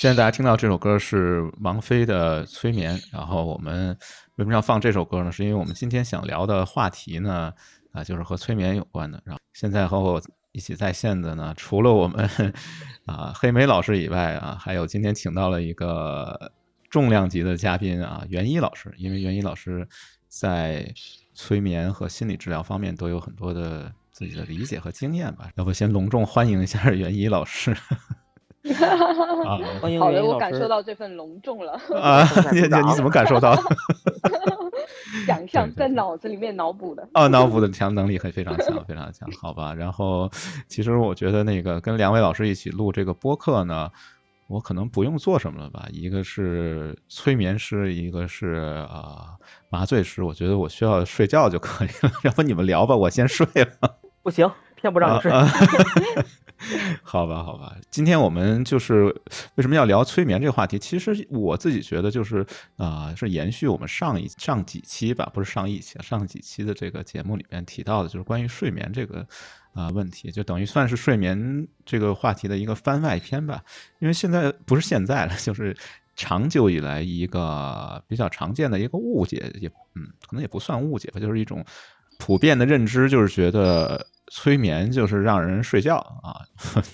[0.00, 3.90] 现在大家听到这首歌是王菲的《催眠》，然后我们
[4.36, 5.30] 为什么要放这首歌呢？
[5.30, 7.52] 是因为我们今天想聊的话题呢，
[7.92, 9.20] 啊，就是和催眠有关的。
[9.26, 10.18] 然后现在和我
[10.52, 12.26] 一起在线的呢， 除了我们
[13.04, 16.50] 啊黑莓老师以外啊，还有今天请到了一个
[16.88, 18.90] 重量级的嘉宾啊，袁一老师。
[18.96, 19.86] 因为袁一老师
[20.28, 20.90] 在
[21.34, 23.92] 催眠和心理治疗方面都有很多的。
[24.12, 27.74] 自己的理解和经验吧，要不先隆重欢迎一下袁一老师。
[28.62, 31.72] 啊，欢迎好的，我感受到这份隆重了。
[32.00, 33.54] 啊， 你你怎么感受到？
[35.26, 37.08] 想象在脑子里面脑补的。
[37.12, 39.74] 啊，脑补的强能力很非常强，非常强，好吧。
[39.74, 40.30] 然后，
[40.68, 43.90] 其实我觉得那个跟两位老师一起录这个播客呢，
[44.46, 45.86] 我可能不用做什么了吧？
[45.90, 49.30] 一个是催眠师，一个是啊
[49.68, 50.22] 麻醉师。
[50.22, 52.12] 我觉得我需要睡觉就可以了。
[52.24, 53.96] 要不你们聊吧，我先睡了。
[54.22, 55.32] 不行，偏不让你睡。
[57.02, 57.74] 好吧，好吧。
[57.90, 59.04] 今天我们就是
[59.54, 60.78] 为什么要聊催眠这个话题？
[60.78, 69.26] 其实我自己觉得就是啊，是延续我们上一上几期吧，不是上一期，上几期的这个节目里面提到的，就是关于睡眠这个
[69.72, 73.62] 啊问题，就等于算是睡眠这个话题的一个番外篇吧。
[73.98, 75.74] 因为现在不是现在了，就是
[76.14, 81.64] 长久以来一个比较常见的一个误解，也嗯，可能也不算误解吧，就是一种。
[82.22, 86.38] 普遍的认知就是觉得催眠就是让人睡觉啊，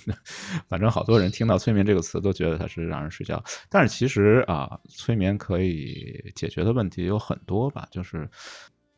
[0.69, 3.45] 反正好多人听到催眠这个词都觉得它是让人睡觉。
[3.69, 7.87] 但是其实啊，催眠可以解决的问题有很多吧。
[7.91, 8.27] 就是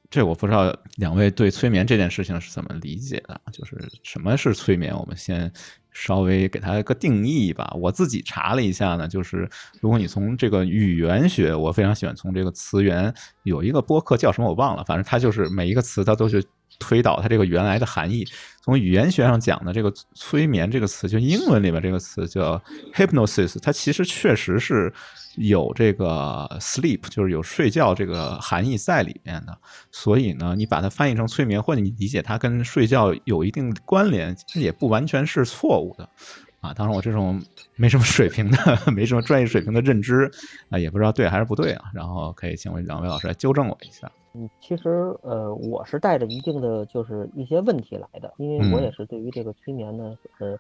[0.09, 3.41] 这我不知道两位对催眠这件事情是怎么理解的？
[3.53, 4.97] 就是什么是催眠？
[4.97, 5.53] 我们先
[5.91, 7.75] 稍微给它一个定义吧。
[7.75, 16.41] 我自己查了一下呢，就是如果你从这个语言学，我非常喜欢从这个词源，有一个播客叫什么我忘了，反正它就是每一个词它都是。
[16.79, 18.27] 推导它这个原来的含义，
[18.63, 22.61] 从语言学上讲呢，这个催眠这个词，就英文里面这个词叫
[22.95, 24.93] hypnosis，它其实确实是
[25.37, 29.57] 有这个 sleep，就是有睡觉这个含义在里面的。
[29.91, 36.09] 所以呢，你把它翻译成催眠，或者你理解它跟睡觉有一定关联，其实也不完全是错误的。
[36.61, 37.41] 啊，当然我这种
[37.77, 38.59] 没什么水平的、
[38.93, 40.31] 没什么专业水平的认知
[40.71, 41.85] 啊，也不知道对还是不对啊。
[41.95, 44.11] 然后可以请问两位老师来纠正我一下。
[44.39, 44.89] 嗯，其实
[45.23, 50.57] 呃，我是带着一定的就是一些问题来的，因为我也是对于这个催眠呢，呃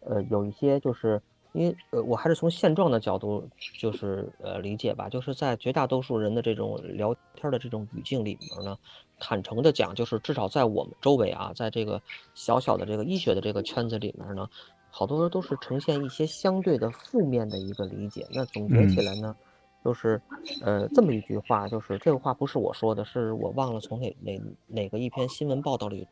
[0.00, 1.20] 呃，有一些就是
[1.52, 3.44] 因为呃，我还是从现状的角度
[3.80, 8.76] 就是呃理解吧，就是在绝大多数人的这种聊天的这种语境里面呢，
[9.18, 12.00] 坦诚的讲，就是至少在我们周围啊，在这个
[12.34, 14.46] 小小的这个医学的这个圈子里面呢。
[14.88, 18.26] 好多人都是呈现一些相对的负面的一个理解。
[18.32, 19.36] 那总结起来呢，
[19.84, 20.20] 就是，
[20.62, 26.06] 呃，这么一句话，就是这个话不是我说的，是我忘了从哪哪哪个一篇新闻报道里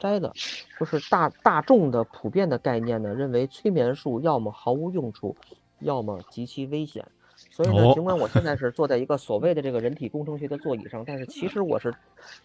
[0.00, 0.32] 摘的，
[0.78, 5.36] 就是大大众的普遍的概念呢，认为催眠术要么毫无用处，
[5.80, 7.06] 要么极其危险。
[7.54, 11.92] 所以呢，尽管我现在是坐在一个所谓的这个人体工程学的座椅上，但是其实我是，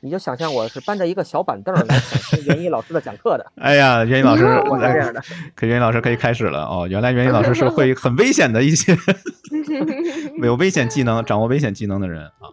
[0.01, 1.97] 你就想象我是搬着一个小板凳来
[2.29, 3.45] 听袁一老师的讲课的。
[3.55, 5.21] 哎呀，袁一老师，我是这样的。
[5.55, 6.85] 可袁一老师可以开始了哦。
[6.89, 8.93] 原来袁一老师是会很危险的一些
[10.43, 12.51] 有危险技能、掌握危险技能的人啊。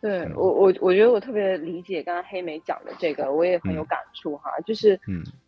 [0.00, 4.50] 对我我我觉得我特别理解刚刚黑莓讲的这个，我也很有感触哈。
[4.66, 4.98] 就是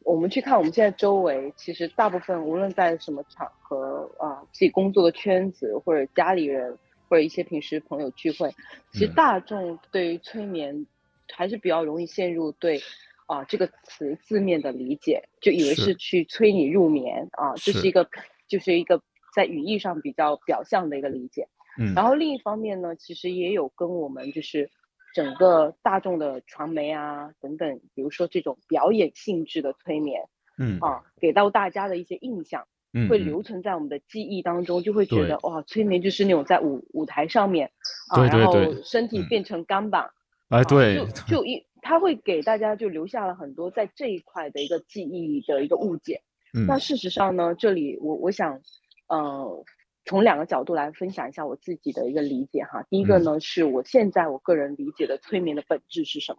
[0.05, 6.77] 我们去看我们现在周围，其实大部分无论在什么场合啊，自己工作的圈子或者家里人
[7.09, 8.51] 或者一些平时朋友聚会，
[8.93, 10.87] 其实大众对于催眠
[11.35, 12.81] 还是比较容易陷入对
[13.27, 18.09] 啊这个词字面的理解，就以为是去催你入眠啊，这是一个
[18.49, 19.03] 就是一个
[19.35, 21.49] 在语义上比较表象的一个理解。
[21.95, 24.69] 然后另一方面呢，其实也有跟我们就是
[25.15, 30.29] 整个大众的传媒啊等等，比如说这种表演性质的催眠，
[30.59, 30.79] 嗯。
[30.81, 32.67] 啊，给到大家的一些印象，
[33.09, 37.71] 会留存在我们的记忆当中，就会觉得哇，催眠就是那种在舞舞台上面
[38.09, 40.11] 啊，然后身体变成钢板，
[40.49, 46.21] 哎对，就就一他会给大家就留下了很多在这一块的一个记忆的一个误解。
[46.67, 48.61] 那事实上呢，这里我我想，
[49.07, 49.65] 呃。
[50.09, 52.83] 从两个角度来分享一下我自己的一个理解哈。
[52.89, 56.39] 第一个呢，是我现在我个人理解的催眠的本质是什么？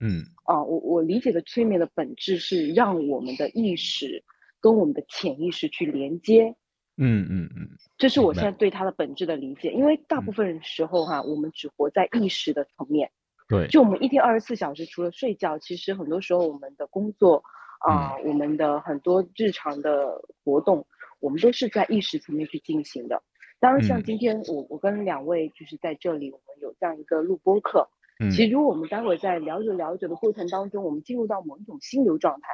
[0.00, 4.24] 嗯，啊，我我理解的催眠的本质是让我们的意识
[4.58, 6.56] 跟我们的潜意识去连接。
[6.96, 7.68] 嗯嗯嗯，
[7.98, 9.70] 这是我现在对它的本质的理解。
[9.70, 13.10] 因为大部分时候哈，我们只活在意识的层面。
[13.46, 13.68] 对。
[13.68, 17.42] 就我们一天二十四小时，除了睡觉，其实很多时候我们的工作
[17.80, 20.86] 啊，我们的很多日常的活动。
[21.20, 23.22] 我们都是在意识层面去进行的。
[23.60, 27.88] 当然，像今天我我跟两位就是在这里，我们有这样一个录播课。
[28.30, 32.48] 其实，如果我们待会在聊着聊着的过程当中，我们进入到某一种心流状态，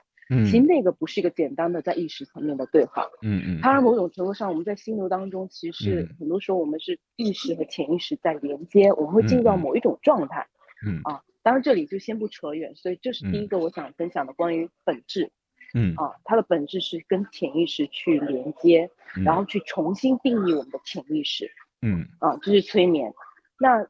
[0.45, 10.47] 其实那个不是一个简单的在意识层面的对话，嗯嗯，它某种程度上我们在心流当中，其实很多时候我们是意识和潜意识在连接，我们会进入到某一种状态，
[10.87, 11.01] 嗯。
[11.03, 15.33] 啊，当然这里就先不扯远，所以这是第一个我想分享的关于本质，
[15.77, 15.95] 嗯。
[15.97, 18.91] 啊，它的本质是跟潜意识去连接，
[19.25, 21.49] 然后去重新定义我们的潜意识，
[21.83, 22.09] 嗯。
[22.19, 23.13] 啊，这是催眠，
[23.61, 23.87] 那。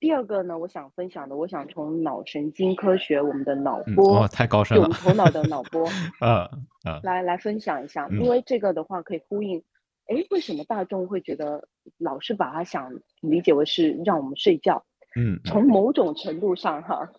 [0.00, 5.84] 第二个呢，我想分享的，我想从脑神经科学，我们的脑波，哦，太高深了，我们头脑的脑波，
[6.20, 6.48] 啊
[6.84, 9.60] 啊，来来分享一下，因为这个的话可以呼应，
[10.06, 11.66] 哎，为什么大众会觉得
[11.98, 12.92] 老是把它想
[13.22, 14.84] 理解为是让我们睡觉？
[15.16, 17.10] 嗯，从某种程度上哈，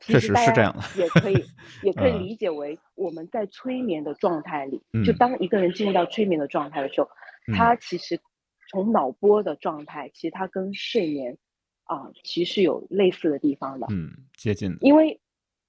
[0.00, 1.44] 确实是这样，也可以
[1.82, 7.08] 也 可以理解为我们在催眠的状态里，就当一个人进入到催眠的状态的时候，
[7.56, 8.18] 他其实
[8.70, 11.36] 从脑波的状态，其实他跟睡眠。
[11.88, 14.76] 啊，其实有类似的地方的，嗯，接近。
[14.80, 15.20] 因为，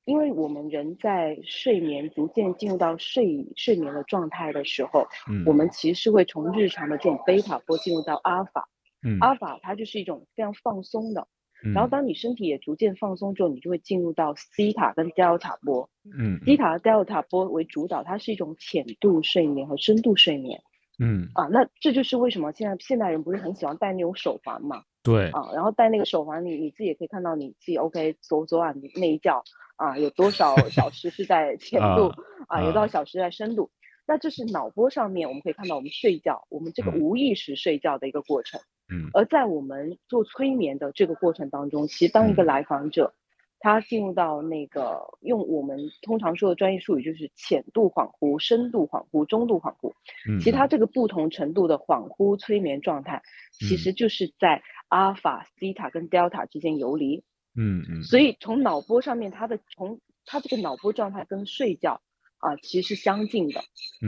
[0.05, 8.67] 因为我们人在睡眠逐渐进入到睡睡眠的状态的时候，嗯，我们其实会从日常的这种贝塔波进入到阿尔法，
[9.03, 11.27] 嗯，阿尔法它就是一种非常放松的，
[11.73, 20.61] 然后当你身体也逐渐放松之后，你就会进入到西塔跟德尔塔波，嗯，西塔和德尔塔波为主导，它是一种浅度睡眠和深度睡眠，
[20.99, 24.83] 嗯，啊，那这就是为什么现在现代人不是很喜欢戴那种手环嘛？
[25.03, 29.43] 对啊，然后戴那个手环，你你自己也可以看到你自己 OK 昨昨晚那一觉
[29.77, 32.11] 啊，有多少小时是在 浅度
[32.47, 33.71] 啊，有多少小时在深度。
[34.05, 38.59] 那这是脑波上面我们可以看到我们睡觉，我们这个无意识睡觉的一个过程。
[38.89, 39.09] 嗯。
[39.13, 43.13] 而在我们做催眠的这个过程当中，其实当一个来访者
[43.59, 49.91] 他进入到那个用我们通常说的专业术语就是浅度恍惚、深度恍惚、中度恍惚。
[50.29, 50.39] 嗯。
[50.39, 54.61] 其他这个不同程度的恍惚催眠状态，其实就是在。
[54.89, 57.21] 阿尔法、西塔跟德尔塔之间游离，
[57.57, 61.99] 嗯嗯，所以从脑波上面，他的从他这个脑波状态跟睡觉
[62.39, 63.61] 啊，其实是相近的，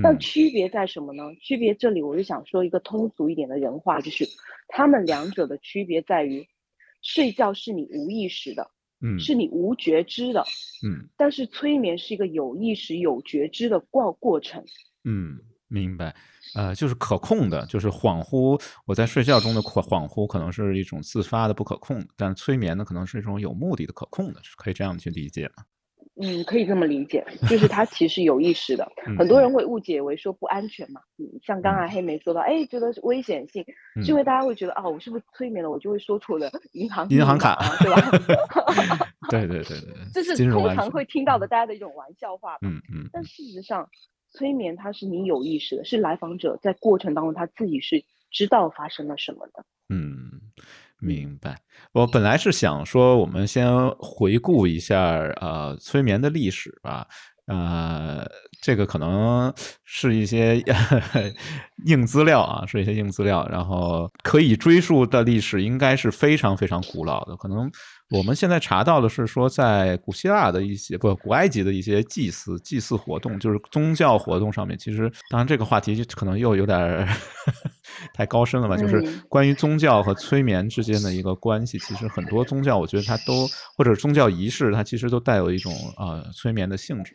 [0.03, 1.23] 但区别在什么呢？
[1.41, 4.27] 区别这里我就想说一个通俗一点的人话，就是
[4.67, 6.47] 他们两者的区别在于，
[7.01, 8.69] 睡觉是你无意识的，
[9.01, 10.41] 嗯，是你无觉知的，
[10.85, 14.63] 嗯，但是催眠是一个有意识、有觉知的过过程，
[15.03, 15.39] 嗯。
[15.71, 16.15] 明白，
[16.55, 18.59] 呃，就是可控的，就是恍惚。
[18.87, 25.63] 我在睡觉中的恍恍惚，可能是一种自发的不可控；但是催眠呢，可能是一种有目的的可控的，可以这样去理解吗？
[26.21, 28.89] 嗯，可以这么理解，就是他其实有意识的。
[29.17, 31.01] 很多人会误解为说不安全嘛。
[31.17, 33.63] 嗯，像刚才黑莓说到，哎，觉得是危险性，
[34.03, 38.01] 是因为大家会觉得啊，我是不是催眠了，我就会说出了银行银行卡，对吧？
[39.29, 42.57] 对对对对，这是通常会听到的大家的一种玩笑话。
[42.61, 43.87] 嗯嗯，但事实上。
[44.31, 49.65] 催眠它是你有意识的，是来访者在过程当中他自己是知道发生了什么的。
[49.89, 50.39] 嗯，
[50.99, 51.57] 明白。
[51.93, 57.07] 我本来是想说，我们先回顾一下呃催眠的历史吧。
[57.47, 58.23] 呃，
[58.61, 59.51] 这个可能
[59.83, 60.63] 是一些
[61.87, 67.71] 硬资料啊，是一些硬资料，然后可以追溯的历史应该是非常非常古老的，可能。
[68.11, 77.07] 我们现在查到的是说，在古希腊的一些不古埃及的一些祭祀祭祀活动，就是宗教活动上面，其实当然这个话题就可能又有点
[78.13, 78.75] 太高深了吧。
[78.77, 87.13] 就是关于宗教和催眠之间的一个关系，其实很多宗教我觉得它都或者宗教仪式，它其实都带有一种呃催眠的性质。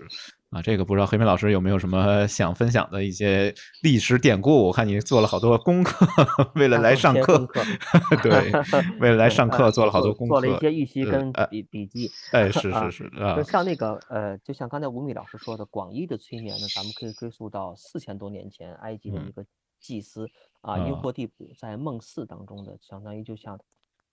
[0.51, 3.53] 啊，这个不知道黑妹老师有没有什么想分享的一些
[3.83, 4.67] 历史典故？
[4.67, 6.07] 我看你做了好多功课，
[6.55, 7.45] 为了来上课，
[8.23, 8.53] 对，
[9.01, 12.09] 为了来上课做了好多功课，做了一些预习跟笔笔记。
[12.31, 19.45] 哎， 是是是啊，就像那个呃，就像刚才吴米老师说的，广义的催眠呢，咱们可以追溯到四千多年前埃及的一个
[19.81, 20.29] 祭司
[20.65, 23.61] 啊，因霍蒂普在梦四当中的，相当于就像。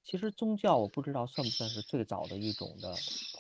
[0.04, 2.92] 其实宗教我不知道算不算是最早的一种的，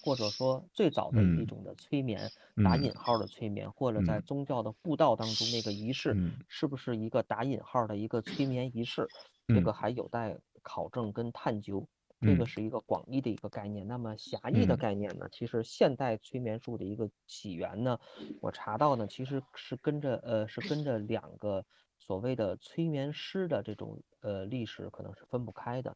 [0.03, 2.29] 或者说最早的一种的催眠，
[2.63, 6.15] 打引号的催眠，或者在宗教的布道当中那个仪式，
[6.47, 9.07] 是不是一个打引号的一个催眠仪式？
[9.47, 11.83] 这个还有待考证跟探究。
[12.21, 13.87] 这个是一个广义的一个概念。
[13.87, 15.27] 那么狭义的概念呢？
[15.31, 17.99] 其实现代催眠术的一个起源呢，
[18.39, 21.65] 我查到呢，其实是跟着呃，是跟着两个。
[22.03, 25.95] 所谓的催眠师的这种呃历史可能是分不开的，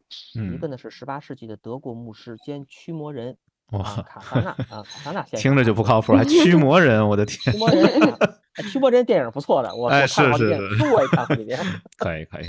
[0.54, 3.36] 一个呢是十八世纪的德国牧师兼驱魔人
[3.72, 7.52] 哇卡萨纳啊卡萨纳先生，听着就不靠谱，还驱魔人，我的天！
[7.52, 7.90] 驱魔人，
[8.72, 11.60] 驱魔人电影不错的，我我看好几遍，书我也看好几遍。
[11.98, 12.46] 可以可以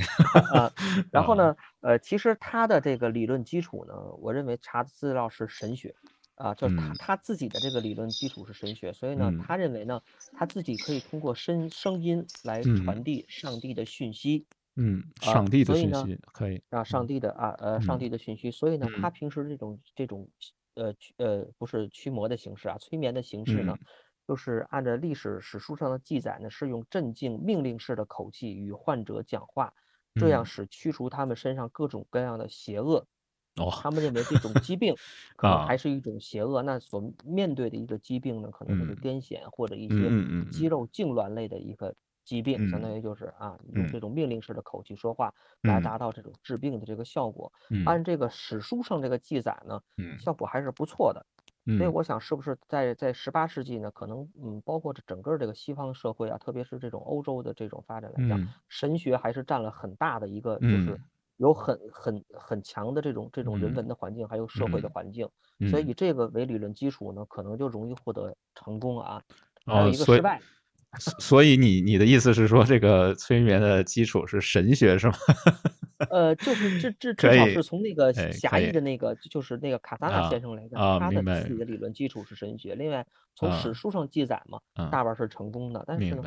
[0.52, 0.70] 啊，
[1.10, 5.94] 然后呢，呃，其实他的这个理论基础呢，我认为查的资料是神学。
[6.36, 10.00] 啊，就是他他自己的这个理论基础是神学，所以呢，他认为呢，
[10.32, 14.46] 他自己可以通过声声音来传递上帝的讯息。
[14.78, 18.50] 嗯，上帝的讯息可以啊，上帝的啊呃，上帝的讯息。
[18.50, 20.28] 所以呢，他平时这种这种
[20.74, 23.74] 呃呃不是驱魔的形式啊，催眠的形式呢，
[24.28, 29.72] 就是按照历史史书上的记载呢，是用镇静命令式的口气与患者讲话，
[30.16, 33.06] 这样使驱除他们身上各种各样的邪恶。
[33.56, 34.94] 哦，他们认为这种疾病
[35.36, 40.10] 可能还是一种邪恶，那所面对的一个疾病呢，可能就是癫痫或者一些
[40.50, 41.94] 肌肉痉挛类的一个
[42.24, 45.32] 疾病，相当于就是啊，用这种命令式的口气说话
[45.62, 45.80] 来。
[45.80, 47.52] 达到这种治病的这个效果。
[47.84, 49.80] 按这个史书上这个记载呢，
[50.18, 51.24] 效果还是不错的。
[51.78, 53.90] 所以我想，是不是在在十八世纪呢？
[53.92, 61.00] 可能嗯，包括这整个这个西方社会啊，特别是这种欧洲的这种发展来讲，神学还是占了很大的一个，就是
[61.36, 65.28] 有很很很强的这种这种人文的环境，还有社会的环境。
[65.70, 69.22] 所以以这个为理论基础呢，可能就容易获得成功啊。
[69.64, 70.40] 还有一个失败。
[71.18, 75.14] 所以你你的意思是说，这个催眠的基础是神学是吗？
[76.10, 82.74] 呃，就是至至至少是从那个狭义的那个，就是那个卡萨纳先生来讲，他的自己的理论基础是神学。
[82.74, 85.84] 另外，从史书上记载嘛，大半是成功的。
[85.86, 86.22] 但是呢，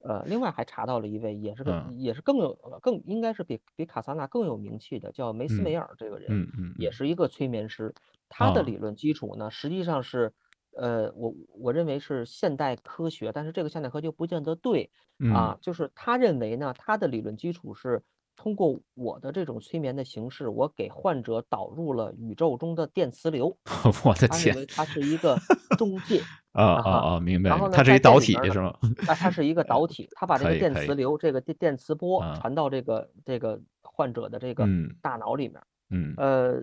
[0.00, 6.38] 呃，另外还查到了一位，也是个，也是更有更应该是比比卡萨纳更有名气的，叫梅斯梅尔这个人，
[6.76, 7.94] 也是一个催眠师。
[8.28, 10.32] 他的理论基础呢，实际上是，
[10.76, 14.90] 呃，我我认为是现代科学，但是这个现代科学不见得对
[15.26, 15.56] 啊。
[15.62, 18.02] 就是他认为呢，他的理论基础是。
[18.38, 23.54] 通过我的这种催眠的形式，我给患者导入了宇宙中的电磁流。
[24.04, 25.36] 我的天，它是一个
[25.76, 27.20] 中介啊啊啊！
[27.20, 27.50] 明白。
[27.50, 28.68] 然后呢，它是一导体是吗？
[29.08, 34.64] 啊，它是一个 导体，它把这个电磁流、这个电电磁波传到这个这个患者的这个
[35.02, 35.60] 大脑里面。
[35.90, 36.14] 嗯。
[36.16, 36.62] 呃，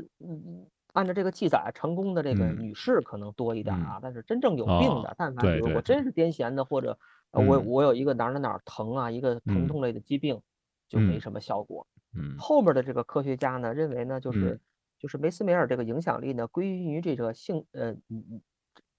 [0.93, 6.97] 按照这个记载，成功的这个女士可能多一点啊，但是真正有病的，但凡比如我真是癫痫的，或者
[7.31, 10.39] 我我有一个哪哪哪疼啊，一个疼痛类的疾病。
[10.87, 11.85] 就没什么效果。
[12.17, 14.59] 嗯，后面的这个科学家呢，认为呢，就是
[14.99, 17.95] 就是梅斯梅尔这个影响力呢，归于这个性呃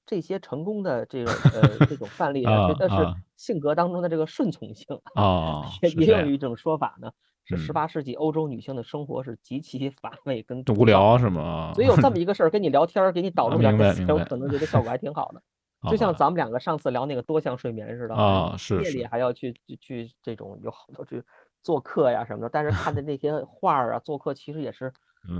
[0.05, 2.97] 这些成功的这个呃这种范例呢，觉得是
[3.37, 5.62] 性格当中的这个顺从性啊。
[5.83, 7.11] 也也有一种说法呢，
[7.45, 11.73] 是十八世纪欧洲女性的生活是极其乏味跟无聊是吗？
[11.75, 15.43] 所以有这么 一个事儿，跟你聊天，给你导入点思我可能觉得效果还挺好的。
[15.90, 21.23] 就像咱们两个上次聊那个多项睡眠似的啊，是夜里还要去去这种有好多去。
[21.66, 24.92] 做客呀什么的，但是看的 那些画儿啊，做客其实也是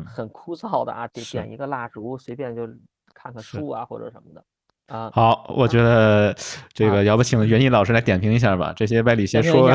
[0.05, 2.67] 很枯燥的啊，点点一个蜡烛，随便就
[3.15, 4.45] 看看书啊或者什么的
[4.93, 5.09] 啊。
[5.15, 6.35] 好，我觉得
[6.73, 9.71] 这个要不请袁毅老师来点评一下吧，这些歪 理邪说。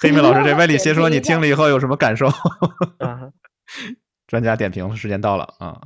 [0.00, 2.26] 黑妹老师，这歪理邪说你听了以后有什么感受？
[4.26, 5.78] 专家点评，时间到了啊。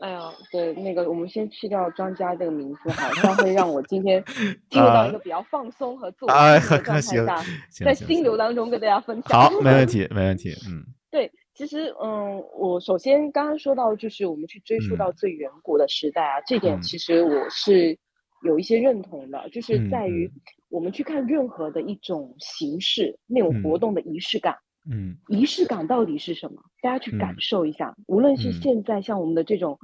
[0.00, 4.22] 哎呀，对，那个我们先去掉专家这个名字哈，这样会让我今天
[4.68, 7.42] 进入到一个比较放松和自我的状态下，
[7.84, 9.40] 在心流当中跟大家分享。
[9.40, 10.52] 好，没问题，没问题。
[10.68, 17.96] 嗯，对，其实嗯，我首先刚刚说到，就是我们去追溯到最远古的时代啊，这点其实我是
[18.42, 20.28] 有一些认同的，就是在于
[20.70, 24.56] 我们去看任何的一种形式，那种活动的仪式感。
[24.90, 26.62] 嗯，仪式感到底是什么？
[26.82, 27.94] 大家去感受一下。
[28.06, 29.78] 无论是现在像我们的这种，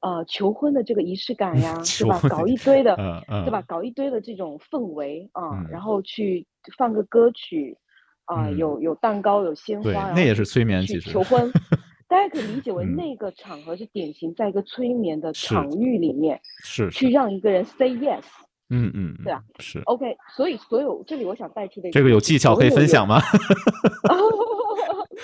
[0.00, 2.20] 呃，求婚的这个仪式感呀， 是吧？
[2.28, 2.94] 搞一堆的，
[3.28, 3.62] 对吧？
[3.66, 6.46] 搞一堆的这种氛围啊，然后去
[6.78, 7.76] 放个歌曲，
[8.26, 11.50] 啊，有有蛋糕，有鲜花，那也是催眠，其实求婚，
[12.06, 18.22] 大家可以理解为那个场合是典型在一个催眠的场域里面，是去让一个人 say yes。
[18.70, 23.20] 嗯嗯，对啊，是 OK，所以所有这里我想代替的这个有技巧可以分享吗？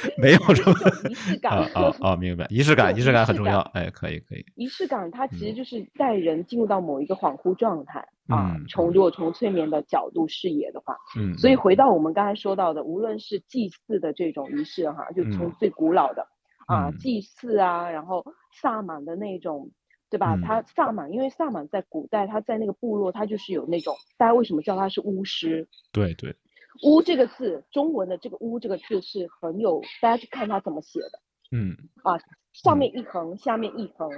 [0.16, 0.73] 没有什么
[1.11, 4.44] 仪式感啊啊，明白，仪式感，仪式感很重要，哎，可以可以。
[4.54, 8.56] 仪式感它其实就是带人进入到某一个恍惚状态啊。
[8.68, 16.26] 从如果从催眠的角度视野的话，嗯，所以回到我们刚才说到的，无论是祭祀的这种仪式哈，就从最古老的
[16.66, 19.70] 啊祭祀啊，然后萨满的那种。
[20.11, 20.37] 对吧？
[20.43, 25.69] 他萨满，因为萨满在古代，他在那个部落，他就是有那种，大家为什么叫他是巫师？
[25.93, 26.35] 对对，
[26.83, 31.21] 巫这个字，中文的这个巫这个字是很有，大家去看他怎么写的。
[31.52, 31.76] 嗯。
[32.02, 32.19] 啊，
[32.52, 34.11] 上面一横，下面一横，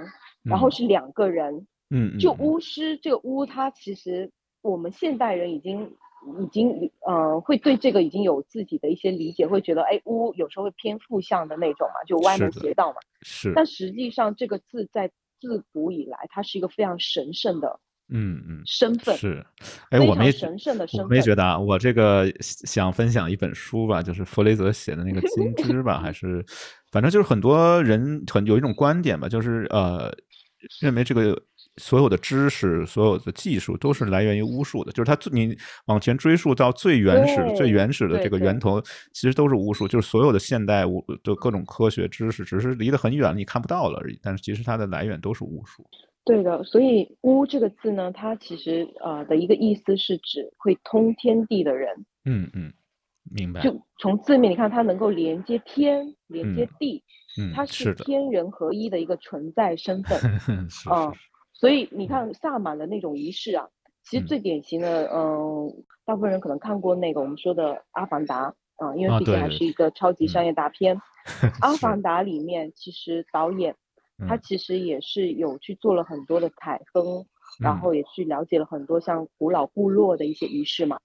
[0.43, 1.67] 然后是两个人。
[1.91, 2.17] 嗯。
[2.17, 4.31] 就巫师这个巫，他其实
[4.63, 5.95] 我们现代人已经
[6.41, 12.97] 已经呃会对这个已经有自己的一些理解，会觉得哎巫有时候会偏负向的那种嘛，就歪门邪道嘛。
[13.21, 13.53] 是。
[13.55, 15.11] 但实际上这个字在。
[15.43, 19.45] 自古以来，它是一个非常神圣的，嗯嗯，身份是，
[19.89, 21.59] 哎，我没神圣的身份，没觉得啊。
[21.59, 26.41] 我这个想分享一本书吧，就是弗雷泽写的那个《金枝》吧，还是，
[26.91, 30.15] 反正就是很多人很有一种观点吧，就是呃，
[30.79, 31.39] 认为这个。
[31.77, 39.87] 所有的知识、所有的技术都是来源于巫术的，就是它你往前追溯到最原始、最原始的这个源头，其实都是巫术。
[39.87, 44.19] 就是所有的现代巫的各种科学知识，只是离得很远，你看不到了而已。
[44.21, 45.83] 但是其实它的来源都是巫术。
[46.25, 51.89] 对的，所以“巫”这个字呢，它其实呃的一个意思是指会通天地的人。
[52.23, 52.71] 嗯嗯，
[53.29, 53.61] 明白。
[53.61, 57.03] 就从字面你看，它能够连接天，连接地，
[57.37, 60.17] 嗯，它是天人合一的一个存在身份。
[60.69, 61.13] 是嗯，
[61.63, 63.69] 所以你看萨满的那种仪式啊，
[64.03, 68.53] 其实最典型的，嗯，大部分人可能看过那个我们说的《阿凡达》
[68.85, 70.97] 啊，因为毕竟还是一个超级商业大片，
[71.61, 73.73] 《阿凡达》里面其实导演。
[74.27, 77.25] 他其实也是有去做了很多的采风，
[77.59, 80.99] 然后也去了解了很多像古老部落的一些仪式嘛。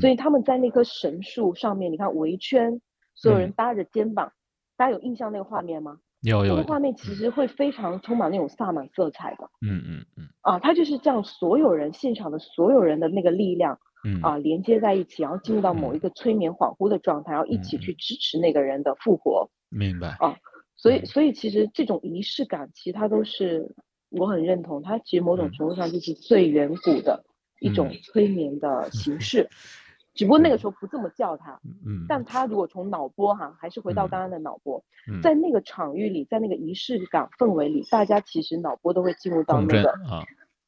[0.00, 2.80] 所以他们在那棵神树上面，你看围圈，
[3.14, 4.32] 所有人搭着肩膀，
[4.76, 5.98] 大家有印象那个画面吗？
[6.24, 6.56] 有有。
[6.56, 9.48] 那个画面其实会非常充满那种萨满色彩的。
[9.60, 10.28] 嗯嗯嗯。
[10.40, 13.78] 啊，他就是这样，所有人现场的所有人的那个力量，
[14.22, 19.48] 啊，连接在一起，然后进入到某一个催眠恍惚的状态，然后一起去支持那个人的复活。
[19.70, 20.16] 明白。
[20.20, 20.36] 啊。
[20.76, 23.74] 所以，所以其实这种仪式感，其他都是
[24.10, 24.82] 我很认同。
[24.82, 27.24] 它其实某种程度上就是最远古的
[27.60, 29.48] 一种催眠的形式，
[30.14, 31.60] 只不过那个时候不这么叫他。
[31.84, 32.06] 嗯。
[32.08, 34.84] 但他如果从脑波哈，还是回到刚刚的脑波，
[35.22, 40.24] 在那个场域里，在那个仪式感氛围里，大家其实脑波都会进入到那个啊，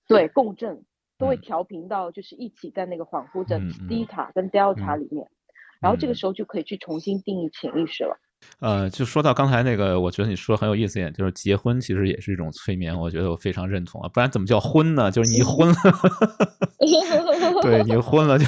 [0.08, 0.84] 对，共振
[1.16, 5.28] 都会调频到，就是一起在那个恍惚的 theta 跟 delta 里面，
[5.80, 8.18] 然后这个时候就可以去重新定义潜意识了。
[8.60, 15.10] 呃，就说到刚才那个，我觉得你说很有意思一点，就是结婚其实也是一种催眠，我觉得我非常认同啊，不然怎么叫婚呢？
[15.10, 15.74] 就是你婚了，
[17.62, 18.44] 对你婚了就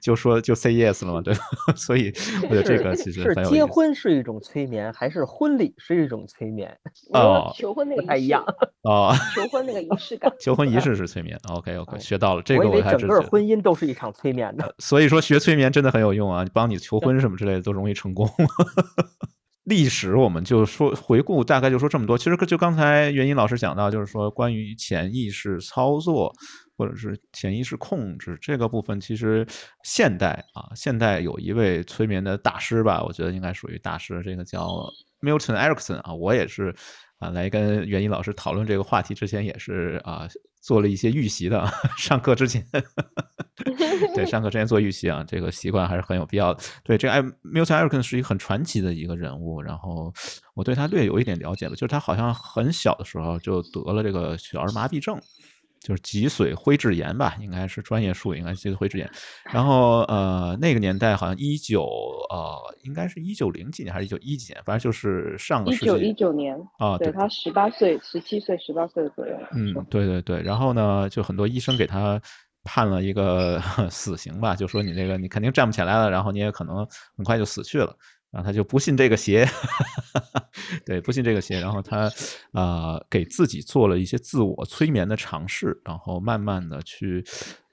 [0.00, 1.40] 就说就 say yes 了嘛，对吧？
[1.76, 2.12] 所以
[2.44, 6.76] 我觉得这个其实是结婚是一种催眠，还是婚礼是一种催眠？
[7.12, 8.44] 哦，求婚那个不太一样
[8.82, 11.38] 哦，求婚那个仪式感，求婚仪式是催眠。
[11.50, 14.74] OK OK，学到了，这个我还整个婚姻都是一场催眠的。
[14.78, 18.28] 所以说学催眠真的很有用啊，帮你求婚什么之类的都容易成功。
[19.66, 22.16] 历史我们就说回顾，大概就说这么多。
[22.16, 26.32] 其实就刚才袁英老师讲到，就是说关于潜意识操作
[26.76, 29.46] 或者是潜意识控制这个部分，其实
[29.82, 34.88] 现代啊，现代有一位催眠的大师吧，我觉得应该属于大师，这个叫
[35.20, 36.74] Milton Erickson 啊，我也是。
[37.18, 40.28] 啊，来跟袁一老师讨论这个话题之前，也是啊
[40.60, 41.66] 做了一些预习的。
[41.96, 42.66] 上课之前，
[44.14, 46.62] 对，上课之前做预习啊，这个习惯还是很有必要的。
[46.84, 50.12] 对，这个艾 Milton Erickson 是一个很传奇的一个人物，然后
[50.54, 55.18] 我对他略有一点了解了，就是他好像很小的时候就得了这个小儿麻痹症。
[55.86, 59.08] 就是脊髓灰质炎吧，应该是专业术语，应该是脊髓灰质炎。
[59.44, 61.84] 然后呃，那个年代好像一九
[62.28, 65.84] 呃，应该是一九零几年还是一九一几年，反正就是上个世纪。
[65.84, 69.38] 一九一九年啊，对他十八岁、十七岁、十八岁左右。
[69.52, 70.42] 嗯，对对对。
[70.42, 72.20] 然后呢，就很多医生给他
[72.64, 76.78] 判了一个 死刑吧，就说你这个你肯定站不起来了，然后你也可能
[77.16, 77.96] 很快就死去了。
[78.30, 79.46] 然后他就不信这个邪，
[80.84, 81.58] 对，不信这个邪。
[81.60, 82.10] 然后他
[82.52, 87.24] 啊，给自己做了一些自我催眠的尝试，然后慢慢的去，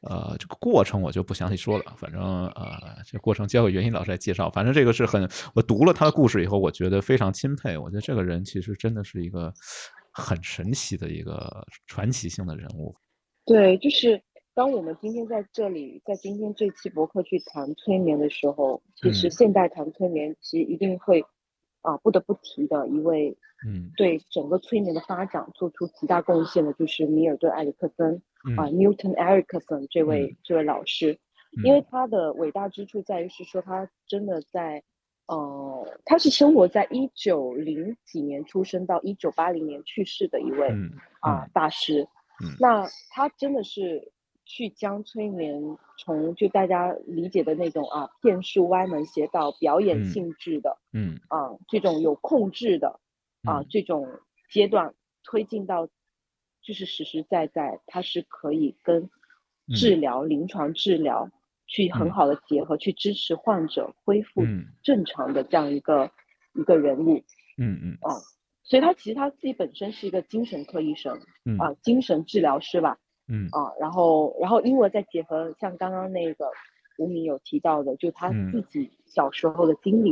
[0.04, 1.84] 呃，这个过程我就不详细说了。
[1.98, 4.50] 反正呃，这过程交给袁鑫老师来介绍。
[4.52, 7.78] 反正这个是很，我读了他的故事以后，我觉得非常钦佩。
[7.78, 9.54] 我觉得这个人其实真的是一个
[10.12, 12.96] 很神奇的一个传奇性的人物。
[13.46, 14.22] 对，就是。
[14.56, 21.26] 当我们今天在这里，在今天这期博客去谈催眠的时候，其实现代谈催眠，其实一定会
[21.82, 23.36] 啊不得不提的一位，
[23.66, 28.22] 嗯，对整个催眠的发展做出极大贡献的，就是米尔顿·埃里克森
[28.56, 31.18] 啊，Newton Erickson 这位这位老师，
[31.64, 34.84] 因为他的伟大之处在于是说他真的在，
[35.26, 40.70] 呃，他是生活在一九零几年出生到一九八零年去世的一位
[41.22, 42.08] 啊大师，
[42.60, 44.13] 那他真的是。
[44.46, 53.00] 去将催眠从就大家理解的那种啊骗术歪门邪道表演性质的，嗯啊这种有控制的
[53.44, 54.08] 啊这种
[54.52, 55.88] 阶段推进到
[56.62, 59.10] 就是实实在在，它是可以跟
[59.76, 61.30] 治疗临床治疗
[61.68, 64.42] 去很好的结合，去支持患者恢复
[64.84, 66.12] 正常的这样一个
[66.54, 67.24] 一个人物，
[67.58, 68.20] 嗯嗯啊，
[68.64, 71.18] 所以他其实他自己本身是一个精神科医生，
[71.60, 73.00] 啊精神治疗师吧。
[73.28, 76.50] 嗯啊，然后，然后，因为再结合像刚刚那个
[76.98, 80.10] 吴敏有提到的，就他自己小时候的经历，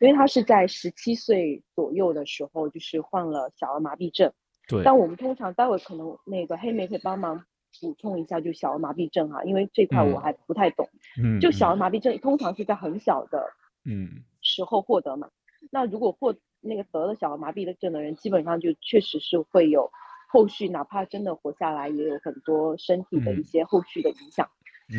[0.00, 4.32] 因为他是在十七岁左右的时候，就是患了小儿麻痹症。
[4.68, 4.82] 对。
[4.84, 7.44] 但我们通常待会可能那个黑莓可以帮忙
[7.80, 10.88] 补充一下，就小儿麻痹症哈，因为这块我还不太懂。
[11.20, 11.40] 嗯。
[11.40, 13.44] 就小儿麻痹症通常是在很小的
[13.84, 15.28] 嗯时候获得嘛，
[15.72, 19.90] 那如果获那个得了小儿麻痹的症的人，基本上就确实是会有。
[20.34, 24.50] 后续哪怕真的活下来，也有很多身体的一些后续的影响。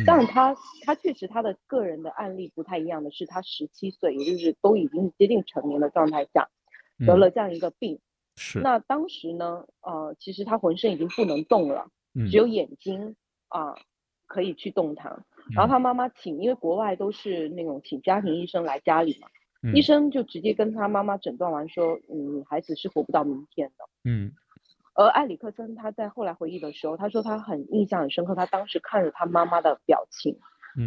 [0.06, 6.48] 但他他确实他的个人的案例不太一样的是，他十七岁，也就是都已经接近成年的状态下，
[7.06, 8.00] 得了这样一个病。
[8.36, 8.60] 是。
[8.60, 11.90] 那当时呢，呃，其实他浑身已经不能动了，
[12.30, 13.14] 只有眼睛
[13.48, 13.74] 啊
[14.26, 15.22] 可以去动弹。
[15.54, 19.28] 然后他妈妈请，因为国外都是那种请家庭医生来家里嘛，
[19.74, 23.84] 医生就直接跟他妈妈诊断完说，嗯，孩子是活不到明天的。
[24.02, 24.32] 嗯。
[24.96, 30.38] 而埃里克森他在后来回忆的时候，他说他很印象很深刻，他当时看着他妈妈的表情，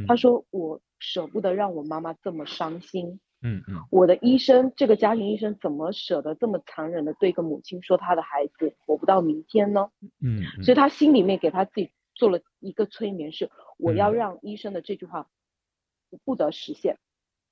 [0.07, 3.19] 他说我舍不得让我妈妈这么伤心。
[3.41, 9.89] 嗯嗯，我的医生，这个家庭医生怎么舍得这么残忍的对一个母亲说他的孩子活不到明天呢？
[10.21, 15.29] 嗯，所以他心里面给他自己做了一个催眠，是我要让医生的这句话
[16.25, 16.97] 不得实现。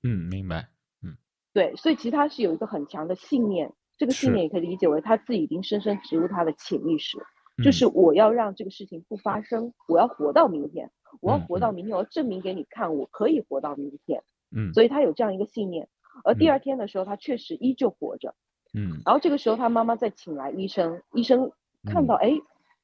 [0.04, 0.68] 嗯，明白。
[1.02, 1.16] 嗯，
[1.54, 7.18] 对，所以其实他是有一个很强的信念，这个信念也可以理解为他自己已经深深植入他的潜意识，
[7.64, 14.24] 就是我要让这个事情不发生，我要活到明天，我要活到明天，我要证明给你看，我可以活到明天。
[14.56, 15.90] 嗯，所以他有这样一个信念，
[16.24, 18.36] 而第二天的时候，他确实依旧活着。
[18.74, 21.52] 嗯，然后这个时候，他妈妈再请来医生，医生
[21.86, 22.34] 看到，哎，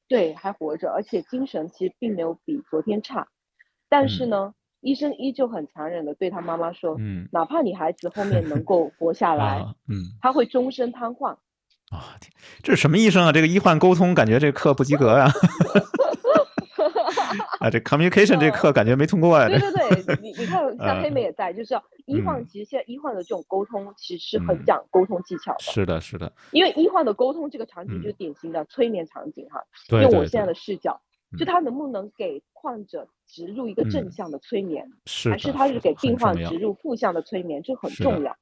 [0.08, 3.28] 对，还活着，而且精神其实并没有比昨天差。
[3.88, 11.30] 但是呢，医生依旧很残忍的对他妈妈说，嗯，哪怕你孩子后面能够活下 来，嗯，他会终身瘫痪。
[11.90, 12.16] 啊，
[12.62, 13.32] 这是什么医生啊？
[13.32, 15.28] 这个医患沟通感觉这课不及格呀。
[17.60, 19.48] 啊，这 communication 这课感觉没通过呀。
[19.48, 19.70] 对对
[20.04, 25.60] 对，你你看， 像黑妹也在，就是要医患，其实现在医患的这种沟通其实是很讲沟通技巧的。
[25.60, 26.30] 是的，是的。
[26.52, 29.64] 因为医患的沟通这个场景就是典型的催眠场景哈。
[29.88, 30.02] 对。
[30.02, 31.00] 用我现在的视角，
[31.38, 38.36] 就他能不能给患者植入一个正向的催眠，是还是他是给病患植入负向的催眠，这很重要。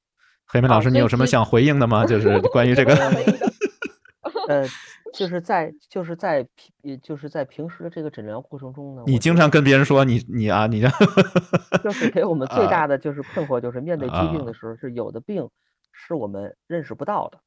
[0.46, 2.04] 黑莓老师，你有什么想回应的吗？
[2.06, 2.94] 就是 关于这个。
[4.48, 4.66] 呃。
[5.12, 10.80] 就是在就是在平就是在平时的这个诊疗过程中呢，你经常跟别人说你你啊你，
[11.84, 15.46] 就是给我们最大的就是困惑，就是面对疾病的时候，是有的病
[15.92, 17.38] 是我们认识不到的，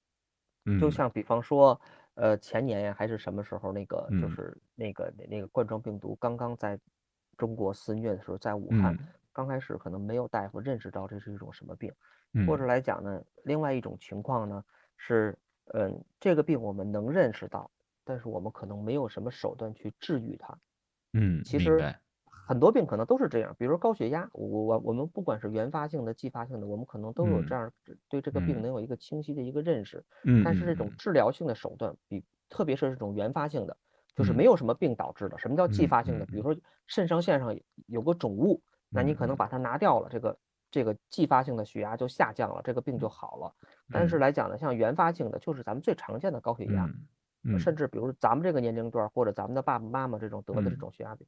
[0.79, 1.81] 就像比方说，
[2.15, 6.79] 呃前年呀还是什么时候，那个就是那个那个冠状病毒刚刚在
[7.37, 8.97] 中国肆虐的时候，在武汉
[9.31, 11.93] 刚开始可能没有大夫认识到这是一种什么病，
[12.47, 14.63] 或者来讲呢，另外一种情况呢
[14.97, 15.37] 是。
[15.73, 17.71] 嗯，这个病我们能认识到，
[18.03, 20.55] 但是我们可能没有什么手段去治愈它。
[21.13, 21.91] 嗯，其实
[22.47, 27.71] 很多病可能都是这样，比如高血压，我我我们不管是原发性的、继发性的，我们可能都有这样
[28.07, 30.03] 对这个病能有一个清晰的一个认识。
[30.23, 33.75] 嗯，但是这种治疗性的手段，比特别是这种原发性的，
[34.15, 35.37] 就是没有什么病导致的。
[35.39, 36.25] 什么叫继发性的？
[36.25, 36.55] 比如说
[36.85, 40.37] 肾上腺上有个肿物，那你可能把它拿掉了，这个。
[40.71, 43.55] 这个继发性的血压就下降了，这个病就好了。
[43.89, 46.89] 但是来讲呢，像原发性的，就是咱们最常见的高血压，
[47.57, 51.25] 甚至比如咱们这个年龄段或者咱们的爸爸妈妈这种得的这种血压病，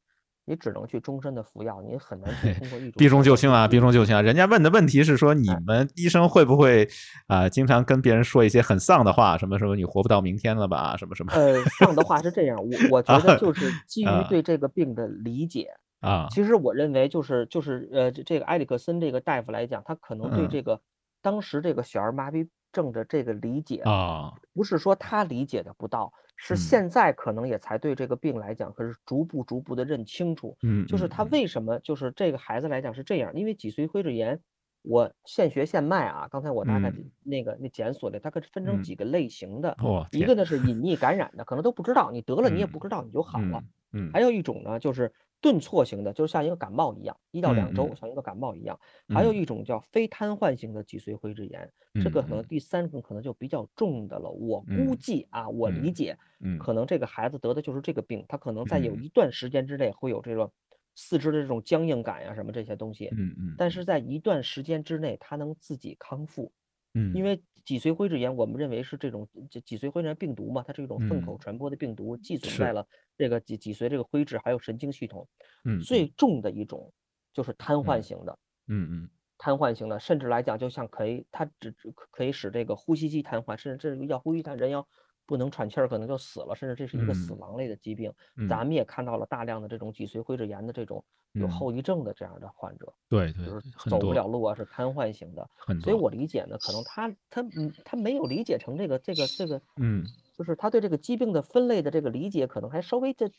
[0.48, 4.22] 你只能去终身的服药，你很难去通过一种避重就轻啊，避重就轻啊。
[4.22, 6.88] 人家问的问题是说，你们医生会不会
[7.26, 11.32] 啊，经常跟别人说一些很丧的话，什么什么你活不到明天了吧，什么什么？
[11.34, 15.68] 呃，丧的话是这样，我我 觉得就是基于对这个病的理解。
[16.00, 20.80] 啊，其实我认为就是就是呃，这个埃里克森这个大夫来讲，他可能对这个
[21.20, 30.56] 当时这个小儿麻痹症的这个理解啊，不是说他理解的不到，是现在可能也才对这个病来讲，可是逐步逐步的认清楚。
[30.62, 34.40] 嗯，就是他为什么就是这个孩子来讲是这样，因为脊髓灰质炎，
[34.82, 36.28] 我现学现卖啊。
[36.30, 36.92] 刚才我大概
[37.24, 39.76] 那个那检索的，它可是分成几个类型的。
[39.82, 43.62] 哦，一个呢是隐匿感染的，可能都不知道，你得了你也不知道你就好了。
[43.92, 45.12] 嗯，还有一种呢就是。
[45.40, 48.78] 顿挫型的，就是像一个感冒一样，一到两周像一个感冒一样。
[49.08, 51.70] 还有一种叫非瘫痪型的脊髓灰质炎，
[52.02, 54.30] 这个可能第三种可能就比较重的了。
[54.30, 56.16] 我估计啊，我理解，
[56.58, 60.50] 可能这个孩子得的就是这个病，他可能在有一段时间之内会有这个
[60.94, 63.06] 四肢的这种僵硬感呀，什么这些东西。
[63.12, 63.54] 嗯嗯。
[63.56, 66.52] 但是在一段时间之内，他能自己康复。
[66.94, 75.28] 嗯，因为脊髓灰质炎，我们认为是这种脊脊髓灰质炎病毒嘛，它是一种粪口传播的病毒，寄存在了这个脊脊髓这个灰质还有神经系统。
[75.64, 76.92] 嗯，最重的一种
[77.32, 78.38] 就是瘫痪型的。
[78.66, 81.74] 嗯嗯，瘫痪型的，甚至来讲，就像可以，它只
[82.10, 84.88] 可以使这个呼吸机瘫痪，甚至这要呼吸他人要。
[85.28, 88.10] 不能喘气儿，可能就死了，甚至这是一个死亡类的疾病。
[88.48, 92.90] 咱们也看到了大量的这种脊髓灰质炎的这种有后遗症的这样的患者。
[93.10, 95.46] 对对，就是走不了路啊，是瘫痪型的。
[95.82, 100.02] 所以我理解呢，可能他他嗯他没有理解成这个这个这个嗯，
[100.34, 103.30] 就是他对这个疾病的分类的这个理解可能还稍微的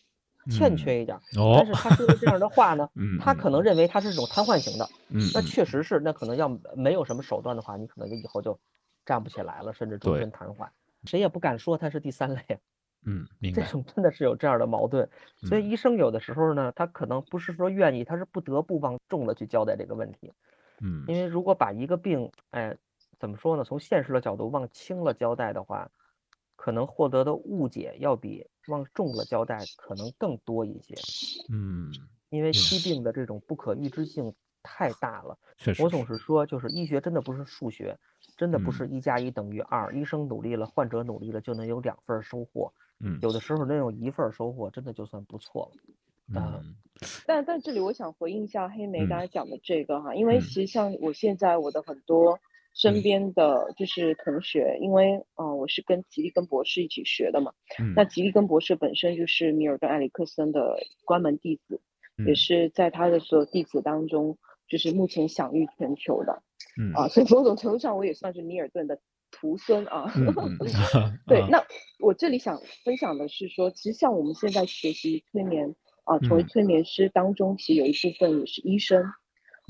[0.51, 1.17] 欠缺一点。
[1.39, 1.55] 哦。
[1.57, 2.87] 但是他说的这样的话呢，
[3.19, 4.87] 他可能认为他是这种瘫痪型的。
[5.09, 5.19] 嗯。
[5.33, 8.59] 那确实是，那可能要没有什么手段的话，你可能就以后就
[9.03, 10.67] 站不起来了，甚至终身瘫痪。
[11.05, 12.59] 谁也不敢说他是第三类，
[13.05, 15.09] 嗯，这种真的是有这样的矛盾，
[15.47, 20.33] 所以医生有的时候呢，他可能不是说愿意，他是不得不往重了去交代这个问题，
[20.81, 21.25] 嗯，因为。
[21.25, 22.75] 如果把一个病，哎，
[23.19, 23.63] 怎么说呢？
[23.63, 25.89] 从现实的角度往轻了交代的话，
[26.55, 30.95] 可能获得的误解要比往重了交代可能更多一些。
[31.51, 31.91] 嗯，
[32.29, 34.33] 因为疾病的这种不可预知性
[34.63, 35.37] 太大了。
[35.57, 37.97] 确实，我总是说，就是医学真的不是数学，
[38.37, 42.73] 真的不是一加一等于二，医生努力了，患者努力了就能有两份收获。
[42.99, 45.81] 嗯，有的时候能有一份收获，真的就算不错了。
[46.35, 46.75] 嗯，
[47.25, 52.39] 但但这里我想回应一下黑莓刚才讲的这个哈，因为其实像我现在我的很多。
[52.75, 57.51] 身边的就是同学，因为嗯，我是跟吉利根博士一起学的嘛。
[57.79, 57.93] 嗯。
[57.95, 61.81] 那吉利根博士本身就是米尔顿·埃里克森的关门弟子，
[62.27, 64.37] 也是在他的所有弟子当中，
[64.69, 66.41] 就是目前享誉全球的。
[66.79, 66.93] 嗯。
[66.93, 68.99] 啊，所以某种程度上，我也算是米尔顿的
[69.31, 70.11] 徒孙啊。
[70.15, 70.33] 嗯。
[71.27, 71.61] 对，那
[71.99, 79.03] 我这里想分享的是说，其实像我们现在学习催眠啊，成为催眠师当中，其实有一部分也是医生。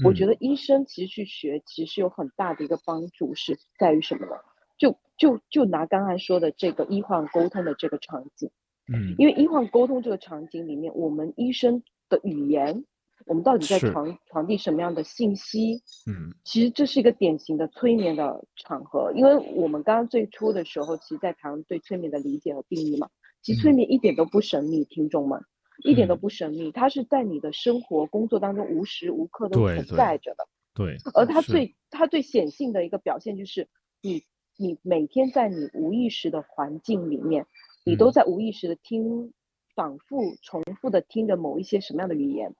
[0.06, 4.32] 我觉得医生其实去学，其实有很大的一个帮助，是在于什么呢？
[4.78, 8.50] 就就就拿刚才说的这个医患沟通的这个场景，
[8.88, 12.86] 嗯，因为医患沟通这个场景里面，我们医生的语言，
[13.30, 15.82] 我们到底在传传递什么样的信息？
[16.08, 23.08] 嗯，其实这是一个典型的催眠的场合，因为我们刚刚最初的时候，其实在谈对催眠的理解和定义嘛，
[23.44, 25.40] 其实催眠一点都不神秘，听众们。
[25.86, 30.46] 一点都不神秘，它是在你的生活、工作当中无时无刻都存在着的。
[30.74, 33.70] 对，而它最它最显性的一个表现就是，
[34.02, 34.24] 你
[34.58, 37.46] 你每天在你无意识的环境里面，
[37.86, 39.32] 你都在无意识的听，
[39.74, 42.54] 反复重复的听着某一些什么样的语言，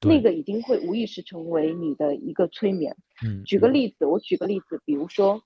[0.00, 2.96] 那个已经会无意识成为你的一个催眠。
[3.24, 5.42] 嗯，举个例子，我举个例子，比如说，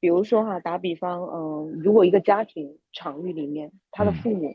[0.00, 4.54] 比如说哈，打比方，嗯，如果一个家庭场域里面，他的父母。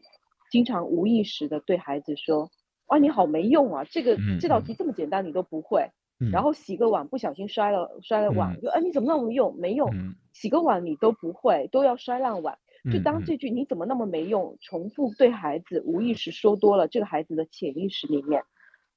[0.51, 2.47] 经常无意识的对孩子说
[2.85, 3.83] ：“哇，你好没用啊！
[3.85, 5.89] 这个这道题这么简单你都不会。”
[6.31, 9.89] 然后洗个碗不小心摔了摔了碗，就哎你怎么那么用没用？
[10.31, 12.55] 洗个碗你都不会，都要摔烂碗。
[12.91, 18.43] 就当这句你怎么那么没用重复对孩子无意识说多了，这个孩子的潜意识里面，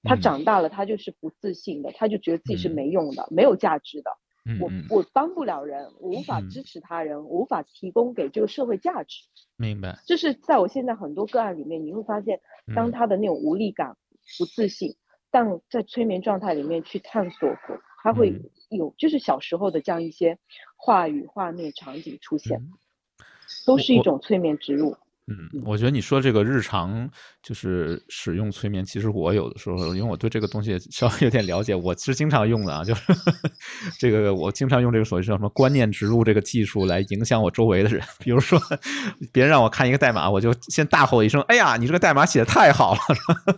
[0.07, 4.11] 他长大了他就是不自信的，他就觉得自己是没用的，没有价值的。
[4.61, 9.25] 我我帮不了人，我无法支持他人，无法提供给这个社会价值。
[9.57, 9.99] 明白。
[10.07, 12.41] 就是在我现在很多个案里面，你会发现，
[12.73, 13.97] 当他的那种无力感、
[14.39, 14.95] 不自信，
[15.33, 18.41] 但在催眠状态里面去探索过，他会
[18.71, 20.39] 有就是小时候的这样一些
[20.77, 22.63] 话语、画面、场景出现，
[23.67, 24.97] 都是一种催眠植入。
[25.29, 27.11] 嗯，我觉得你说这个日常
[27.43, 33.03] 就是使用催眠，其实我有的时候，因为我对这个东西稍微有点了解，我是经常用的啊，就是
[33.99, 38.01] 这个我经常用这个所谓叫什么观念植入这个技术来影响我周围的人。
[38.23, 38.57] 比如说，
[39.33, 43.01] 别人让我看一个代码，我就先大吼一声：“哎呀，你这个代码写的太好了！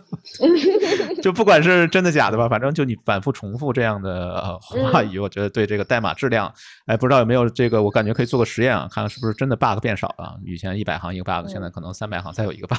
[1.21, 6.51] ”就不管是真的假的吧，反正就你反复重复这样的话语，我觉得对这个代码质量，
[6.87, 10.35] 哎，不知道有没有这个，我感觉可以做个实验啊，看看是不是真的 bug 变少了。
[10.43, 11.47] 以前一百行一个 bug。
[11.59, 12.77] 那可能三百行再有一个吧。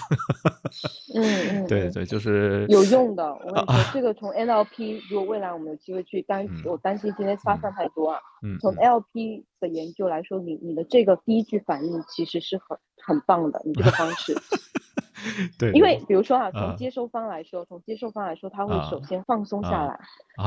[1.15, 1.23] 嗯
[1.65, 3.33] 嗯， 对对，就是有用的。
[3.33, 8.19] 我跟你说，这个从 NLP，如果未来我们有机会去担，我担心今天发散太多啊。
[8.43, 8.59] 嗯。
[8.61, 14.35] 从 NLP 的研究来说，你你的这个第一句反应其实是很很棒的，你这个方式。
[15.59, 15.73] 对。
[15.73, 19.99] 因为比如说啊，从接收方来说，从接收方来说，他会首先放松下来，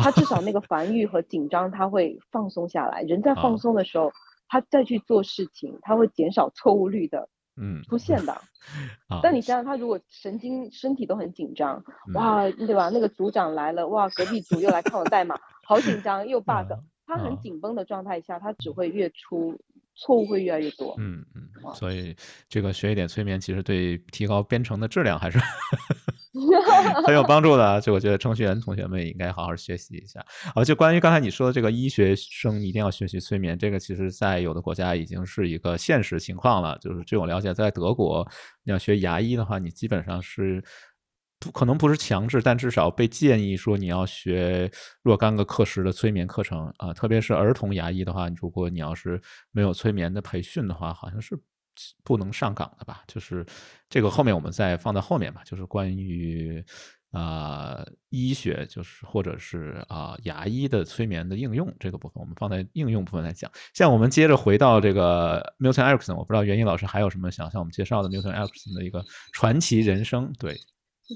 [0.02, 3.02] 他至少那个防御和紧张他会放松下来。
[3.04, 4.12] 人在放松的时候，
[4.48, 7.28] 他再去做事情，他会减少错误率的。
[7.56, 8.42] 嗯，出现的，
[9.22, 12.90] 但你想想，他如果神经身体都很紧张，哇，对吧？
[12.90, 16.74] 那个组长来了，哇，隔壁组又来看我代码，好紧张，又 bug，
[17.06, 19.60] 他很紧绷的状态下，他只会越出
[19.96, 20.96] 错误会越来越多。
[20.98, 22.16] 嗯嗯，所以
[22.50, 25.40] 这个学一点催眠，其实对提高编程的质量还是。
[27.06, 30.26] 很有帮助的，就我觉得程序员同学们也应该好好学习一下。
[30.56, 36.78] 啊，就关于刚才你说的这个医学生一定要学习催眠，这个其实在有的国家已经是一个现实情况了。
[36.82, 38.28] 就是据我了解，在德国，
[38.64, 40.64] 你要学牙医的话，你基本上是
[41.40, 44.72] 不可能不是强制，但至少被建议说你要学
[45.04, 46.92] 若干个课时的催眠课程啊。
[46.94, 51.40] 特别是儿童牙医的话，如果你要是没有催眠的培训的话，好像是。
[52.04, 53.04] 不能上岗的吧？
[53.08, 53.46] 就是
[53.90, 55.42] 这个后面我们再放在后面吧。
[55.46, 56.64] 就是关于
[57.12, 63.52] 啊医学，就是或者是啊牙医的催眠的应用这个部分，我们放在应用部分来讲。
[63.74, 70.34] 像我们接着回到这个 Milton Erickson，我不知道袁一老师还有什么想向我们介绍的 Milton Erickson 的一个传奇人生。
[70.40, 70.58] 对。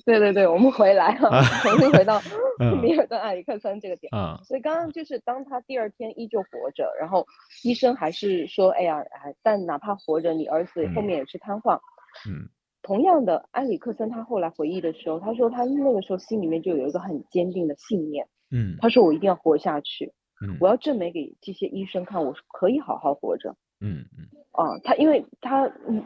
[0.06, 1.30] 对对对，我们回来了，
[1.62, 2.20] 重新回到
[2.82, 4.14] 米尔顿·埃里克森这个点。
[4.14, 7.26] 啊，所以刚刚就是当他第二天依旧活着，然后
[7.64, 11.80] 医生还是说：“哎呀，哎，但哪怕活着，你儿子后面也是瘫痪。”
[12.28, 12.50] 嗯，
[12.82, 18.28] 同样的，埃里克森他后来回忆的时候，他说他那个时候心里面就有一个很坚定的信念。
[18.52, 26.04] 嗯，他说：“我一定要活下去，嗯，我要证明给这些医生看，我可以好好活着。”嗯嗯，啊，他因为他嗯，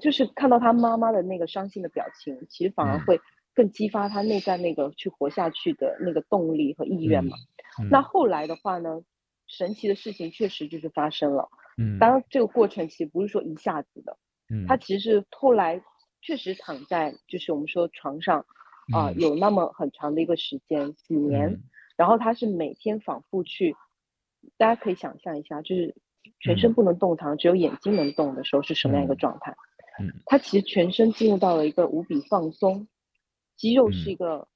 [0.00, 3.20] 就是看到他妈妈的那个伤心的表情，其实反而会
[3.54, 7.36] 更激发他内在那个去活下去的那个动力和意愿嘛。
[7.90, 9.02] 那后来的话呢，
[9.46, 11.48] 神奇的事情确实就是发生了。
[11.78, 14.16] 嗯，当然这个过程其实不是说一下子的，
[14.48, 15.82] 嗯，他其实是后来
[16.22, 18.46] 确实躺在就是我们说床上
[18.92, 21.60] 啊，有那么很长的一个时间几年，
[21.96, 23.74] 然后他是每天反复去，
[24.56, 25.94] 大家可以想象一下，就是
[26.40, 29.56] 全身不能动弹，只有眼睛能动的时候是什么样一个状态？
[30.00, 32.86] 嗯，他其实全身进入到了一个无比放松，
[33.56, 34.46] 肌肉是一个。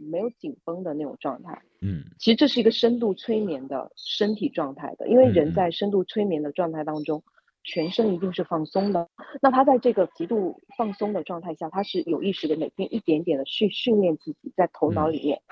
[0.00, 7.20] 没有紧绷的那种状态，嗯，其实这是一个深度催眠的身体状态的，因为人在深度催眠的状态当中，
[7.64, 9.08] 全身一定是放松的。
[9.42, 15.42] 那他在这个极度放松的状态下，他是有意识的每天一点点的去训练自己，在头脑里面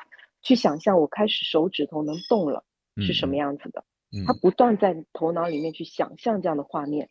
[0.43, 2.63] 去想象，我开始手指头能动了
[2.99, 3.85] 是什么样子的。
[4.13, 7.11] 嗯他不断在头脑里面去想象这样的画面。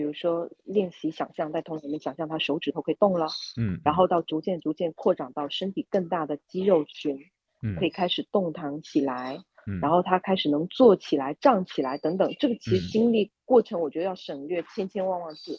[0.00, 3.26] 比如说练习想象，在头脑里面想象他手指头可以动了，
[3.58, 7.18] 嗯，然后到逐渐逐渐扩展到身体更大的肌肉群，
[7.60, 9.36] 嗯，可以开始动弹起来，
[9.66, 12.34] 嗯，然后他开始能坐起来、站起来等等。
[12.40, 15.58] 这个其实经历过程，我觉得要省略千千万万字，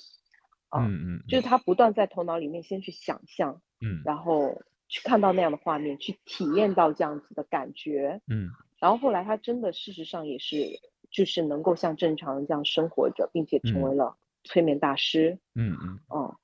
[0.70, 8.50] 啊，嗯嗯，就是他不断在头脑里面先去想象，嗯，然后去看到那样的画面，去体验到这样子的感觉，嗯，
[8.80, 10.66] 然后后来他真的事实上也是，
[11.12, 14.18] 就是能够像正常人这样生活着，并且成为了。
[14.44, 16.00] 催眠大师，嗯嗯。
[16.08, 16.36] 哦，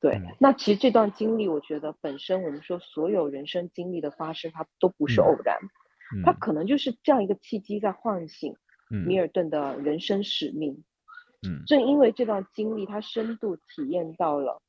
[0.00, 5.58] 对，那其实这段经历，我觉得本身我们说所有人生经历的发生，它都不是偶然，
[6.24, 8.56] 它可能就是这样一个契机在唤醒
[8.88, 10.82] 米尔顿的人生使命。
[11.46, 14.60] 嗯，正因为这段经历，他深度体验到了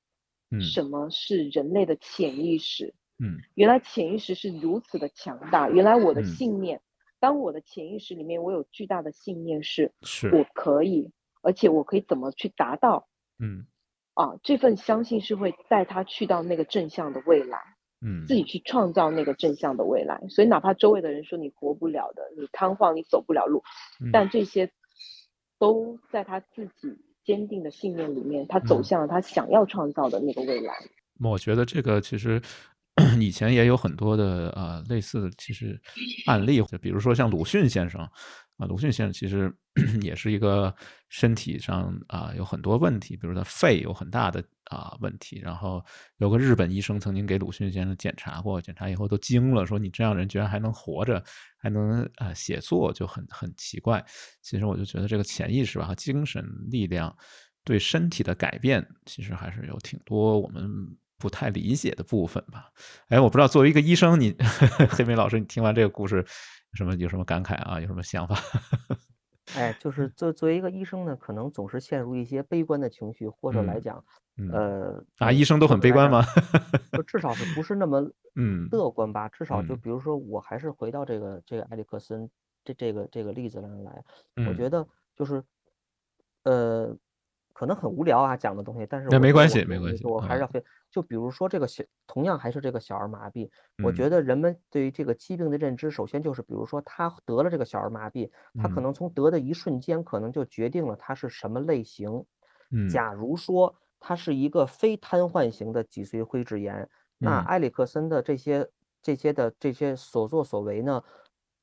[0.62, 2.94] 什么是人类的潜意识。
[3.20, 5.70] 嗯，原来潜意识是如此的强大。
[5.70, 6.82] 原来我的信念，
[7.20, 10.30] 当我的潜意识里面我有巨大的信念是，是。
[10.34, 11.12] 我可以。
[11.44, 13.08] 而且我可以怎么去达到？
[13.40, 13.66] 嗯，
[14.14, 17.60] 啊，这份相信是会带他去到那个正向的未来，
[18.02, 20.22] 嗯，自己去创造那个正向的未来。
[20.30, 23.62] 所以哪怕周围的人说你活不了的，你瘫痪，你走不了路，
[24.14, 24.72] 但这些
[25.60, 30.74] 都在他自己坚定的信念里面，他走向了他想要创造的那个未来。
[31.20, 32.42] 我觉得这个其实
[33.20, 35.82] 以前也有很多的呃类似的其实
[36.28, 38.08] 案例，就比如说像鲁迅先生。
[38.58, 39.52] 啊，鲁迅先生其实
[40.02, 40.74] 也是一个
[41.10, 45.40] 身体上啊有很多问题，比如他肺有很大的啊问题。
[45.44, 45.84] 然后
[46.18, 51.24] 有个日本医生曾经给鲁迅先生检查过，检查以后都惊了，说你这样的人居然还能活着，
[51.58, 54.04] 还能啊写作，就很很奇怪。
[54.44, 57.16] 其实我就觉得这个潜意识吧和精神力量
[57.64, 60.70] 对身体的改变，其实还是有挺多我们
[61.24, 62.70] 不太理解的部分吧。
[63.08, 64.36] 哎，我不知道作为一个医生，你
[64.92, 66.26] 黑梅老师，你听完这个故事。
[66.74, 67.80] 什么有什么感慨啊？
[67.80, 68.36] 有什么想法？
[69.56, 74.04] 哎，就是作作为一个医生呢，可能总是陷入一些悲观的情绪，或者来讲，
[74.52, 76.26] 呃，啊，医生都很悲观吗？
[77.08, 78.02] 至少是不是那么
[78.36, 79.30] 嗯乐观吧？
[79.30, 82.30] 至少就比如说，我还是回到这个这个埃里克森
[82.66, 84.04] 这这个这个例子上来，
[84.46, 85.42] 我觉得就是
[86.44, 86.98] 呃。
[87.54, 93.50] 可能很无聊啊，讲的东西，但是那没关系，没关系，我还是要非就比如说这个小，同样还是这个小儿麻痹，
[93.84, 102.26] 我觉得人们对于这个疾病的认知，首先就是比如说他得了这个小儿麻痹，他可能从得的一瞬间，可能就决定了他是什么类型。
[102.72, 106.90] 嗯，假如说他是一个非瘫痪型的脊髓灰质炎，
[107.20, 108.68] 那埃里克森的这些
[109.02, 111.04] 这些的这些所作所为呢，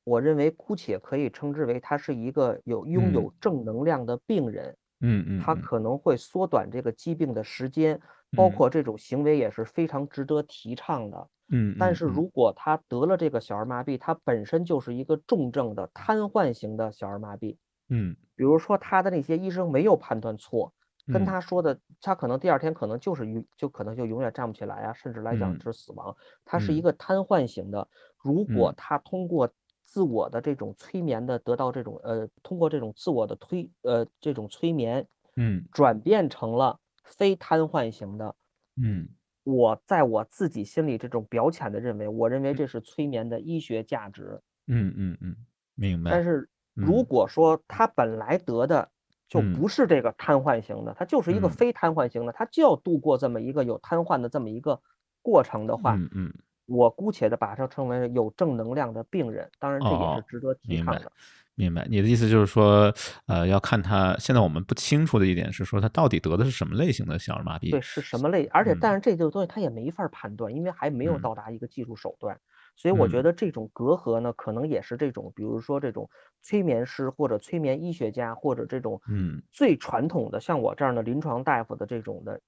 [0.03, 4.77] 我认为姑且可以称之为他是一个有拥有正能量的病人。
[5.01, 7.99] 嗯嗯，它可能会缩短这个疾病的时间，
[8.33, 11.29] 包括这种行为也是非常值得提倡的。
[11.49, 17.57] 嗯，但是如果他得了这个小儿麻痹，他本身就是一个重症的瘫痪型的小儿麻痹。
[17.89, 20.73] 嗯，比如说他的那些医生没有判断错，
[21.09, 26.15] 跟他说的，他可能第二天可能就是永就可能就永远站不起来啊，甚至来讲是死亡。
[26.45, 27.87] 他是一个瘫痪型的，
[28.17, 29.51] 如果他通过。
[29.91, 38.33] 自我的这种催眠的得到这种呃，通过这种自我的推呃这种催眠，嗯，转变成了非瘫痪型的，
[38.77, 39.09] 嗯，
[39.43, 45.35] 我在我自己心里这种表浅的认为，我认为这是催眠的医学价值，嗯嗯嗯，
[45.75, 46.11] 明白。
[46.11, 48.89] 但是如果说他本来得的
[49.27, 54.81] 就不是这个瘫痪型的，他就是一个非瘫痪型的，他就要度过这么一个有瘫痪的这么一个
[55.21, 56.33] 过程的话，嗯嗯。
[56.71, 61.11] 我姑且的把它称为有正能量的病人，当然这也是值得提倡的。
[61.55, 62.91] 明白，你的意思就是说，
[63.27, 67.69] 呃，要看他现在我们不清楚的一点是说他到底得的是什么类型的小儿麻痹？
[67.69, 68.45] 对，是什么类？
[68.45, 72.39] 而且，但是这个东西他也没法判断，因为还没有到达一个技术手段。
[72.77, 76.09] 所以我觉得这种隔阂呢，可能也是这种，比如说这种
[76.41, 82.41] 催眠师或者催眠医学家或者这种嗯最传统的像我这样的临床大夫的这种的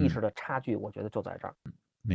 [0.00, 1.54] 意识的差距，我觉得就在这儿，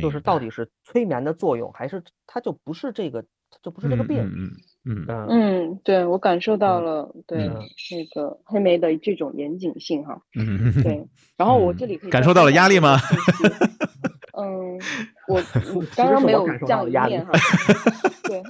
[0.00, 4.18] 就是到底是催眠的作用，还是它就不是这个，它就不是这个病。
[4.18, 4.50] 嗯
[4.84, 10.20] 嗯嗯嗯，对我感受到了，对那个黑莓的这种严谨性哈。
[10.38, 11.06] 嗯对，
[11.36, 12.96] 然后我这里可以感受到了压力吗？
[14.38, 14.78] 嗯，
[15.28, 15.42] 我
[15.96, 17.32] 刚刚没有这样一面哈。
[18.24, 18.42] 对，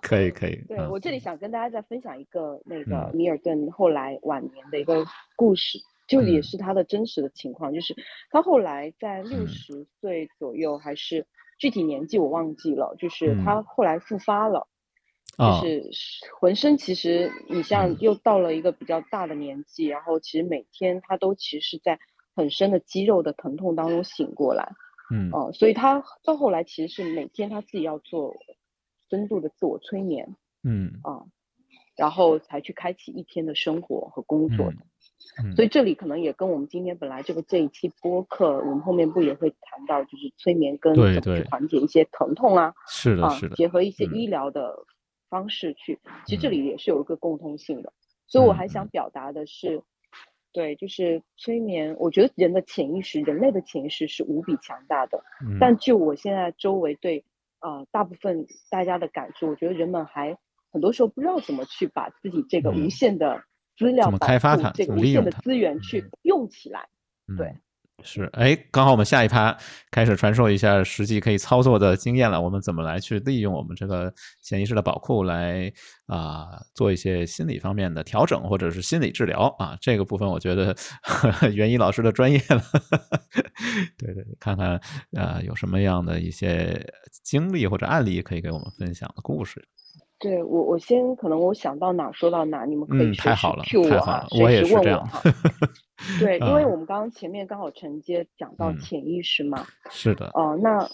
[0.00, 0.56] 可以可以。
[0.66, 5.04] 对我这里想跟大家再分享一个那个米尔顿后来晚年的一个
[5.36, 5.78] 故事，
[6.10, 7.94] 就也是他的真实的情况，就是
[8.30, 11.24] 他后来在六十岁左右，还是
[11.56, 14.66] 具体年纪我忘记了，就是他后来复发了，
[15.38, 15.88] 就是
[16.40, 21.96] 浑身其实你像又到了一个比较大的年纪，然后其实每天他都其实是在
[22.34, 24.72] 很深的肌肉的疼痛当中醒过来。
[25.14, 25.30] 嗯。
[25.32, 28.34] 哦，所以他到后来其实是每天他自己要做
[29.08, 30.34] 深度的自我催眠，
[30.64, 30.98] 嗯。
[31.04, 31.24] 啊，
[31.96, 34.72] 然后才去开启一天的生活和工作的。
[34.72, 34.89] 嗯，
[35.54, 44.74] 所以这里可能也跟我们今天本来这个这一期播客，我们后面不也会谈到，就是催眠跟怎么去缓解一些疼痛啊，是的，是的，结合一些医疗的
[45.28, 47.92] 方式去，其实这里也是有一个共通性的。
[48.26, 49.82] 所以我还想表达的是。
[50.52, 51.94] 对，就是催眠。
[51.96, 55.22] 我觉得人的潜意识，人类的潜意识是无比强大的。
[55.46, 55.58] 嗯。
[55.60, 57.24] 但就我现在周围对，
[57.60, 60.36] 呃，大部分大家的感受，我觉得人们还
[60.72, 63.44] 很多时候不知道怎么去把自己这个无限的
[63.80, 66.86] 资料、怎么开发它，这个无限的资源去用起来。
[67.36, 67.52] 对。
[68.02, 69.54] 是，哎，刚好我们下一趴
[69.90, 72.40] 开始传授一下实际可以操作的经验了。
[72.40, 74.10] 我们怎么来去利用我们这个
[74.40, 75.70] 潜意识的宝库来
[76.06, 79.76] 啊，做一些心理方面的调整，或者是心理治疗啊？
[79.82, 80.74] 这个部分我觉得
[81.52, 82.62] 袁一老师的专业了。
[83.98, 84.80] 对对，看看
[85.14, 86.82] 呃有什么样的一些
[87.22, 89.62] 经历或者案例可以给我们分享的故事。
[90.20, 95.22] 对我，我先可能我想到哪说到哪，你们可以太好了，Q 我啊，随时问我哈。
[96.20, 99.66] 对，因为我们刚刚前面刚好承接讲到潜意识嘛。
[99.90, 100.30] 是的。
[100.34, 100.86] 哦，那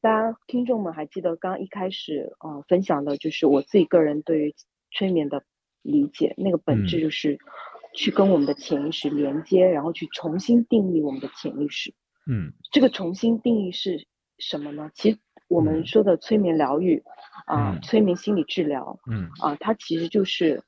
[0.00, 4.54] 大家听众们还记得刚刚一开始呃分享的就是我自己个人对于
[4.90, 5.44] 催眠的
[5.82, 7.38] 理解，那个本质就是
[7.94, 11.94] 去跟我们的潜意识连接，然后去重新定义我们的潜意识。
[12.26, 12.52] 嗯。
[12.72, 14.08] 这个重新定义是
[14.38, 14.90] 什么呢？
[14.94, 17.00] 其实我们说的催眠疗愈。
[17.46, 20.62] 啊，催眠心理治疗，嗯，啊，它其实就是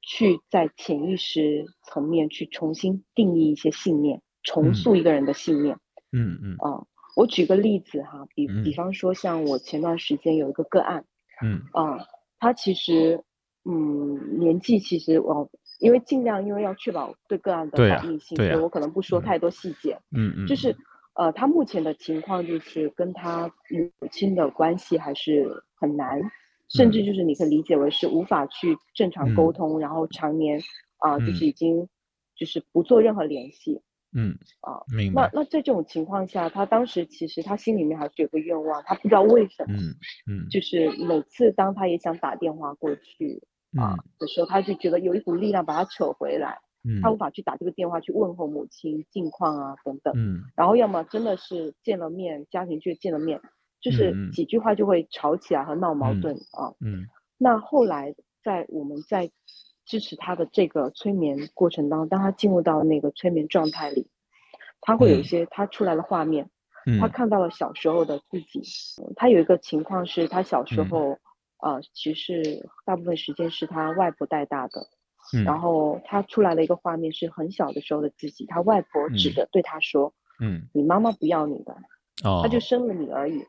[0.00, 5.76] 去在潜意识层面去重新定义一些信念，重塑一个人的信念，
[6.12, 6.84] 嗯嗯，啊，
[7.16, 11.04] 我举个例子哈，比比方说像我前段时间有一个个案，
[11.42, 11.98] 嗯，啊，
[12.38, 13.22] 他其实，
[13.64, 15.48] 嗯，年纪其实我
[15.80, 20.74] 因为尽量因为要确保对个案的保密性，所以我可能不说太多细节，嗯嗯，就是。
[21.14, 23.50] 呃，他目前的情况就是跟他
[24.00, 26.20] 母亲的关系还是很难，
[26.68, 30.60] 甚至就是你可以理解为是无法去正常沟通，然后常年
[30.98, 31.86] 啊，就是已经
[32.34, 33.82] 就是不做任何联系。
[34.14, 35.30] 嗯啊，明白。
[35.32, 39.80] 那那在这种情况下，他当时其实他心里面还是有个愿望，他不知道为什么，嗯
[40.30, 43.42] 嗯，就是每次当他也想打电话过去
[43.78, 46.58] 啊的时候，他就觉得有一股力量把他扯回来。
[47.00, 53.40] 他无法去打这个电话去问候母亲近况啊等等，嗯，然后要么真的是见了面，家庭剧见了面，
[53.80, 57.06] 就是几句话就会吵起来和闹矛盾啊，嗯，
[57.38, 59.30] 那后来在我们在
[59.84, 64.08] 支持他的这个催眠过程当中，当他进入到那个催眠状态里，
[64.80, 66.50] 他会有一些他出来的画面，
[67.00, 68.62] 他看到了小时候的自己，
[69.16, 71.18] 他有一个情况是他小时候，
[71.62, 74.88] 呃，其实大部分时间是他外婆带大的。
[75.44, 81.72] 然后他出来了一个画面，是很小的时候的自己，他外婆指着对他说：“嗯，你妈妈不要你的，
[82.24, 83.44] 哦，他就生了你而已。”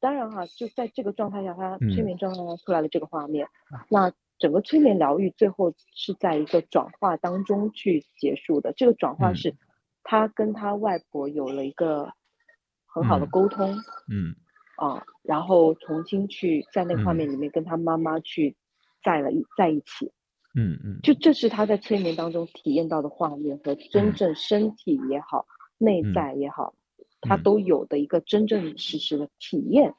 [0.00, 3.46] 当然哈，就在这个状态下，他催眠状态下出来了这个画面。
[3.88, 8.72] 那整个催眠疗愈最后是在一个转化当中去结束的。
[8.76, 9.54] 这个转化是，
[10.02, 12.12] 他跟他外婆有了一个
[12.86, 13.70] 很好的沟通，
[14.10, 14.34] 嗯，
[14.76, 18.56] 啊，然后重新去在那个画面里面跟他妈妈去
[19.02, 20.12] 在了一在一起。
[20.54, 25.44] 嗯嗯，就这是他在催眠当中体验到的画面和真正身体也好，
[25.78, 26.74] 内在也好，
[27.20, 29.92] 他都有的一个真正实时的体验。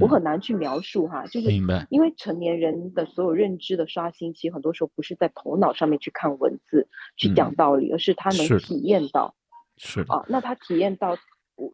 [0.00, 1.50] 我很难去描述哈，就是
[1.88, 6.86] 因为成年人的所有认知的刷新，其实很多时候不是在头脑上面去看文字
[7.16, 9.34] 去讲道理，而是他能体验到。
[9.78, 11.16] 是啊，那他体验到，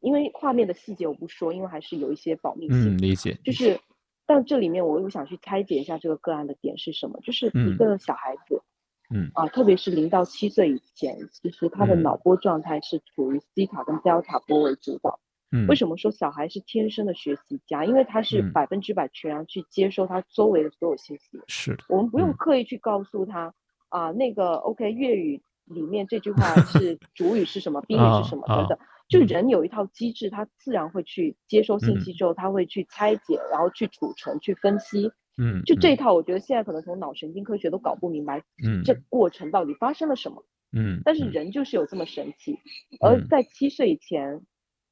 [0.03, 2.97] 因为画面的细节我不说，因为还是有一些保密性。
[2.97, 3.37] 嗯，理解。
[3.43, 3.81] 就是。
[4.27, 8.61] 但这里面我又想去拆解一下这个个案的点是什么，就是一个小孩子，
[9.15, 9.31] 嗯。
[9.35, 15.21] 啊，特别是零到七岁以前，其实他的脑波状态是处于西塔跟德尔塔波为主导，
[15.69, 17.85] 为什么说小孩是天生的学习家？
[17.85, 21.41] 因为他是百分之百全然去接收他周围的所有信息。
[21.47, 23.55] 是的，我们不用刻意去告诉他
[23.91, 28.79] 啊，那个 OK 粤语里面这句话是 主语是什么，宾语是什么等等。
[29.09, 35.11] 就人有一套机制，他自然会去接收信息之后，他会去拆解，然后去储存、去分析。
[35.39, 40.45] 嗯，就这一套，我觉得现在可能从脑神经科学都搞不明白，嗯，这过程到底发生了什么。
[40.73, 42.59] 嗯，但是人就是有这么神奇。
[43.01, 44.41] 而在七岁以前，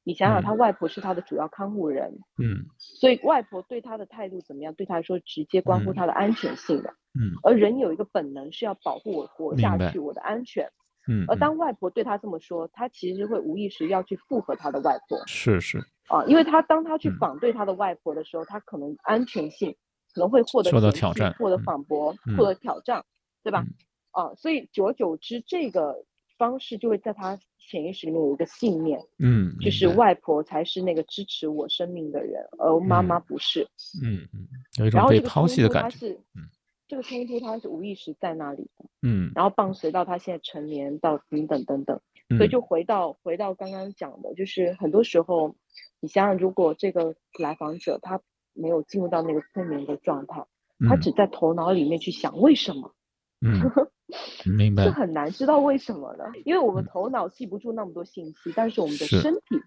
[0.03, 2.19] 你想想，他外婆是他的主要看护人。
[2.37, 6.91] 嗯，所以外婆对他的态度怎么样，对他来说直接关乎他的安全性的。
[7.19, 10.69] 嗯，而人有一个本能是要保护我活下去，我的安全。
[11.07, 15.21] 嗯，而当外婆对他这么说，他其实会无意识要去附和他的外婆。
[15.27, 15.77] 是是
[16.07, 19.75] 啊，因为他当他去反对他的外婆的时候，他可能安全性
[20.13, 23.03] 可能会获得受到挑战，获得反驳，获得挑战，
[23.43, 23.65] 对吧？
[24.11, 26.05] 啊，所以久而久之，这个
[26.37, 33.67] 方式就会在他潜意识里面有一个信念，嗯，就是外婆才是那个支持我生命的人，而妈妈不是。
[34.03, 34.47] 嗯嗯，
[34.79, 36.09] 有一种被抛弃的感觉。
[36.35, 36.47] 嗯。
[36.87, 41.99] 这个冲突它是无意识在那里的，嗯，然后伴随到他现在成年到等等等等，
[42.37, 45.55] 所以就回到回到刚刚讲的，就是很多时候，
[45.99, 48.21] 你想想，如果这个来访者他
[48.53, 50.45] 没有进入到那个催眠的状态，
[50.87, 52.93] 他只在头脑里面去想为什么，
[53.41, 53.61] 嗯，
[54.45, 59.59] 明白，是很难知道为什么的，因为我们头脑记不住那么多信息，但是我们的身体。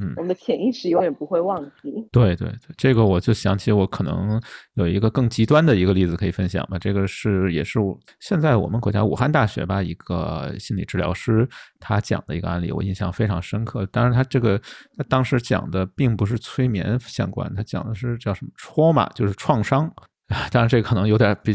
[0.00, 1.92] 嗯，我们的潜意识永远不会忘记。
[2.10, 4.40] 对对对，这个我就想起我可能
[4.72, 6.78] 有一个更极端的一个例子可以分享吧。
[6.78, 7.78] 这个是也是
[8.18, 11.46] 现在我们国家武汉大学吧一个心理治疗师
[11.78, 13.84] 他讲的一个案例，我印象非常深刻。
[13.92, 14.58] 当然他这个
[14.96, 19.92] 他当时讲的并不是催眠相关，他讲的是叫什么 trauma，就是创伤。
[20.50, 21.54] 当然这可能有点比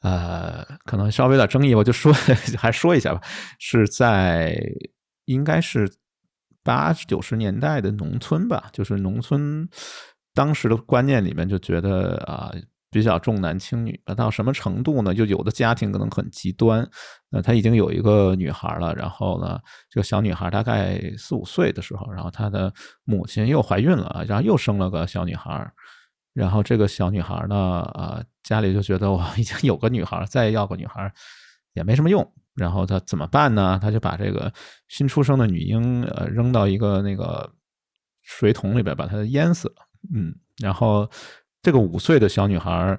[0.00, 2.10] 呃，可能稍微有点争议，我就说
[2.56, 3.20] 还说一下吧，
[3.58, 4.58] 是在
[5.26, 5.86] 应该是。
[6.64, 9.68] 八九十年代的农村吧，就是农村
[10.34, 12.50] 当时的观念里面就觉得啊，
[12.90, 14.00] 比较重男轻女。
[14.16, 15.12] 到什么程度呢？
[15.14, 16.88] 就有的家庭可能很极端，
[17.30, 19.60] 呃，他已经有一个女孩了，然后呢，
[19.90, 22.72] 这个小女孩大概四五岁的时候，然后她的
[23.04, 25.70] 母亲又怀孕了，然后又生了个小女孩，
[26.32, 31.12] 然后这个小女孩呢，呃，家里就觉得我已经有个女孩，再要个女孩
[31.74, 32.32] 也没什么用。
[32.56, 33.78] 然后他怎么办呢？
[33.82, 34.52] 他就把这个
[34.86, 37.52] 新出生的女婴呃扔到一个那个
[38.22, 39.74] 水桶里边，把她淹死了。
[40.14, 40.32] 嗯，
[40.62, 41.10] 然后
[41.62, 42.96] 这个五岁的小女孩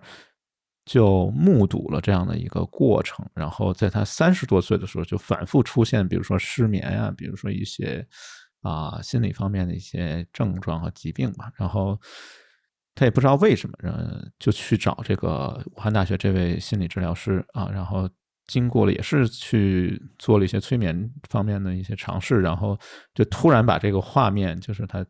[0.83, 3.25] 就目睹了这样的一个过程。
[3.33, 8.05] 然后在她三十多岁的时候，就反复出现，比如说失眠呀，比如说一些
[8.61, 11.49] 啊心理方面的一些症状和疾病吧。
[11.55, 11.97] 然后
[12.93, 18.09] 他也不知道为什么，嗯，就去找这个武汉大学这位心理治疗师啊，然后。
[18.47, 22.77] 经过了也是去做了一些催眠方面的一些尝试，然后
[23.13, 25.05] 就突然把这个画面，就是他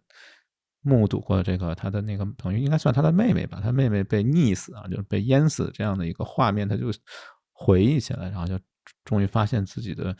[0.81, 6.85] 目睹过这个他的那个等于应该算他的妹妹吧，他妹妹被溺死啊，就是被淹死这样的一个画面，他就
[7.51, 8.57] 回忆起来，然后就
[9.03, 10.15] 终于发现自己的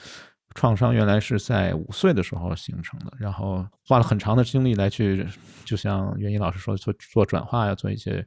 [0.53, 5.25] 创伤原来是在五岁的时候形成的，然后花了很长的精力来去，
[5.63, 8.25] 就像袁一老师说做做转化呀，做一些。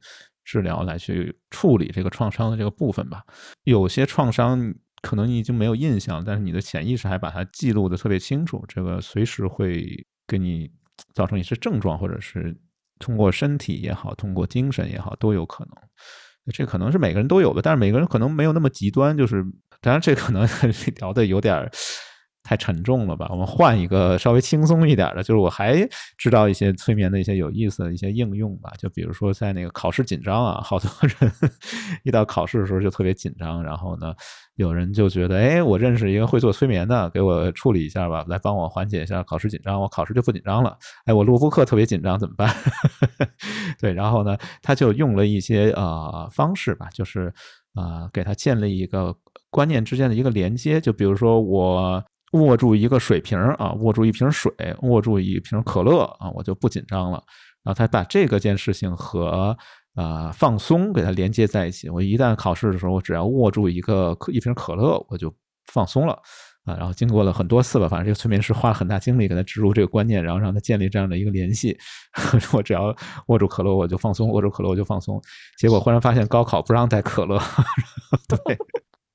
[0.49, 3.23] 治疗来去处理这个创伤的这个部分吧。
[3.65, 8.65] 有些创伤可能你已经没有印象，但是你的潜意识还把它记录的特别清楚。
[8.67, 9.87] 这个随时会
[10.27, 10.71] 给你
[11.13, 12.59] 造成一些症状，或者是
[12.99, 15.75] 通过身体也好，通过精神也好，都有可能。
[16.55, 19.15] 这可能是每个人都有的，但是每个人可能没有那么极端。
[19.15, 19.45] 就是
[19.83, 20.49] 当然，这可能
[20.97, 21.71] 聊的有点儿。
[22.49, 23.29] 太沉重了吧？
[23.31, 25.87] 我们换一个稍微轻松一点的，就是我还
[26.17, 28.73] 知道一些催眠的一些有意思的一些应用吧。
[28.79, 31.31] 就比如说在那个考试紧张啊，好多人
[32.05, 34.15] 一到考试的时候就特别紧张，然后呢，
[34.55, 40.75] 有人就觉得，哎，我认识一个会做催眠的，给我处理一下吧，来帮我缓解一下考试紧张，我考试就不紧张了。
[41.05, 42.51] 哎，我录播课特别紧张，怎么办？
[43.79, 47.31] 对，然后呢，他就用了一些呃方式吧，就是
[47.75, 49.15] 啊，给他建立一个
[49.51, 52.03] 观念之间的一个连接，就比如说我。
[52.33, 54.53] 握住一个水瓶啊，握住一瓶水，
[54.83, 57.23] 握住一瓶可乐啊，我就不紧张了。
[57.65, 59.57] 然后他把这个件事情和
[59.95, 61.91] 呃放松给它连接在一起。
[61.91, 65.35] 我一旦考试的时候，我只要握住一个一瓶可乐，我就
[65.73, 66.13] 放松了
[66.65, 66.75] 啊。
[66.77, 71.77] 然后经过了很多次吧，反正这个催眠师花了很大精力给他植入这个观念，然后让他建立这样的一个联系。
[72.53, 72.95] 我只要
[73.27, 75.21] 握住可乐，我就放松；握住可乐，我就放松。
[75.59, 77.41] 结果忽然发现高考不让带可乐，
[78.29, 78.59] 对。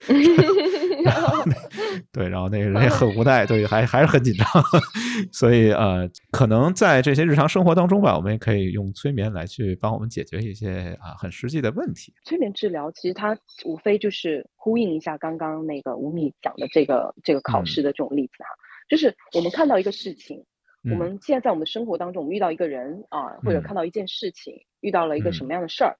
[2.12, 4.46] 对，然后那个人也很无奈，对，还还是很紧张，
[5.32, 12.14] 所以呃，可能在这些日常生活当中吧，我们也可以用催眠来去帮我们解决一些啊很实际的问题。
[12.24, 18.50] 催眠治疗其实它无非就是呼应一下刚刚那个吴米讲的这个这个考试的这种例子哈，
[18.90, 20.44] 就是我们看到一个事情，
[20.92, 25.96] 我们现在在我们的生活当中，我们遇到一个人啊，或者看到一件事情，遇到了一个什么样的事儿，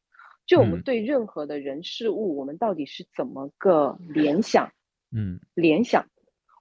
[0.46, 4.70] 就我们对任何的人事物，我们到底是怎么个联想？
[5.16, 6.06] 嗯，联想，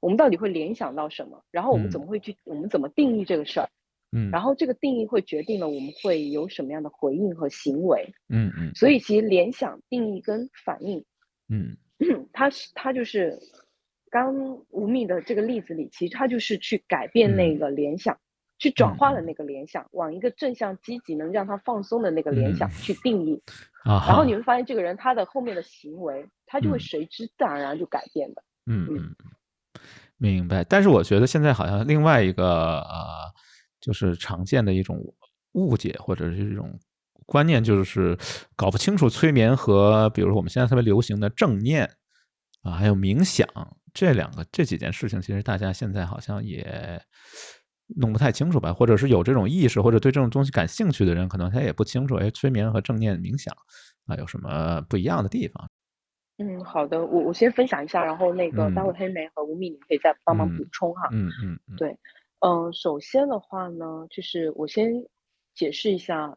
[0.01, 1.43] 我们到底会联想到什么？
[1.51, 2.37] 然后我们怎么会去？
[2.45, 3.69] 我们怎么定义这个事儿？
[4.15, 8.13] 嗯，然后这个定义会决定了我们会有什么样的回应和行为。
[8.29, 11.03] 嗯嗯，所以其实联想、定义跟反应，
[11.49, 11.77] 嗯，
[12.35, 13.39] 它是它就是
[14.11, 14.35] 刚
[14.69, 18.19] 吴宓的这个例子里，其实它就是去改变那个联想，
[18.63, 23.43] 去转化了那个联想，往一个正向、积极、能让他放松的那个联想去定义。
[23.85, 28.43] 啊，然后你会发现这个人他的后面的行为，他就会随之自然而然就改变的。
[28.67, 29.17] 嗯嗯，
[30.17, 30.63] 明白。
[30.63, 33.33] 但是我觉得现在好像另外一个呃。
[33.85, 34.97] 就是常见的一种
[35.55, 36.79] 误解或者是这种
[37.27, 38.17] 观念，就是
[38.55, 41.83] 搞不清楚催眠和，比如说我们现在特别流行的正念
[42.63, 43.45] 啊，还有冥想
[43.93, 47.03] 这两个这几件事情，其实大家现在好像也
[47.89, 48.73] 弄不太清楚吧？
[48.73, 53.55] 或者是有这种意识或者对这种东西感兴趣的人，可能他也不清楚，哎，催眠和正念冥想
[54.07, 55.69] 啊有什么不一样的地方？
[56.39, 61.09] 嗯，好的，我我先分享一下，然后那个待会黑莓和吴敏，你可以再帮忙补充哈。
[61.13, 61.97] 嗯嗯，对。
[62.41, 64.91] 嗯，首先的话呢，就是我先
[65.55, 66.35] 解释一下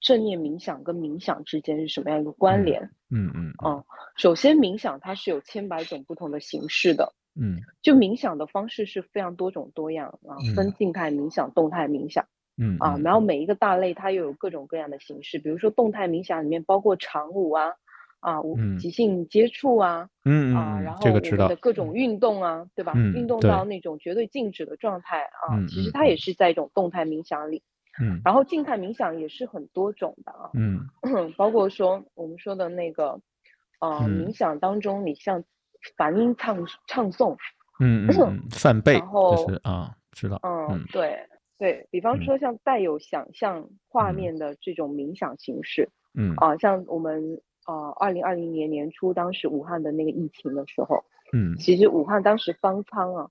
[0.00, 2.80] 正念冥想跟冥想之间是什么样一个关联。
[3.10, 3.84] 嗯嗯嗯，
[4.16, 7.12] 首先冥想它是有千百种不同的形式的。
[7.34, 12.26] 嗯，就冥想的方式是非常多种多样啊，分静态冥想、动态冥想。
[12.56, 17.72] 嗯啊，然后每一个大类它又有各种各样的形式，比如说动态冥想里面包括长舞啊。
[18.20, 22.92] 啊，无即兴接触啊，嗯啊，然后这个知道的各种运动啊，对吧？
[23.16, 27.64] 运动到那种绝对静止的状态啊，其实它也是在一种动态冥想里。
[28.00, 30.86] 嗯，然后静态冥想也是很多种的啊，嗯，
[31.36, 33.20] 包括说我们说的那个，
[33.80, 35.42] 呃，冥想当中你像
[35.96, 37.36] 梵音唱唱诵，
[37.80, 41.18] 嗯嗯，梵呗，然后就是啊，知道，嗯，对
[41.58, 46.34] 对，比方说像带有想象画面的这种冥想形式，嗯。
[46.36, 47.40] 啊，像我们。
[47.64, 53.30] 呃，二零二零年年初，当时武汉的那个疫情的时候，嗯，其实武汉当时方舱啊，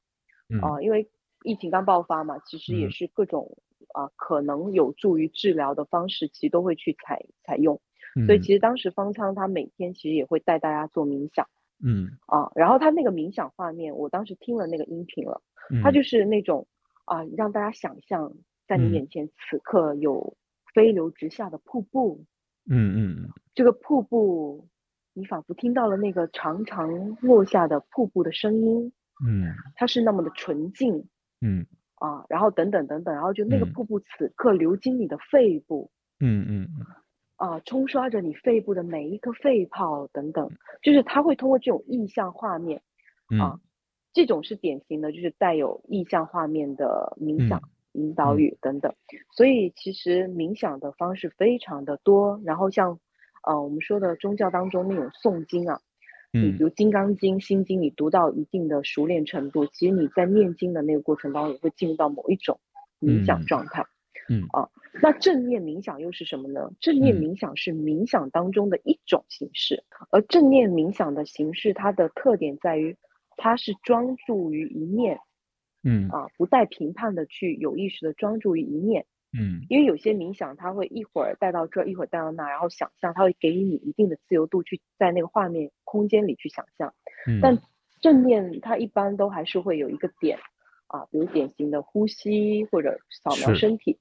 [0.61, 1.05] 啊，因为
[1.43, 3.57] 疫情刚爆发嘛，其实也是各种
[3.93, 7.77] 啊可能有助于治疗的方式，其实都会去采采用，
[8.25, 11.45] 所以其实当时方舱他每天其实也会带大家做冥想，
[11.83, 15.41] 嗯，啊，然后他那个冥想画面，我当时听了那个音频了，
[15.83, 16.67] 他就是那种
[17.05, 18.33] 啊，让大家想象
[18.67, 20.35] 在你眼前此刻有
[20.73, 22.23] 飞流直下的瀑布。
[22.69, 24.67] 嗯嗯，这个瀑布，
[25.13, 28.91] 你仿佛听到了那个长长落下的瀑布的声音。
[29.25, 31.07] 嗯，它是那么的纯净。
[31.41, 31.65] 嗯
[31.95, 35.91] 啊，然后等等等等，然后就那个瀑布此刻流经你的肺部。
[36.19, 36.85] 嗯嗯嗯。
[37.41, 40.49] 啊，冲刷着你肺部的每一颗肺泡等等，
[40.81, 42.81] 就是它会通过这种意象画面
[43.39, 43.59] 啊，
[44.13, 47.61] 这种是典型的，就是带有意象画面的冥想。
[47.93, 48.95] 引导语等等，
[49.35, 52.39] 所以其实冥想的方式非常的多。
[52.45, 52.97] 然后像，
[53.43, 55.81] 呃，我们说的宗教当中那种诵经啊，
[56.31, 62.61] 嗯，比如《金刚经》《心经》，你读到一定的熟练程度，其实你在念经的那个过程当中，也会进入到某一种
[63.01, 63.85] 冥想状态。
[64.29, 64.69] 嗯啊，
[65.01, 66.71] 那正念冥想又是什么呢？
[66.79, 72.97] 正念冥想是冥想当中的一种形式，而正念冥想的形式，它的特点在于，
[73.37, 75.19] 它是专注于一念。
[75.83, 86.93] 嗯啊，不带评判的去有意识的专注于一念，嗯，因为有些冥想，它会一会儿带到这，一会儿带到那，然后想象，它会给予你一定的自由度，去在那个画面空间里去想象。
[87.25, 87.57] 嗯，但
[87.99, 90.37] 正念它一般都还是会有一个点，
[90.85, 93.97] 啊，比如典型的呼吸或者扫描身体。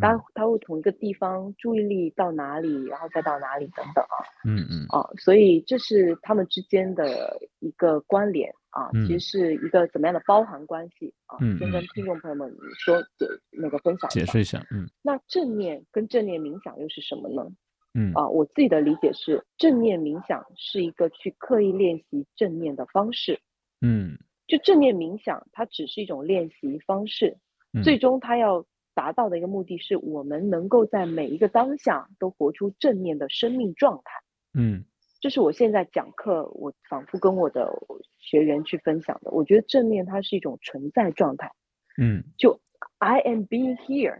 [0.00, 11.38] 它它会从一个地方注意力到哪里，然后再到哪里等等啊，嗯嗯啊，所以这是他们之间的一个关联啊，其实是一个怎么样的包含关系啊？
[11.58, 17.46] 先跟听众朋友们说解那个分享解释一下，嗯，那正念跟正念冥想又是什么呢？
[17.94, 23.38] 嗯啊，我自己的理解是，正念冥想是一个去刻意练习正念的方式，
[23.80, 27.36] 嗯，就正念冥想它只是一种练习方式，
[27.82, 28.64] 最终它要。
[29.00, 34.12] 达到的一个目的是我们能够在每一个当下都活出正面的生命状态。
[34.52, 34.84] 嗯，
[35.22, 37.72] 这是我现在讲课，我反复跟我的
[38.18, 39.30] 学员去分享的。
[39.30, 41.50] 我觉得正面它是一种存在状态。
[41.96, 42.60] 嗯，就
[42.98, 44.18] I am being here。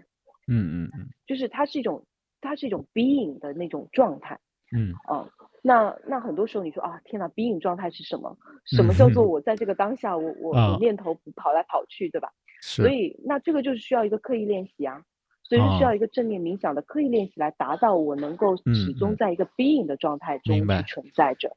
[0.48, 2.06] 嗯嗯嗯，就是它是一种，
[2.40, 4.40] 它是一种 being 的那种状态。
[4.74, 5.28] 嗯啊，
[5.62, 8.34] 那那很多时候你说啊，天哪，being 状态是什么？
[8.64, 12.30] 什么叫做我在这个当下，我我我念头不跑来跑去，对吧？
[12.60, 15.02] 所以，那这个就是需要一个刻意练习啊，
[15.42, 21.50] 所以是需要一个正念冥想的刻意练习来达到我能够始终在一个 being 的状态中去存在着。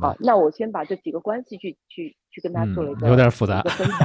[0.00, 3.98] 好，那我先把这几个关系去去去跟他做了一个有点复杂分享，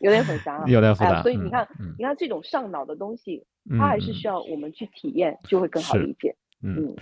[0.00, 1.02] 有点复杂， 有点复。
[1.02, 1.22] 杂。
[1.22, 1.66] 所以你看，
[1.96, 3.46] 你看这种上脑的东西，
[3.78, 6.36] 它还是需要我们去体验，就会更好理解。
[6.62, 6.94] 嗯，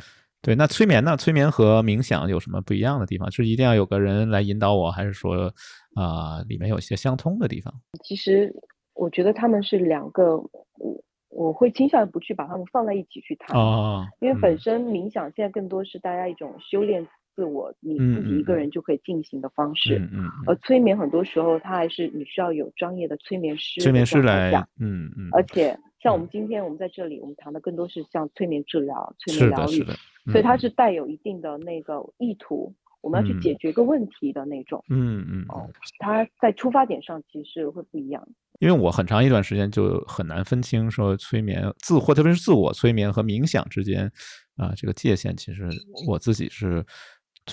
[0.47, 0.55] 对。
[0.55, 1.17] 那催眠呢？
[1.17, 3.29] 催眠和冥想有什么不一样的地方？
[3.33, 5.53] 是一定要有个人来引导我，还是说
[5.97, 7.75] 啊，里面有些相通的地方？
[8.05, 8.55] 其实
[8.95, 17.05] 我觉得他们是两个，我我会倾向于不去把他们放在一起去谈啊，因为本身冥想现在更多是大家一种修炼。
[17.37, 29.85] 自我你自己一个人就可以进行的方式，嗯嗯，而催眠很多时候它还是你需要有专业的催眠师，催眠师来，嗯嗯，而且像我们今天我们在这里，我们谈的更多是像催眠治疗、催眠疗愈，
[30.31, 38.25] 所以它是带有一定的那个意图，我们要去解决个问题的那种，嗯嗯，哦，它在出发点上其实会不一样。
[38.61, 44.09] 因为我很长一段时间就很难分清说催眠自或特别是自我催眠和冥想之间
[44.57, 45.69] 啊这个界限，其实
[46.07, 46.87] 我自己是。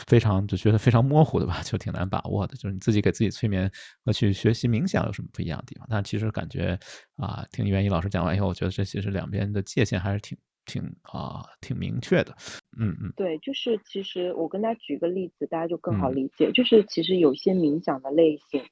[0.07, 2.55] 非常就觉得非常模糊的吧，就挺难把握的。
[2.55, 3.71] 就是你自己给自己催眠
[4.03, 5.87] 和去学习冥想有什么不一样的地方？
[5.89, 6.77] 但其实感觉
[7.15, 12.35] 啊，听袁一老师讲完以后，我觉得这其实两边的界限还是挺挺啊挺明确的。
[12.77, 16.51] 嗯嗯，对，就是其实我跟大家举个例子，大家就更好理解。
[16.51, 18.63] 就是其实有些冥想的类型，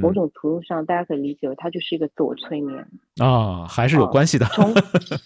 [0.00, 4.46] 某种程度上大家可以理解为它就是一个自我催眠啊，还是有关系的。
[4.46, 4.72] 从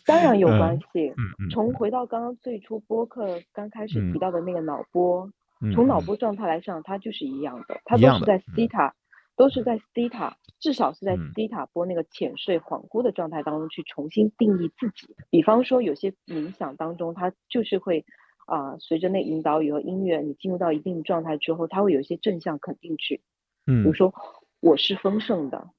[0.04, 1.10] 当然有关系。
[1.10, 1.50] 嗯嗯。
[1.50, 5.30] 从回到刚刚最初播客刚开始提到的那个脑波。
[5.72, 8.92] 从脑波状态来上，它就是一样的，它都是在 theta，
[9.36, 15.14] 都是在 theta，至少是在 theta 波那个浅睡恍惚的状态当中去重新定义自己。
[15.30, 18.04] 比方说，有些冥想当中，它就是会
[18.46, 23.22] 啊，随着那引导语和音乐，你进入到一定状态之后，它会有一些正向肯定句，
[23.66, 24.12] 嗯，比如说
[24.60, 25.70] 我是丰盛的，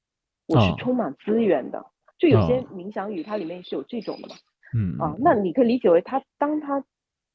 [0.48, 1.86] 我是充满资源的，
[2.18, 4.36] 就有些冥想语它里面是有这种的嘛，
[4.74, 4.98] 嗯。
[5.00, 6.84] 啊，那你可以理解为它当它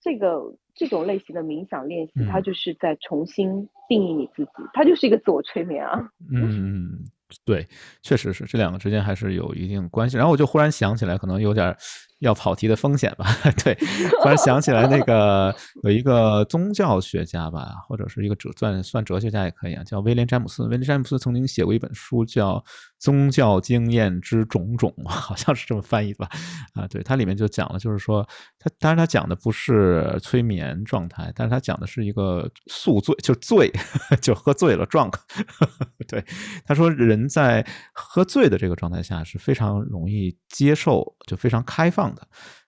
[0.00, 0.54] 这个。
[0.72, 6.00] 这种类型的冥想练习，它就是在重新定义你自己，它就是一个自我催眠啊。
[6.32, 7.04] 嗯，
[7.44, 7.66] 对，
[8.00, 10.16] 确实是这两个之间还是有一定关系。
[10.16, 11.76] 然后我就忽然想起来，可能有点。
[12.20, 13.26] 要跑题的风险吧？
[13.62, 13.74] 对，
[14.22, 20.62] 突然想起来，那个有一个宗教学家吧，或者是一个哲算算哲学家也可以啊，叫威廉詹姆斯。
[20.64, 22.56] 威廉詹姆斯曾经写过一本书，叫
[22.98, 26.28] 《宗教经验之种种》， 好像是这么翻译的吧？
[26.74, 28.26] 啊，对，它里面就讲了，就是说，
[28.58, 33.72] 他当然他讲的不是催眠状态，但是他讲的是一个宿醉，就醉，
[34.20, 35.20] 就喝醉了状态。
[36.06, 36.22] 对，
[36.66, 42.09] 他说人在喝醉的这个状态下是非常容易接受，就非常开放。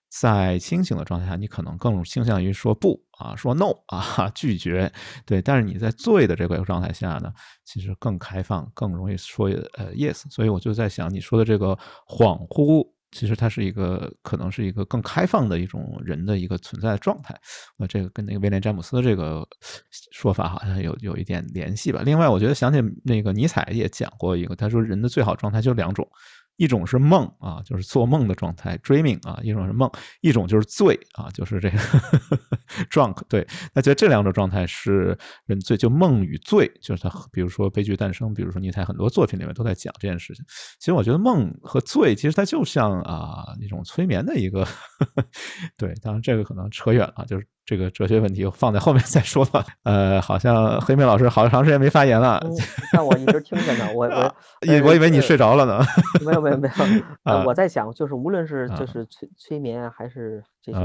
[0.08, 4.92] 在清醒的状态下，你可能更倾向于说不啊，说 no 啊， 拒绝。
[5.24, 7.32] 对，但是你在醉的这个状态下呢，
[7.64, 10.24] 其实更开放，更容易说呃 yes。
[10.30, 11.74] 所以我就在想，你说的这个
[12.06, 17.34] 恍惚，其实它是一个可能是一个更开放的一种人的一个存在的状态。
[17.78, 19.48] 那这个跟那个威廉詹姆斯的这个
[20.10, 22.02] 说法好像有有一点联系吧。
[22.04, 26.06] 另外，我觉得想起那个尼采也讲过一个，他说人的最好状态就两种。
[26.56, 29.90] 一种是梦啊，就是做梦的状态，dreaming 啊；一种是梦，
[30.20, 31.78] 一种就是醉啊，就是这个
[32.90, 33.16] drunk。
[33.28, 40.44] 对，那觉得这两种状态是人醉，就梦与醉，就是他，比如说《悲剧诞生》，比如说尼采很多作品里面都在讲这件事情。
[40.78, 44.66] 其实我觉得梦和醉，其实它就像啊一种催眠的一个，
[45.76, 45.92] 对。
[46.02, 47.46] 当然这个可能扯远了，就是。
[47.64, 49.64] 这个哲学问题放在后面再说吧。
[49.84, 52.42] 呃，好像黑妹老师好长时间没发言了。
[52.92, 54.34] 但我一直听着呢，我我
[54.86, 55.80] 我以为你睡着了呢。
[56.24, 56.74] 没有没有没有，
[57.24, 60.78] 呃，我在想，就是无论是就是催催眠还是这些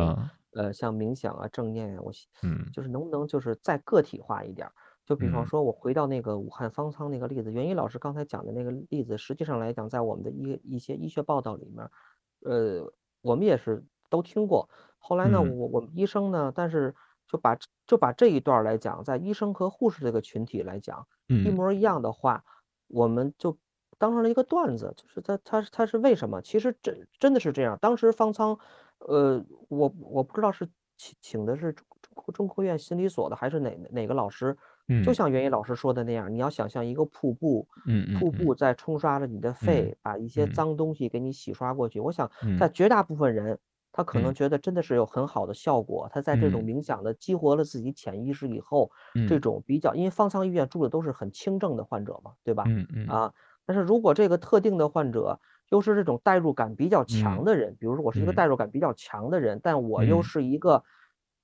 [0.54, 2.12] 呃像冥想啊正念啊，我
[2.44, 4.68] 嗯，就是能不能就是再个体化一点？
[5.06, 11.90] 就比方说，我回到那个武汉方舱那个例子，袁一老师刚才讲的那个例子，实际上来讲，在我们的一一些医学报道里面，
[12.44, 14.70] 呃，我们也是都听过。
[15.08, 16.94] 后来呢，我我们医生呢，但是
[17.30, 21.08] 就把就把这一段来讲，在医生和护士这个群体来讲，
[21.46, 22.44] 一模一样的话，
[22.90, 23.58] 我们就
[23.98, 26.42] 当成了一个段子，就是他他他是为什么？
[26.42, 27.78] 其实真真的是这样。
[27.80, 28.60] 当时方舱，
[29.00, 34.58] 呃，我我不知道是请请的是中中科院心理所的还是哪哪个老师，
[35.06, 37.66] 就像袁一老师说的那样，你要想象一个瀑布，
[38.20, 42.02] 瀑布在冲刷着你的肺，把一些脏东西给你洗刷过去。
[42.02, 42.30] 我想
[42.60, 43.58] 在绝大部分人。
[43.98, 46.08] 他可能觉得真的是有很好的效果。
[46.14, 48.92] 他在这种冥想的激活了自己潜意识以后，
[49.28, 52.64] 这种比较，因为方舱医院住的都是很轻症的患者嘛，对吧？
[52.68, 53.34] 嗯嗯啊，
[53.66, 55.40] 但是如果这个特定的患者
[55.70, 60.84] 又是这种代入感比较强的人，比如说我是一个代入感比较强的人，但我又是一个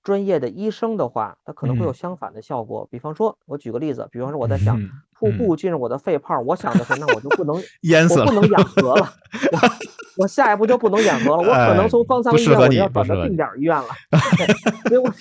[0.03, 2.87] 专业的医生的话，他可能会有相反的效果。
[2.91, 4.79] 比方说，我举个例子，比方说我在想
[5.17, 9.09] 瀑布进入我的肺泡，我想的是，那我就不能 淹死了，不能养河了。
[10.17, 13.87] 我下一步就不能演合了，我可能从方舱医院我要转到定点医院了。
[14.87, 15.11] 所以我，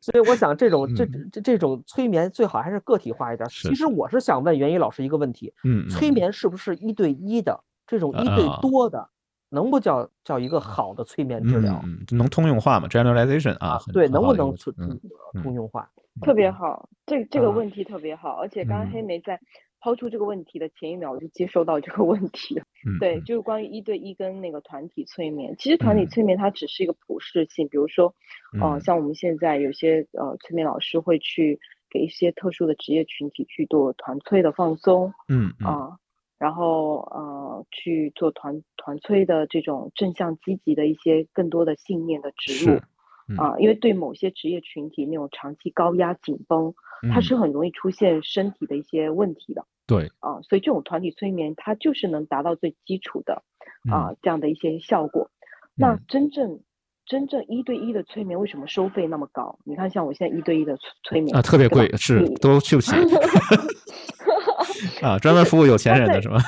[0.00, 3.48] 所以我想这种这这这种催眠最好还是个体化一点。
[3.48, 7.58] 其实我是想问袁一老师一个问题：嗯，催眠是不是一对一的？
[7.86, 9.08] 这种一对多的，
[9.50, 11.82] 能不叫叫一个好的催眠治疗？
[12.12, 14.74] 能通用化吗？Generalization 啊，对，能不能通
[15.42, 15.90] 通用化？
[16.20, 19.40] 特别好，这这个问题特别好，而且刚刚黑莓在。
[19.82, 22.64] 抛出这个问题的前一秒，我就接收到这个问题了。
[23.00, 25.56] 对，就是关于一对一跟那个团体催眠。
[25.58, 28.14] 其实团体催眠它只是一个普适性，比如说，
[28.60, 31.58] 呃，像我们现在有些呃催眠老师会去
[31.90, 35.98] 给一些特殊的职业群体去做团催的放松，嗯啊，
[36.38, 42.80] 然后呃去做团团催的这种正向积极的一些更多的信念的植入。
[43.38, 46.74] 啊，因为对某些职业群体那种长期高压紧绷，
[47.12, 49.66] 它是很容易出现身体的一些问题的。
[49.86, 53.42] 对啊，所以这种团体催眠，它就是能达到最基础的
[53.90, 55.30] 啊这样的一些效果。
[55.74, 56.60] 那真正
[57.04, 59.58] 真正一对一的催眠，为什么收费那么高？
[59.64, 62.92] 你看，像我现在一对一的催眠啊，特别贵，是都去不起
[65.02, 66.38] 啊，专门服务有钱人的是吧？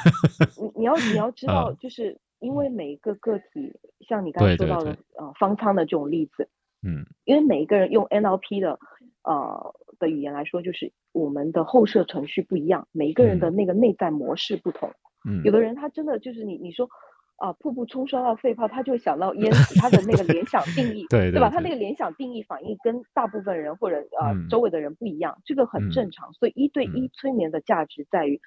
[0.57, 3.75] 你你要你要知 道，就是因为每一个个体，
[4.09, 6.49] 像你刚才说到的呃方舱的这种例子。
[6.85, 8.79] 嗯，因为每一个人用 NLP 的
[9.23, 14.91] 呃的语言来说，就是我们的后设程序不一样，每一个人的那个内在模式不同。
[15.27, 16.89] 嗯，有的人他真的就是你你说
[17.37, 21.49] 啊，瀑布冲刷到肺泡，他就想到淹死，他的那个联想定义， 对对吧？
[21.51, 26.33] 他那个联想定义反应跟大部分人或者呃周围的人不一样，这个很正常。
[26.35, 28.41] 所以一对一催眠的价值在于，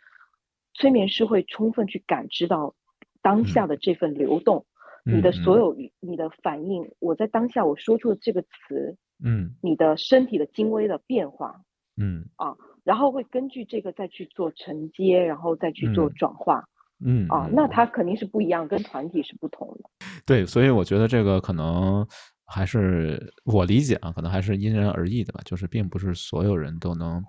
[0.73, 2.75] 催眠师会充分去感知到
[3.21, 4.65] 当下的这份流动。
[5.15, 11.61] 你的所有你的反应，我在当下我说出的这个词，嗯，你的身体的精微的变化，
[11.95, 16.63] 嗯啊，然后会根据这个再去做承接，然后再去做转化，
[17.03, 19.89] 嗯啊，那它肯定是不一样，跟团体是不同的。
[20.25, 22.05] 对，所以我觉得这个可能
[22.45, 27.23] 还是我理解啊，可能还是因人而异的吧，就是并不是所有人都能。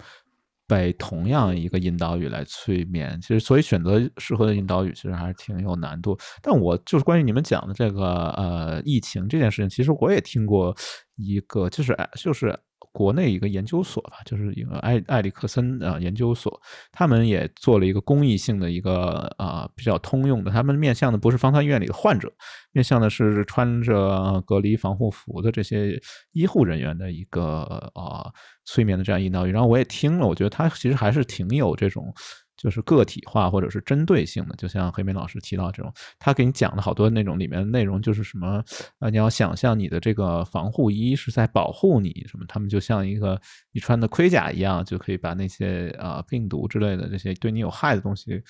[0.68, 6.16] 被同样一个引导语来催眠，其实所以选择适合的引导语其实还是挺有难度。
[6.40, 10.76] 但我就是关于你们讲的这个呃疫情这件事情，其实我也听过
[11.16, 12.56] 一个，就是就是。
[12.98, 22.28] 国内一个研究所吧，就是一个埃埃里克森啊研究所，他们也做了一个公益性的一个啊比较通用的，他们面向的不是方舱医院里的患者，
[22.72, 25.96] 面向的是穿着隔离防护服的这些
[26.32, 27.62] 医护人员的一个
[27.94, 28.26] 啊
[28.64, 29.52] 催眠的这样引导语。
[29.52, 32.12] 然后我也听了，我觉得他其实还是挺有这种。
[32.58, 38.62] 就是个体化或者是针对性的，就像黑莓老师提到这种，他给你讲的好多那种里面的内容，就是什么
[38.98, 43.40] 啊，你要想象你的这个防护衣是在保护你什么，他们就像一个
[43.72, 48.42] 你穿的盔甲一样，就可以把那些啊病毒之类的这些对你有害的东西。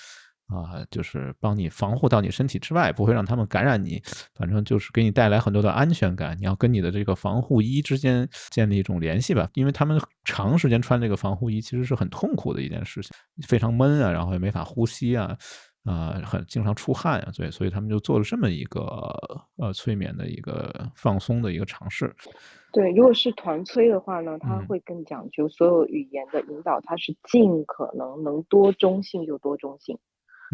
[0.49, 4.03] 啊，就是帮你防护到你身体之外，不会让他们感染你，
[4.35, 6.37] 反正就是给你带来很多的安全感。
[6.39, 13.13] 你要跟你的这个防护衣之间建立一种联系吧，因为他们长时间穿这个防护衣其实是很痛苦的一件事情，
[13.47, 15.37] 非常闷啊，然后也没法呼吸啊，
[15.85, 18.83] 啊，很经常出汗啊，所以所以他们就做了这么一个
[19.57, 22.15] 呃催眠的一个放松的一个尝试。
[22.73, 29.99] 对，如果是团催的话呢，他会更讲究所有语言的引导，它是尽可能能多中性就多中性。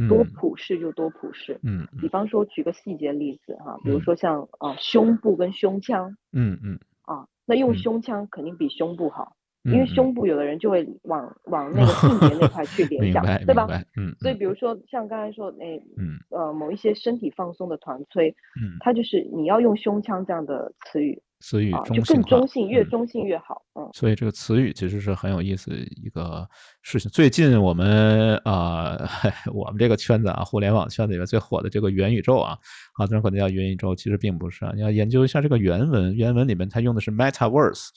[0.08, 10.12] 多普适就多普适，嗯，比方说举个细节例子哈，比如说像啊胸部跟胸腔，嗯嗯，啊，那用胸腔肯定比胸部好，因为胸。
[10.14, 13.66] 部有的人就会往往那个 性别那块去联想，对吧？
[13.96, 16.18] 嗯，所以比如说像刚才说那，嗯。
[16.30, 18.30] 呃某一些身体放松的团催，
[18.60, 21.20] 嗯，它就是你要用胸腔这样的词语。
[21.44, 23.60] 词语就更中性，越中性越好。
[23.74, 26.48] 嗯，所以这个词语其实是很有意思的一个
[26.80, 27.10] 事情。
[27.10, 28.96] 最近我们啊，
[29.52, 32.56] 我们这个圈子啊，互联网圈子里面最火的这个元宇宙啊，
[32.94, 34.72] 好多人可能叫元宇宙，其实并不是啊。
[34.74, 37.88] 你要研究一下这个原文，原文里面它用的是 metaverse。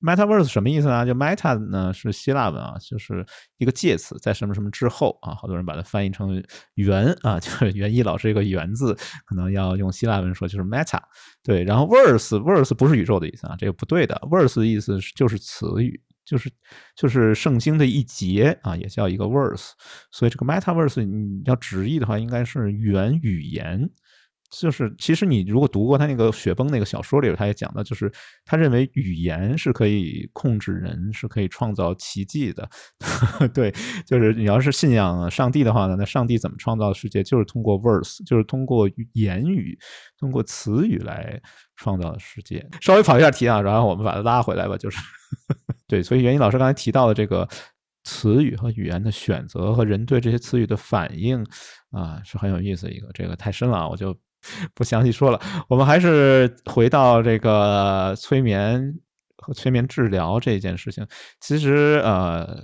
[0.00, 1.06] Metaverse 什么意思呢？
[1.06, 3.24] 就 Meta 呢是希腊文啊，就是
[3.56, 6.42] 一个介词，在什么什么之后啊，好多人把它翻译成
[6.74, 8.94] 元啊，就是元一老师一个元字，
[9.24, 11.00] 可能要用希腊文说就是 Meta。
[11.42, 14.14] 对，然后 Verse，Verse 不是宇宙的意思啊，这个不对的。
[14.30, 16.50] Verse 的意思就是词语，就是
[16.94, 19.70] 就是圣经的一节啊，也叫一个 Verse。
[20.10, 23.90] 所以这个 Metaverse 你要直译的话，应该是元语言。
[24.48, 28.10] 就是，其实你如果读过他那个雪崩那个小说里，他也讲到，就是
[28.44, 32.68] 他认为语言是可以控制人，是可以创造奇迹的。
[33.52, 33.74] 对，
[34.06, 37.22] 就是你要是信仰上帝的话呢，那上帝怎么创造世界？
[37.22, 39.76] 就是通过 verse，就是通过言语，
[40.18, 41.40] 通过词语来
[41.74, 42.64] 创造世界。
[42.80, 44.76] 稍微跑一下题啊，然后我们把它拉回来吧。
[44.76, 44.98] 就是
[45.88, 47.46] 对，所以袁一老师刚才提到的这个
[48.04, 51.44] 词语和语言的选择和人对这些词语的反应
[51.90, 53.08] 啊，是很有意思一个。
[53.12, 54.16] 这个太深了，我就。
[54.74, 55.40] 不详细说了。
[55.68, 58.98] 我们还是回到这个催眠
[59.38, 61.06] 和催眠治疗这件事情。
[61.40, 62.62] 其实呃，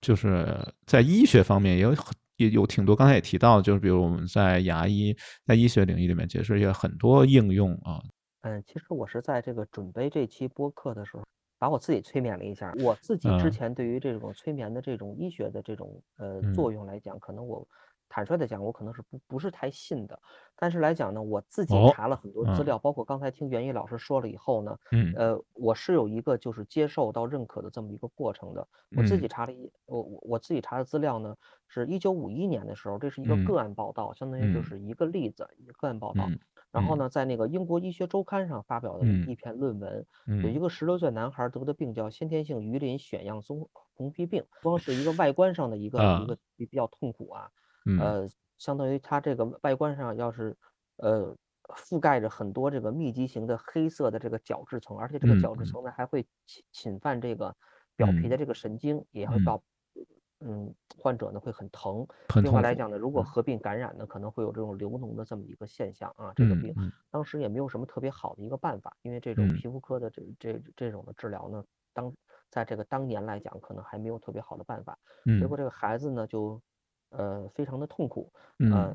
[0.00, 0.46] 就是
[0.86, 1.94] 在医学方面也有
[2.36, 8.02] 也有挺多，刚才也提到，就是比如我们在牙医在医学领域里面，其实也很多应用啊。
[8.42, 11.22] 嗯，其实我是在这个准备这期播客的时候。
[11.58, 17.64] 把我自己催眠了一下，我自己之前对于这种催眠的这种医学的这种呃作用来讲，可能我
[18.12, 20.20] 坦率的讲，我可能是不不是太信的。
[20.54, 24.78] 但是来讲呢，我自己查了很多资料，包括刚才听袁毅老师说了以后呢，
[25.16, 28.68] 呃，我是有一个就是接受到认可的这么一个过程的。
[28.94, 31.34] 我自己查了一我我我自己查的资料呢，
[31.66, 36.28] 是一九五一年的时候，这是一个个案报道，相当于就是一个例子，一个个案报道。
[36.70, 40.06] 然后呢，在那个英国医学周刊上发表的一篇论文，
[40.42, 47.50] 有一个十六岁男孩得的病叫先天性鱼鳞癣样综红皮病， 光是一个外观上的一个一个比比较痛苦啊，
[47.98, 48.28] 呃，
[48.58, 50.56] 相当于它这个外观上要是
[50.96, 51.36] 呃
[51.76, 57.54] 覆盖着很多这个密集型的黑色的这个角质层，而且这个角质层呢还会侵侵犯这个
[57.96, 59.62] 表皮的这个神经，也会到。
[60.44, 62.04] 嗯，患者呢会很疼。
[62.42, 66.32] 另外来讲呢，如果合并感染呢，可能会有这种流脓的这么一个现象啊。
[66.34, 66.74] 这个病
[67.12, 72.12] 当时也没有什么特别好的一个办法，因为这种皮肤科的这这这种的治疗呢，当
[72.50, 74.98] 在这个当年来讲，可能还没有特别好的办法。
[75.38, 76.60] 结果这个孩子呢就
[77.12, 78.32] 呃非常的痛苦。
[78.58, 78.94] 嗯。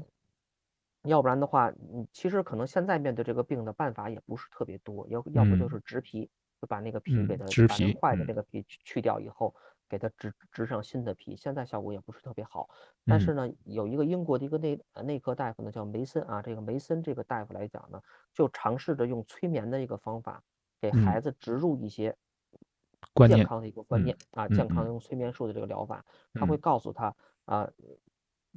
[1.04, 9.56] 要不然的话，你，其实可能现在面对这个病的办法也不是特别多，要要不就是植皮，就把那个皮给它把那坏的那个皮去掉以后。
[9.90, 12.70] 给它植植上新的皮，现在效果也不是特别好。
[13.06, 16.42] 但是呢，有一个英国的一个内内科大夫呢，叫梅森啊。
[16.42, 18.02] 这个梅森这个大夫来讲呢，
[18.34, 20.44] 就尝试着用催眠的一个方法，
[20.82, 22.14] 给孩子植入一些
[23.30, 26.04] 健康的一个观念啊，健康用催眠术的这个疗法。
[26.34, 27.16] 他会告诉他
[27.46, 27.72] 啊，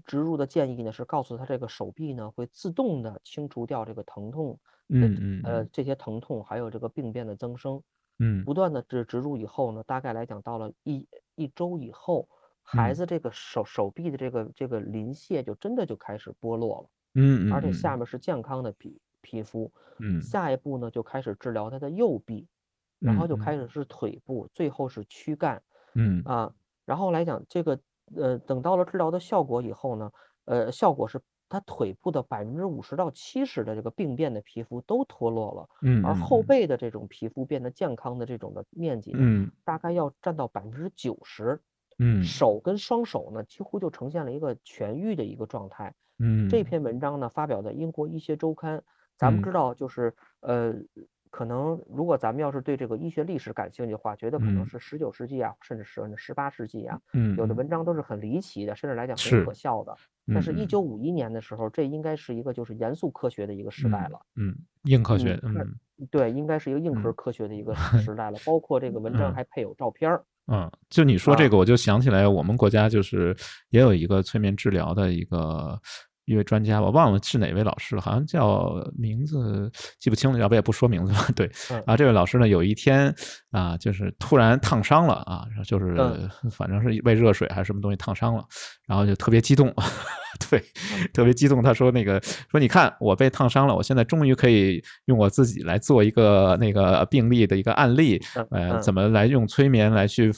[0.07, 7.83] 植入的建议呢是告诉他这个手臂呢会自动的清除掉这个疼痛，嗯嗯呃这些疼痛还有这个病变的增生。
[8.23, 12.29] 嗯，不断的植植入以后呢，大概来讲到了一一周以后，
[12.63, 22.47] 孩子这个手手臂的这个这个鳞屑就真的就开始剥落了，嗯嗯，而且下面是健康的皮皮肤，嗯，下一步呢就开始治疗他的右臂，
[22.99, 23.57] 然后就开。
[23.57, 25.63] 始是腿部，最后是躯干，
[25.95, 26.23] 嗯。
[26.25, 26.53] 啊，
[26.85, 27.81] 然后来讲这个
[28.17, 30.11] 呃等到了治疗的效果以后呢，
[30.45, 31.21] 呃效果是。
[31.53, 41.61] 他腿部的百分之五十到七十的这个病变的皮肤都脱落了，嗯，而后背的这种皮肤变得健康的这种的面积，嗯，大概要占到百分之九十，
[41.99, 48.81] 嗯，手跟双手呢几乎就呈现了一个痊愈的一个状态，嗯，这篇文章呢发表在英国医学周刊，
[49.17, 50.73] 咱们知道就是呃。
[51.31, 57.01] 可能如果咱们要是对这个医学历史感兴趣的话，觉得可能是十九世纪啊，甚至是十八世纪啊，
[57.37, 59.97] 有的文章都是很离奇的，甚至来讲很可笑的。
[60.33, 64.21] 但是，一九五一年的时候，这应该是一个就是严肃科学的一个时代了。
[64.37, 64.55] 嗯，
[64.85, 65.39] 硬科学。
[65.43, 65.55] 嗯，
[66.11, 68.39] 对，应该是一个硬核科学的一个时代了。
[68.45, 70.25] 包括这个文章还配有照片儿。
[70.47, 73.37] 嗯，就你说这个，我就想起来我们国家就是
[73.71, 75.81] 也有一个催眠治疗的一个。
[76.27, 81.19] 一位专家，我忘了是哪位老师了，好像叫名字记不清了，要不也不说名字了。
[81.35, 81.51] 对，
[81.87, 83.13] 啊，这位老师呢，有一天
[83.51, 85.97] 啊，就是突然烫伤了啊，就是
[86.53, 88.45] 反正是被热水还是什么东西烫伤了，
[88.87, 89.75] 然后就特别激动，
[90.49, 90.63] 对，
[91.13, 91.63] 特别激动。
[91.63, 100.33] 他说那个说你看我被烫伤了，我现在终于可以用我自己来做一个那个病例的一个案例，呃，怎么来用催眠来去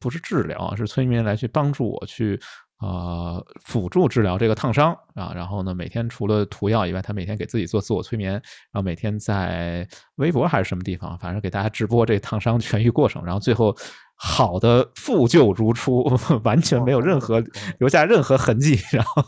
[0.00, 2.40] 不是治疗啊，是催眠来去帮助我去。
[2.80, 13.74] 呃，辅助治疗这个烫伤啊，然后呢，每天除了涂药以外，他每天给自己做自我催眠，然后每天在微博还是什么地方，反正给大家直播这烫伤痊愈过程，然后最后
[14.14, 16.04] 好的复旧如初，
[16.44, 17.42] 完全没有任何
[17.78, 19.24] 留下任何痕迹，然后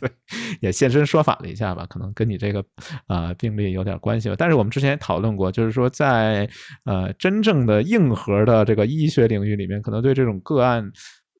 [0.00, 0.08] 对
[0.60, 2.64] 也现身说法了一下吧，可能跟你这个
[3.08, 4.36] 啊病例有点关系吧。
[4.38, 6.48] 但是我们之前也讨论过，就是说在
[6.84, 10.92] 呃真正的硬核的这个医学领域里面，可能对这种个案。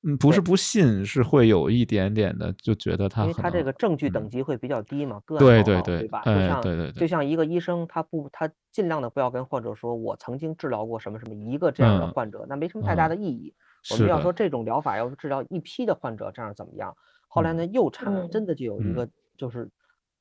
[0.04, 6.22] 嗯，不是不信，是会有一点点的，就觉得他，因为他这个证据等级会比较低嘛，个案对对对，吧？
[6.24, 13.54] 就像对对对，就像一个医生，他不，他尽量的不要跟患者说，我曾经治疗过什么什么一个这样的患者，那没什么太大的意义。
[13.92, 16.96] 我们要说这种疗法要治疗一批的患者，这样怎么样？
[17.28, 19.70] 后来呢，又查，真的就有一个就是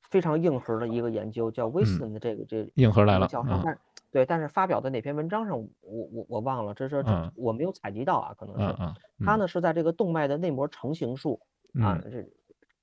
[0.09, 3.27] 非常硬核的一个研究，叫威斯顿的这个这硬核来了。
[4.11, 7.03] 对，但是发表的哪篇文章上，我我我忘了，这是
[7.35, 8.75] 我没有采集到啊，可能是
[9.25, 11.39] 他呢是在这个动脉的内膜成形术
[11.81, 12.29] 啊，这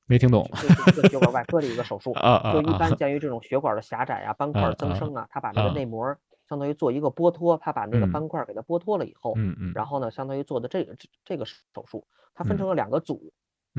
[0.07, 6.16] 没听懂，这是血管外科的一个手术啊，就一般鉴于这种血管的狭窄啊、斑块增生啊，他把这个内膜
[6.49, 13.31] 相当于做一个剥脱，他把那个斑块给它剥脱了以后，嗯嗯，然后呢，相当于做的这个这这个手术，它分成了两个组，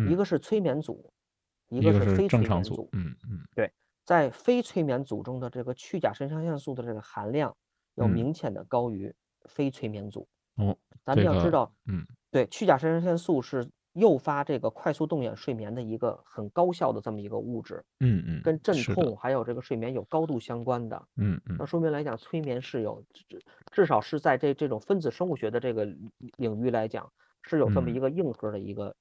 [0.08, 1.12] 一个是催眠组，
[1.70, 3.72] 一个是非催眠组，嗯嗯，对。
[4.10, 7.56] 在非催眠组中的这个去甲肾上腺素的这个含量
[7.94, 9.14] 要明显的高于
[9.46, 10.28] 非催眠组。
[10.56, 17.86] 哦，咱们要知道，嗯，对，去甲肾上腺素是诱发这个快速动眼睡眠的一个很高效的这么一个物质。
[18.00, 21.00] 嗯嗯，跟镇痛还有这个睡眠有高度相关的。
[21.18, 23.40] 嗯嗯，那说明来讲，催眠是有至
[23.72, 25.86] 至少是在这这种分子生物学的这个
[26.38, 27.08] 领域来讲，
[27.44, 28.96] 是有这么一个硬核的一个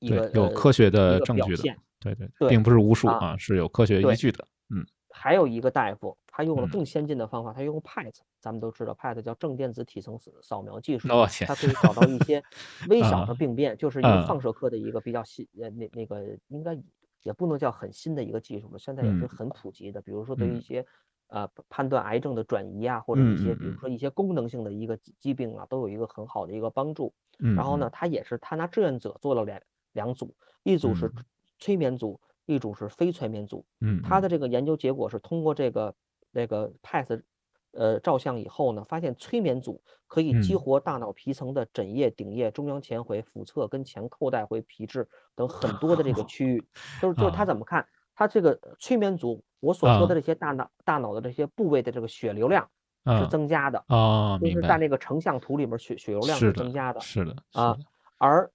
[0.00, 1.62] 一个有科学的证据的。
[2.00, 4.44] 对对对，并不是巫术啊，是有科学依据的。
[4.70, 4.84] 嗯。
[5.12, 11.08] 还有一个大夫，他用了更先进的方法，他用 PET，咱们都知道 PET 叫正电子体层扫描技术，
[11.46, 12.42] 他可以找到一些
[12.88, 16.78] 微小的病变，就是一个放射科的一个比较新呃那那个应该
[17.22, 20.00] 也不能叫很新的一个技术了，现在也是很普及的。
[20.00, 20.86] 比如说对于一些
[21.26, 27.12] 呃判断癌症的转移啊，或者一些比如说一些功能性的一个疾病啊，都有一个很好的一个帮助。
[27.36, 29.60] 然后呢，他也是他拿志愿者做了两
[29.92, 31.12] 两组，一组是
[31.58, 32.20] 催眠组。
[32.46, 35.94] 一组是非催眠组，嗯，他的这个研究结果是通过这个
[36.32, 37.22] 那个 PET，
[37.70, 46.64] 呃，照相以后呢，发现催眠组可以激活大脑皮层的枕叶、顶叶、中央前回、腹侧跟前扣带回皮质等很多的这个区域，
[47.00, 47.86] 就是就是他怎么看，
[48.16, 52.68] 他这个催眠组，我所说的这些大脑大脑的这些部位的这个血流量
[53.06, 57.78] 是增加的啊，就是在那个成像图里面血血流量是增加的，是的啊，
[58.18, 58.50] 而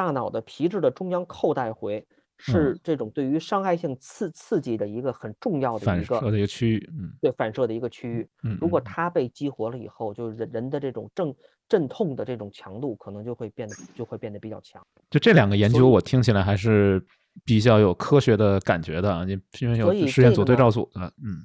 [0.00, 2.06] 大脑的皮质的中央扣带回。
[2.42, 11.34] 是这种对于伤害性刺刺激的一个很重要的一个反射的一个区域，嗯，对反射的一个区域，嗯，如果它被激活了以后，就是人人的这种震
[11.68, 14.82] 阵痛的这种强度可能就会变得就会变得比较强。
[15.10, 17.04] 就这两个研究，我听起来还是
[17.44, 19.26] 比较有科学的感觉的，啊
[19.60, 21.44] 因为有实验组对照组的，嗯。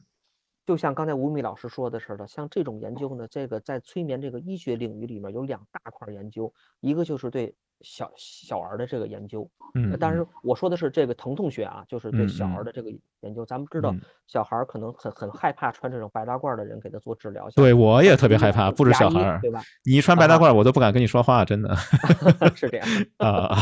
[0.66, 6.51] 就像刚才吴米老师说的似的，像这种研究呢，这个在催眠这个医学领域里面有两大块研究，
[6.82, 12.89] 一个就是对小小儿的这个研究，嗯，但是我说的是这个疼痛学啊，就是对小儿的这个
[13.20, 13.45] 研究。
[13.45, 13.93] 咱们知道，
[14.26, 17.47] 小孩可能很很害怕穿这种白大褂的人给他做治疗。
[17.55, 19.61] 对，我也特别害怕，不止小孩，对吧？
[19.84, 21.76] 你一穿白大褂，我都不敢跟你说话，真的。
[22.55, 22.88] 是这样
[23.18, 23.55] 啊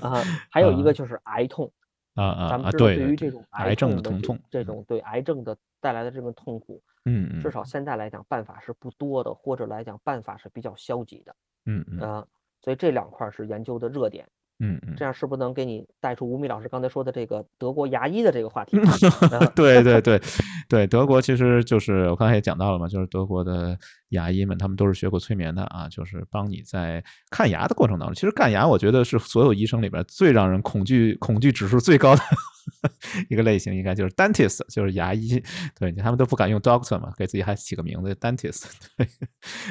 [0.00, 1.70] 啊，还有一个就是癌痛。
[2.18, 12.26] 啊啊咱们对于这种癌症的疼痛，这种对癌症的带来的这种痛苦，嗯至少现在来讲办法是不多的，或者来讲办法是比较消极的，嗯嗯啊，
[12.60, 14.28] 所以这两块是研究的热点。
[14.60, 18.76] 嗯嗯，这样是不是能给你带出吴米老师刚才说的这个德国牙医的这个话题？
[19.54, 20.20] 对对对
[20.68, 23.78] 对，德国其实就是我刚才也讲到了嘛，就是德国的
[24.08, 32.22] 牙医们，他们都是学过催眠的啊，就是帮你在看牙的过程当中，其实看牙我觉得是所有医生里边最让人恐惧、恐惧指数最高的。
[33.28, 35.42] 一个类型应该就是 dentist，就是牙医，
[35.78, 38.64] 对，他们都不敢用 doctor 嘛，给自己还起个名字 dentist。
[38.96, 39.08] 对，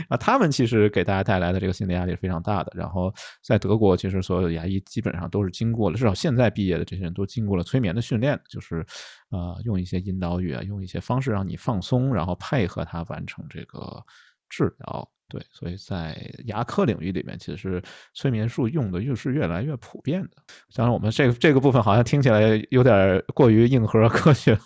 [0.10, 2.72] 啊，他们其实给大家带来的这个心理压力是非常大的。
[2.76, 8.86] 然后在德国，其实所有牙医基本上都是经过了，至少现在毕业的这些人都经过了催眠的训练，就是
[9.30, 14.04] 呃，用一些引导语啊，用一些方式让你放松，然后配合他完成这个
[14.50, 15.10] 治疗。
[15.30, 16.16] 对，所以在
[16.46, 17.82] 牙科领域里面，其实
[18.14, 20.30] 催眠术用的又是越来越普遍的。
[20.74, 24.60] 当然，我们这个这个部分好像听起来有点过于硬核科学了。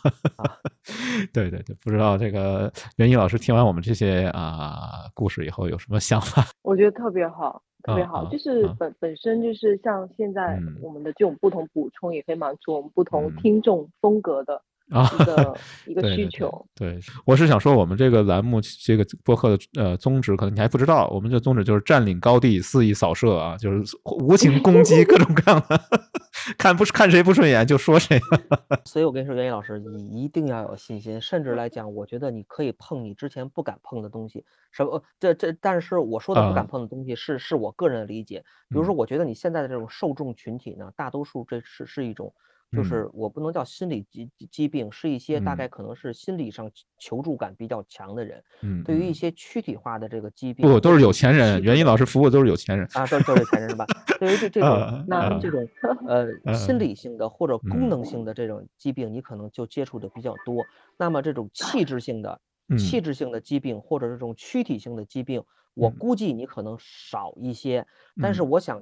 [1.33, 6.45] 对对对，不知道这个袁一老师听完我们这些啊故事以后有什么想法？
[6.61, 14.61] 我觉得特别好，特别好，就是本本身就是像现在我们的这种不同补充，也可以满足我们不同听众风格的。
[14.89, 16.65] 啊， 一个一个需求。
[16.75, 25.81] 对，我是想说，我们这个栏目这个播客的呃宗旨，可能你还不知道，我们这宗旨就是占领高地，肆意扫射啊，就是无情攻击各种各样的，
[26.57, 28.19] 看不看谁不顺眼就说谁。
[28.83, 31.21] 所以我跟你说，袁毅老师，你一定要有信心。
[31.21, 34.43] 甚至来讲，我觉得你可以碰你之前不敢碰的东西。
[34.71, 35.01] 什么？
[35.19, 38.43] 这这，但是我说的不敢碰的东西，是是我个人的理解。
[38.67, 42.33] 比如说，我觉得你现在的这种受众群体呢，大多数这是是一种。
[42.71, 48.41] 就是我不能叫心理疾疾病，是一些大概可能是心理上求助感比较强的人。
[48.61, 51.61] 嗯，对于一些躯体化的这个疾病，不都是有钱人？
[51.61, 53.85] 袁一老师服务都是有钱人啊，都都是有钱人是吧？
[54.17, 55.67] 对于这 这种那这种
[56.07, 60.63] 呃心理性的或者功能性的这种疾病，你可能就接触的比较多。
[60.97, 62.39] 那么这种气质性的
[62.77, 65.43] 气质性的疾病或者这种躯体性的疾病，
[65.73, 67.85] 我估计你可能少一些。
[68.21, 68.81] 但是我想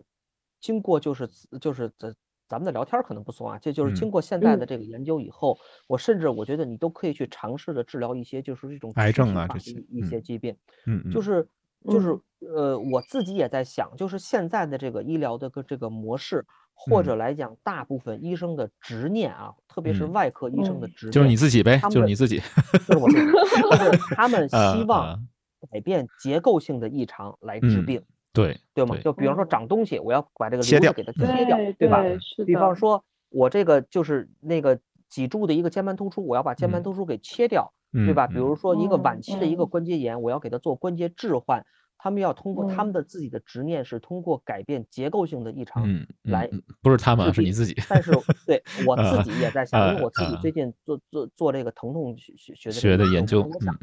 [0.62, 1.28] 经过就是
[1.60, 2.14] 就是这。
[2.50, 5.58] 咱们的聊天可能不松啊，这就是经过现在的这个研究以后，
[5.88, 10.54] 我甚至我觉得你都可以去尝试着治疗一些就是这种癌症啊这些一些疾病，
[10.86, 11.48] 嗯，就是。
[11.88, 12.20] 就是。
[12.40, 22.42] 呃，我自己也在想，就是现在的这个医疗的个这个模式，或者来讲，大部分医生的执念啊，特别是外科医生的执念，就是你自己呗，就是你自己，
[22.88, 23.26] 就是我自己，
[23.62, 25.22] 就是他们 希望
[25.70, 28.02] 改变结构性的异常来治病。
[28.34, 28.98] 对对吗？
[29.04, 32.04] 就比方说长东西，我要把这个瘤子，给它切掉，对吧？
[32.46, 34.80] 比方说，我这个就是那个
[35.10, 38.28] 脊柱的一个间盘突出，我要把间盘突出给切掉，对吧？
[38.28, 41.66] 比如说一个晚期的一个关节炎，我要给它做关节置换。
[42.02, 45.86] 他们要通过他们的自己的执念，是通过改变结构性的异常
[46.24, 46.50] 来，
[46.82, 47.76] 不是他们，是你自己。
[47.90, 48.14] 但是
[48.48, 53.78] 对我自己也在想，因为我自己最近做做做这个疼痛学学学的研究，我想，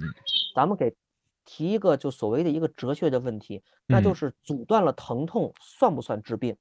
[0.55, 0.91] 咱们给
[1.47, 6.55] 提一个就所谓的一个哲学的问题，那就是阻断了疼痛算不算治病？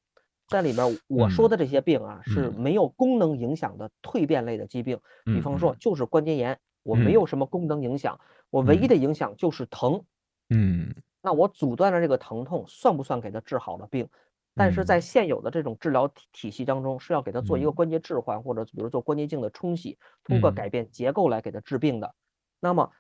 [0.48, 8.18] 在里面我说的这些病啊是没有功能影响的蜕变类的疾病，比方说就是关节炎，我没有什么功能影响，
[8.50, 10.04] 我唯一的影响就是疼，
[10.50, 10.96] 嗯。
[11.22, 14.08] 那我阻断了这个疼痛，算不算给他治好了病？
[14.54, 22.14] 但是在现有的这种治疗体体系当中，是要给他做一个关节置换，或者比如做关节镜的冲洗，通过改变结构来给他治病的。
[22.60, 22.92] 那么，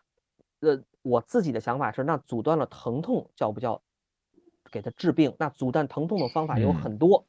[0.66, 3.82] 呃，我自己的想法是，那阻断了疼痛叫不叫
[4.72, 5.34] 给他治病？
[5.38, 7.26] 那阻断疼痛的方法有很多。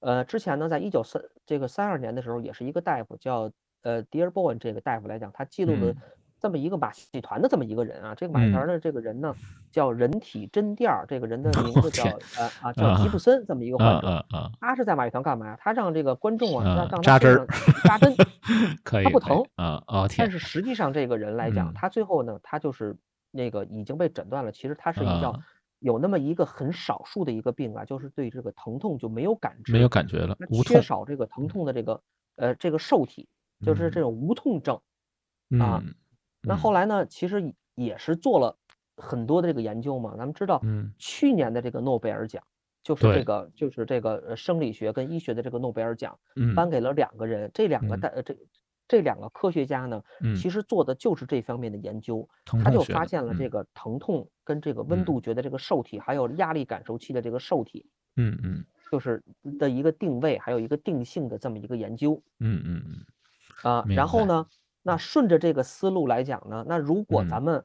[0.00, 3.50] 呃，之前呢，在一九三这个三二年的时候，也是一个大夫叫
[3.82, 5.94] 呃 Dearborn 这个大夫来讲，他记录了。
[6.40, 9.34] 这么一个马戏团的这么一个人啊，这个马戏团的这个人呢，
[9.70, 12.02] 叫人体针垫这个人的名字叫
[12.36, 14.26] 呃啊叫吉布森，这么一个患者，
[14.60, 15.56] 他是在马戏团干嘛呀？
[15.60, 17.46] 他让这个观众啊让让扎针
[17.84, 18.12] 扎针，
[18.82, 20.40] 可以，他不疼啊啊，但是。
[20.40, 22.96] 实际上这个人来讲，他最后呢，他就是
[23.30, 25.38] 那个已经被诊断了，其实他是比较
[25.78, 32.00] 有那么一个很少数的一个病啊，就是对这个疼痛就没有感知，没有感觉了，缺少这个疼痛的这个
[32.36, 33.28] 呃这个受体，
[33.64, 34.80] 就是这种无痛症
[35.60, 35.82] 啊。
[36.42, 37.04] 那后来呢？
[37.06, 38.56] 其实也是做了
[38.96, 40.14] 很多的这个研究嘛。
[40.16, 40.60] 咱们知道，
[40.98, 42.42] 去年的这个诺贝尔奖，
[42.82, 46.18] 就是这个就是这个生理学跟医学的这个诺贝尔奖，
[46.54, 47.50] 颁给了两个人。
[47.52, 48.34] 这两个大这
[48.88, 50.02] 这两个科学家呢，
[50.34, 52.26] 其实做的就是这方面的研究。
[52.64, 57.86] 他就发现了这个疼痛跟这个温度觉的这个受体，还有压力感受器的这个受体，
[58.16, 59.22] 嗯嗯，就是
[59.58, 62.22] 的一个定位，还有一个定性的这么一个研究。
[62.38, 64.46] 嗯嗯嗯，啊，然后呢？
[64.82, 67.64] 那顺着这个思路来讲呢，那如果咱们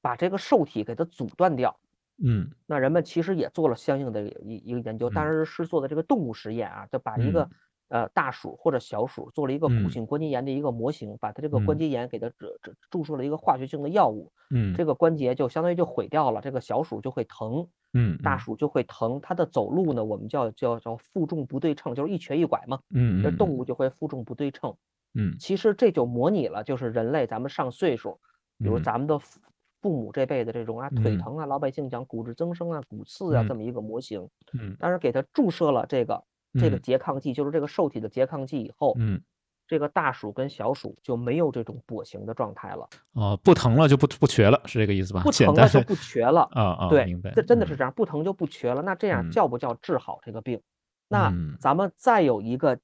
[0.00, 1.76] 把这个受体给它阻断掉，
[2.24, 7.48] 嗯，那人们其实也做了相应的一一个研究，当然是做的这个动物实验啊，就把一个
[7.88, 24.72] 呃大鼠或者小鼠做了一个骨性关节炎的一个模型，把它这个关节炎给它注注注射了一个化学性的药物，嗯，这个关节就相当于就毁掉了，这个小鼠就会疼，嗯，大鼠就会疼，它的走路呢，我们叫叫叫负重不对称，就是一瘸一拐嘛，嗯，这动物就会负重不对称。
[25.14, 28.18] 嗯，其实这就模拟了，就是人类咱们上岁数，
[28.58, 29.40] 比如咱们的父
[29.80, 34.28] 父母这辈的这种啊腿疼啊，老百姓讲骨质增生啊、骨刺啊这么一个模型。
[34.58, 36.24] 嗯，但是给他注射了这个
[36.58, 39.20] 这个拮抗剂，就是这个受体的拮抗剂以后，嗯，
[39.68, 42.88] 这个大鼠跟小鼠就没有这种跛行的状态了。
[43.12, 45.20] 哦，不疼了就不不瘸了，是这个意思吧？
[45.22, 46.48] 不疼了就不瘸了。
[46.52, 47.30] 啊啊，对，明白。
[47.32, 48.82] 这真的是这样，不疼就不瘸了。
[48.82, 50.60] 那这样叫不叫治好这个病？
[51.08, 52.76] 那咱们再有一个。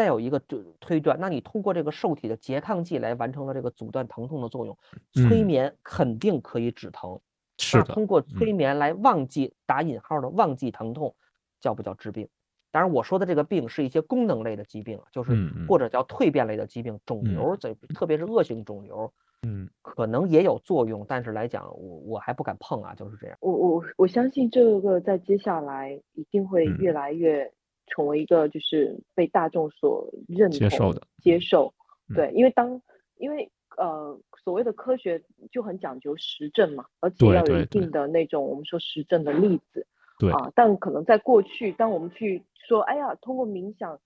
[0.00, 4.74] 再有一个就推断，那你通过这个受体的拮抗剂来完成了这个阻断疼痛的作用，
[5.12, 7.20] 催眠肯定可以止疼。
[7.58, 11.14] 是通过催眠来忘记打引号的忘记疼痛，
[11.60, 12.26] 叫不叫治病？
[12.70, 15.36] 当然我说的这个病是一些功能类的疾病，就是
[15.68, 19.12] 或者叫蜕变类的疾病，肿瘤这特别是恶性肿瘤，
[19.42, 23.36] 嗯，可能也有作用，但是来讲我我还不敢碰啊，就是这样。
[23.40, 27.52] 我我我相信这个在接下来一定会越来越。
[27.90, 31.74] 成为一个就是被大众所认同、接受的接受，
[32.14, 32.80] 对，因为当
[33.18, 35.22] 因为呃所谓的科学
[35.52, 39.86] 就很讲究实证嘛，而且要有一定的那种我们说实证的例子，
[40.18, 43.98] 对啊，但可能在过去，当我们去说哎呀通过冥想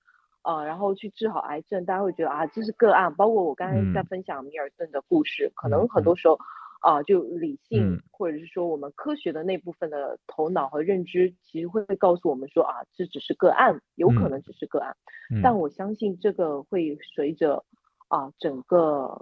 [0.43, 6.39] 啊，然后去治好癌症，大家会觉得啊这是个案，包括我刚才在分享米尔顿的故事，可能很多时候。
[6.85, 14.95] 啊，就理性，或者是说我们科学的那部分的头脑和认知，其实会告诉我们说啊，这只是个案，有可能只是个案。
[15.43, 17.65] 但我相信这个会随着
[18.09, 19.19] 啊整个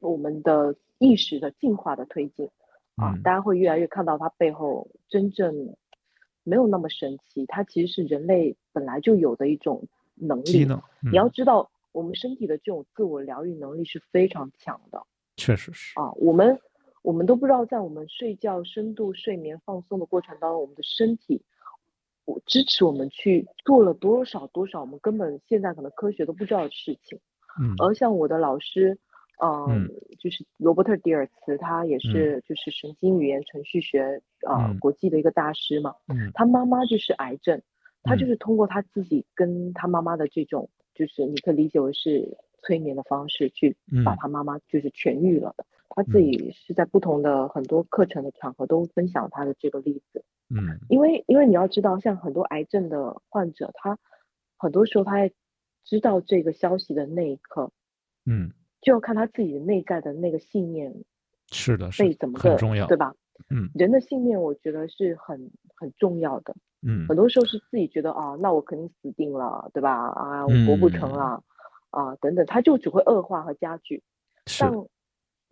[0.00, 2.50] 我们的意识的进化的推进
[2.96, 5.74] 啊，大家会越来越看到它背后真正
[6.42, 9.82] 没有那么神奇，它其实是人类本来就有的一种
[10.16, 10.68] 能力。
[11.10, 15.02] 你要知道，我们身体的这种自我疗愈能力是非常强的。
[15.38, 16.60] 确实是啊，我们。
[17.02, 21.42] 我们都不知道，在我们睡觉、深度睡眠、放松的过程当中，我们的身体，
[22.24, 27.18] 我支持我们去做了多少多少我们根本现在可能科学都不知道的事情。
[27.60, 27.74] 嗯。
[27.78, 28.96] 而像我的老师，
[29.42, 35.94] 嗯，就是罗伯特·迪尔茨，他也是就是神经语言程序学啊国际的一个大师嘛。
[36.06, 36.30] 嗯。
[36.34, 37.60] 他妈妈就是癌症，
[38.04, 45.66] 他就是通过他自己跟他妈妈的这种，就是你可以理解为是催眠的方式，去把他妈妈就是痊愈了的。
[45.94, 53.98] 他自己是在不同的很多课程的场合都分享他的这个例子，嗯，因为因为你要知道，像很多癌症的患者，他
[54.56, 55.32] 很多时候他在
[55.84, 57.70] 知道这个消息的那一刻，
[58.24, 60.94] 嗯，就要看他自己的内在的那个信念，
[61.50, 63.14] 是的，被怎么个重要，对吧？
[63.50, 66.54] 嗯，人的信念我觉得是很很重要的。
[66.84, 70.08] 嗯，很多时候是自己觉得啊，那我肯定死定了，对吧？
[70.08, 71.42] 啊，我活不成了，
[71.90, 74.02] 啊，等等，他就只会恶化和加剧。
[74.46, 74.64] 是。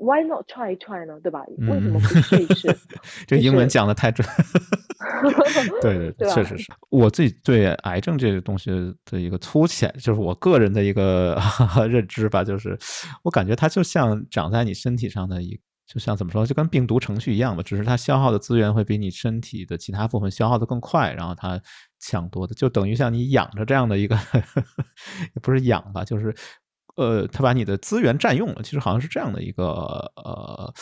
[0.01, 1.21] Why not try try 呢？
[1.23, 1.45] 对吧？
[1.59, 2.75] 为什么不试一试？
[3.29, 4.27] 这英文讲的太准。
[5.83, 8.71] 对对对，确实是我自己对癌症这个东西
[9.05, 11.39] 的一个粗浅，就是我个人的一个
[11.89, 12.43] 认知吧。
[12.43, 12.79] 就是
[13.23, 15.61] 我感觉它就像长在你身体上的一。
[15.93, 21.61] 就像怎么说，就跟病毒程序一样吧，只是它消耗的资源会比你身体的其他部分消耗的更快，然后它
[21.99, 24.17] 抢夺的就等于像你养着这样的一个，
[25.35, 26.33] 也不是养吧，就是。
[26.97, 29.65] 呃，他把你的资源占用了，其实好像是这样的一个
[30.17, 30.73] 呃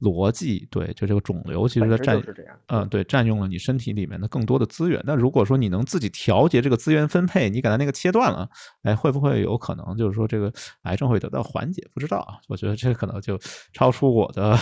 [0.00, 2.20] 逻辑，对，就这个肿瘤其实它占，
[2.68, 5.00] 嗯，对，占用了你身体里面的更多的资源。
[5.04, 8.48] 那如果说你能自己调节这个资源分配，你给它那个切断了，
[8.82, 11.86] 哎，会不会有可能就是说这个癌症会得到缓解？
[11.92, 13.38] 不知道啊，我觉得这可能就
[13.72, 14.58] 超出我的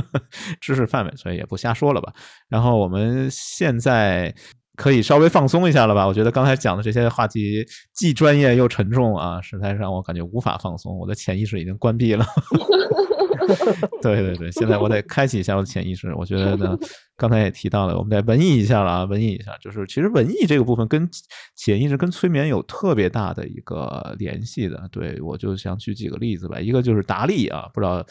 [0.60, 2.12] 知识范围，所以也不瞎说了吧。
[2.48, 4.34] 然后我们现在。
[4.78, 6.06] 可以稍微放松一下了吧？
[6.06, 10.96] 我觉得刚才讲的这些话题既专业又沉重啊，实在是让我感觉无法放松。
[10.96, 12.24] 我的潜意识已经关闭了。
[14.00, 16.14] 对对对，现在我得开启一下我的潜意识。
[16.14, 16.78] 我觉得呢，
[17.16, 19.50] 刚才也提到了，我们得文艺一下了啊，文艺一下。
[19.60, 21.08] 就是其实文艺这个部分跟
[21.56, 24.88] 潜意识、跟催眠有特别大的一个联系的。
[24.92, 28.06] 对我就想举几个例子吧，一个就是达利啊，不知道。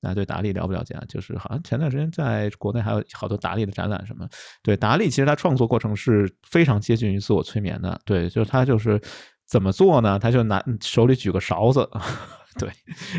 [0.00, 1.02] 那对达利了不了解啊？
[1.08, 4.28] 就是好像前段时间在国内还有好多达利的展览什么。
[4.62, 8.00] 对达利，其实他创作过程是非常接近于自我催眠的。
[8.04, 9.00] 对，就是他就是
[9.46, 10.18] 怎么做呢？
[10.18, 11.88] 他就拿手里举个勺子，
[12.58, 12.70] 对，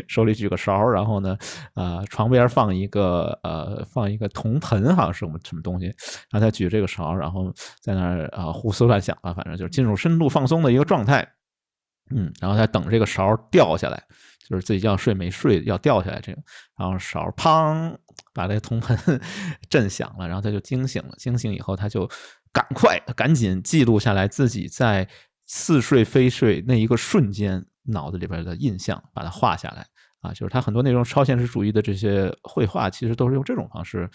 [0.07, 1.37] 手里举个勺，然后呢，
[1.75, 5.85] 呃，床边放一个呃放一个铜盆，好像是什么什么东西，
[6.29, 11.27] 然后他举这个勺，然后在那儿啊胡思乱想啊，反正就是进入深度放松的一个状态。
[12.13, 14.03] 嗯，然后他等这个勺掉下来。
[14.51, 16.41] 就是自己要睡没睡要掉下来这个，
[16.77, 17.95] 然后勺砰
[18.33, 18.97] 把那个铜盆
[19.69, 21.15] 震响了，然后他就惊醒了。
[21.17, 22.05] 惊醒以后，他就
[22.51, 25.07] 赶快赶紧记录下来自己在
[25.45, 29.87] 似睡非睡那一个瞬间脑子里边的印象，把它画下来
[30.19, 30.33] 啊。
[30.33, 34.09] 就是他很多那种超现实主义的这些绘画，其实都是用这种方式。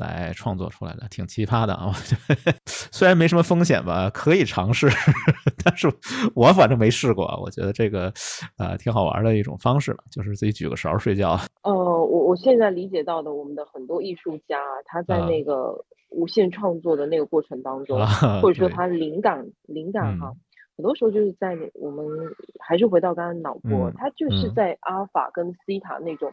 [0.00, 1.92] 来创作出来的，挺奇葩的啊！
[2.66, 4.88] 虽然没什么风险吧，可以尝试，
[5.62, 5.88] 但是
[6.34, 7.26] 我反正没试过。
[7.40, 8.12] 我觉得这个
[8.58, 11.38] 呃挺好玩的一种方式吧，就是自己举个勺睡觉。
[11.62, 18.04] 呃，我我现在理解到的，我们的很多艺术家他在那个无限创作的那个过程当中，
[18.40, 20.32] 或者说他灵感灵感哈。
[20.80, 22.08] 很多时候就是在我们
[22.58, 26.30] 还是回到刚刚脑波，它就是在阿尔法跟西塔那种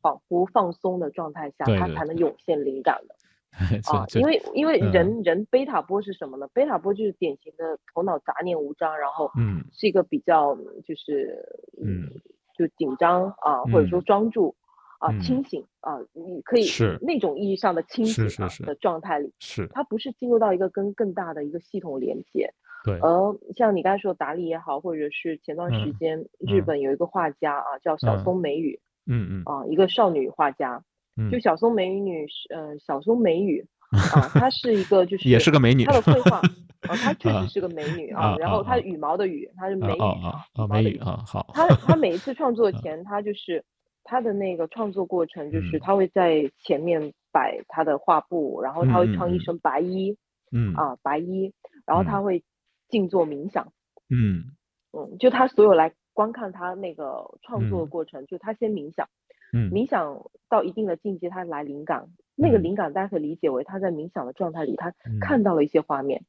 [0.00, 3.14] 仿佛放松的状态下，它才能涌现灵感的。
[3.92, 4.06] 啊。
[4.14, 6.48] 因为因为人人贝塔波是什么呢？
[6.54, 9.62] 贝塔波就是典型的头脑杂念无章，然后嗯。
[9.74, 10.56] 是一个比较
[10.86, 11.44] 就是
[11.84, 12.08] 嗯
[12.56, 14.54] 就紧张啊，或者说专注
[14.98, 18.26] 啊，清醒啊，你可以是那种意义上的清醒
[18.64, 19.68] 的状态里，是。
[19.74, 22.50] 它不是进入到一个跟更大的一个系统连接。
[22.84, 30.82] 对，而像你刚才说达利也好，或者是前段时间日本有一个画家啊，叫小松美羽，嗯嗯，啊，一个少女画家，
[31.30, 33.66] 就小松美女是，呃，小松美羽
[34.14, 41.96] 啊，她是一个就是也是个美女，她的绘画，啊，她 确实是个美女啊，然后她羽毛的羽，她是美女啊，美女啊，好，她她。
[42.00, 43.62] 每一次创作前，她就是
[44.04, 50.16] 她的那个创作过程，就是她会在前面摆她的画布，然后她会穿一身白衣，
[50.50, 50.72] 嗯。
[50.74, 51.52] 啊，白衣，
[51.84, 52.42] 然后她会。
[52.90, 53.72] 静坐冥想，
[54.10, 54.44] 嗯。
[54.92, 59.08] 嗯，就他所有来观看他那个创作的过程，就他先冥想，
[59.52, 66.24] 嗯，冥想到一定的境界，他来灵感，那个灵感大家可以理解为他在冥想的状态里，他看到了一些画面，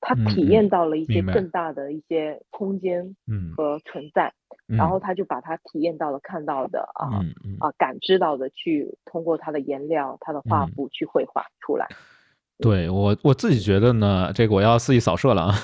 [0.00, 1.50] 他体验到了一些更。
[1.50, 3.16] 大的一些空间
[3.56, 4.32] 和存在，
[4.66, 7.18] 然后他就把他体验到的、看到的啊
[7.58, 11.88] 啊感知到的，去通过他的颜料、他的画布去绘画出来。
[12.58, 15.54] 对我我自己觉得呢，这个我要肆意扫射了啊。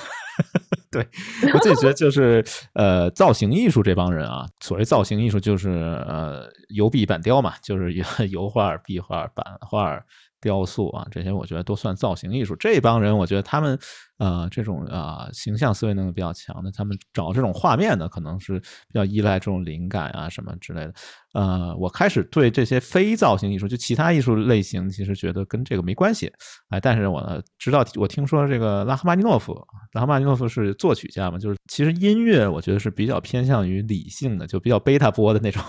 [0.91, 1.07] 对
[1.53, 2.45] 我自己觉得就是，
[2.75, 7.93] 呃，造型艺术这帮人啊，所谓造型艺术就是呃，油壁板雕嘛，就是
[8.31, 10.01] 油画、壁画、版画。
[10.41, 12.57] 雕塑啊，这些我觉得都算造型艺术。
[12.57, 13.79] 这帮人，我觉得他们，
[14.19, 20.95] 呃，这种啊形象思维能力比较强的，他们找这种画面呢，可能是比较依赖这种灵感啊什么之类的。
[21.33, 26.33] 呃，我开始对这些非造型艺术，就其他艺术类型，其实觉得跟这个没关系。
[26.71, 29.55] 哎，但是我呢，知道我听说这个拉赫玛尼诺夫，
[29.93, 35.63] 拉赫玛尼诺夫是作曲家嘛，就是其实音乐我觉得是比较偏向于理性的，就比较贝塔波的那种。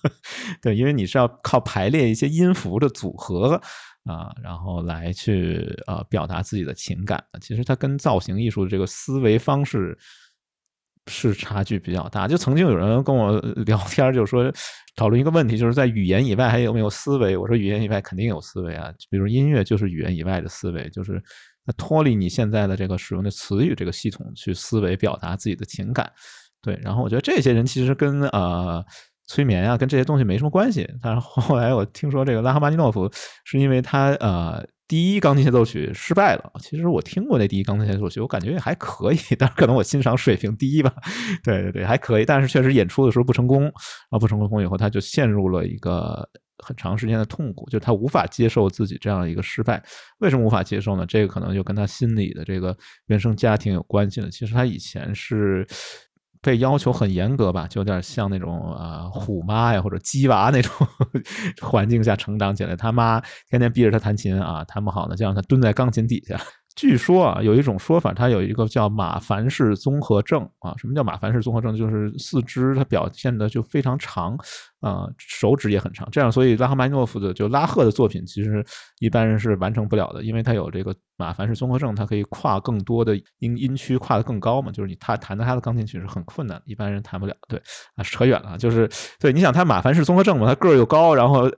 [0.60, 3.60] 对，因为你是要靠排列一些音符的组合。
[4.08, 9.96] 啊，然后来去呃表达自己的情感，其实它跟造型艺术的这个思维方式
[11.08, 12.26] 是差距比较大。
[12.26, 14.50] 就曾经有人跟我聊天，就说
[14.96, 17.36] 讨论一个问题，就是在语言以外还有没有思维？
[17.36, 21.22] 我说语言以外肯定有思维啊，比如音乐就是语言以外的思维，就是
[21.76, 26.10] 脱离你现在的这个使用的词语这个系统去思维表达自己的情感。
[26.62, 28.82] 对，然后我觉得这些人其实跟呃。
[29.28, 30.88] 催眠啊，跟这些东西没什么关系。
[31.00, 33.08] 但是后来我听说，这个拉赫曼尼诺夫
[33.44, 36.50] 是因为他呃第一钢琴协奏曲失败了。
[36.60, 40.92] 其实我听过那第一钢琴协奏曲，我感觉也还可以，但是可能我欣赏水平低吧。
[41.44, 43.70] 对对对，还可以，但是确实演出的时候不成功。
[44.10, 46.26] 啊，不成功以后，他就陷入了一个
[46.64, 49.82] 很长时间的痛苦，就他无法接受自己这样一个失败。
[50.20, 51.04] 为什么无法接受呢？
[51.06, 52.74] 这个可能就跟他心里的这个
[53.08, 54.30] 原生家庭有关系了。
[54.30, 55.66] 其实他以前是。
[56.40, 60.72] 被要求很严格吧，就有点像那种呃虎妈呀或者鸡娃那种
[61.62, 62.76] 环境下成长起来。
[62.76, 66.40] 他妈天天逼着他弹琴啊，弹不好呢就让他蹲在钢琴底下。
[66.78, 70.72] 据说啊，有一种说法，他有一个叫马凡氏综合症啊。
[70.76, 71.76] 什么叫马凡氏综合症？
[71.76, 74.38] 就是四肢它表现的就非常长，
[74.78, 76.08] 啊，手指也很长。
[76.12, 78.64] 这样，所以拉赫曼诺夫的就拉赫的作品，其实
[79.00, 84.70] 一般人是完成不了的，因为他有这个马凡氏综合症，他可以跨更多的音音区，跨得更高嘛。
[84.70, 87.34] 就是你他弹的他的钢琴曲是很困难，一般人弹不了。
[87.48, 87.60] 对
[87.96, 88.88] 啊，扯远了，就是
[89.18, 91.50] 对，你想他马凡氏综合症嘛，他个儿又高，然后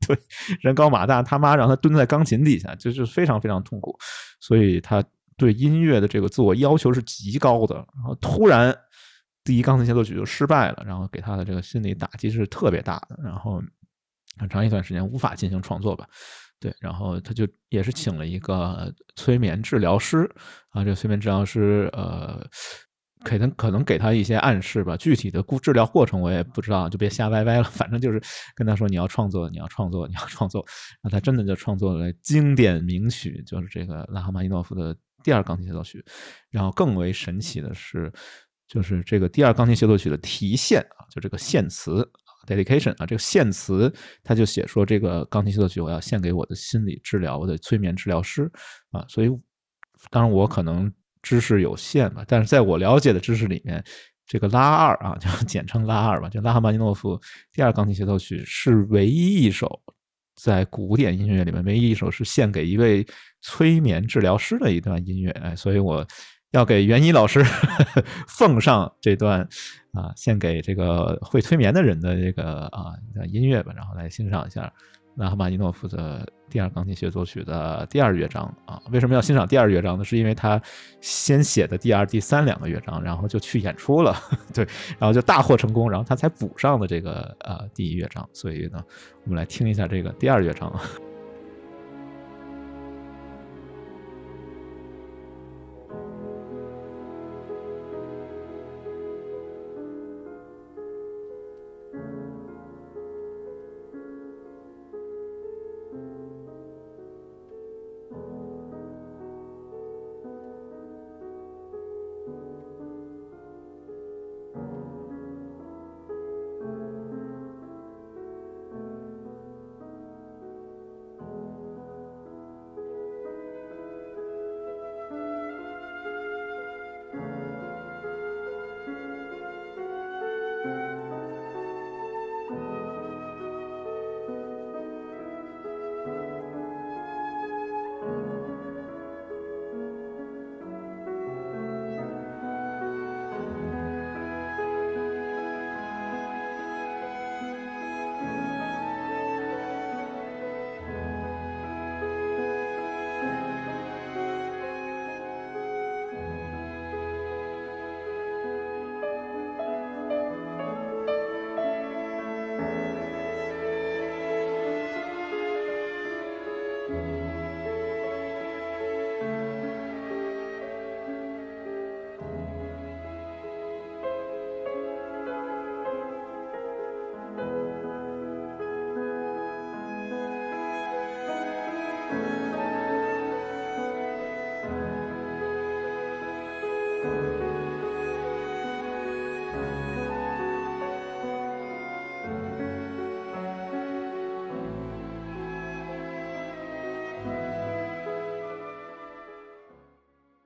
[0.06, 0.18] 对
[0.60, 3.96] 人高马大，他妈让他蹲在钢琴底下，就是非常非常痛苦。
[4.40, 5.04] 所以他
[5.36, 8.76] 对音乐的这个自我要求是极高的，然后突然
[9.44, 13.62] 第一钢琴协奏曲就失败了，然后给他的这个心理打击是特别大的，然后
[14.38, 16.08] 很长一段时间无法进行创作吧。
[16.58, 20.30] 对，然后他就也是请了一个催眠治疗师
[20.70, 22.44] 啊，这个催眠治疗师呃。
[23.24, 27.64] 可能可能给他一些暗示吧，具体的治治疗过程我也不知道，就别瞎歪歪了。
[27.64, 28.20] 反正就是
[28.54, 30.64] 跟他说你要创作，你要创作，你要创作。
[31.02, 36.04] 那他真的就创作了经典名曲，就是这个拉赫玛尼诺夫的第二钢琴协奏曲。
[36.50, 38.12] 然后更为神奇的是，
[38.68, 42.08] 就是这个第二钢琴协奏曲的题献啊，就这个献词
[42.46, 43.92] dedication 啊，这个献词
[44.22, 48.50] 他就写说这个钢琴协奏曲我要献给我的心理治疗我的催眠治疗师
[48.90, 49.04] 啊。
[49.08, 49.28] 所以
[50.10, 50.92] 当然我可能。
[51.22, 53.82] 知识有限吧，但是在我了解的知识里面，
[54.26, 57.20] 这个拉二啊， 就简称拉二吧，就拉赫曼尼诺夫
[57.52, 59.80] 第二钢琴协奏曲是唯一一首
[60.34, 63.06] 在古典音乐里面唯一一首是献给一位
[63.40, 66.06] 催眠治疗师的一段音乐，哎，所以我
[66.50, 67.44] 要给袁一老师
[68.26, 69.40] 奉上这段
[69.92, 72.92] 啊，献给这个会催眠的人的这个啊
[73.28, 74.72] 音乐吧，然后来欣赏一下。
[75.16, 80.04] 拉赫曼尼诺夫的第二钢琴协奏曲的第二乐章啊，为什么要欣赏第二乐章呢？
[80.04, 80.60] 是因为他
[81.00, 84.14] 先写的第二、第三两个乐章，然后就去演出了，
[84.52, 84.66] 对，
[84.98, 88.28] 然后就大获成功，然后他才补上的这个呃第一乐章。
[88.34, 88.84] 所以呢，
[89.24, 90.70] 我们来听一下这个第二乐章。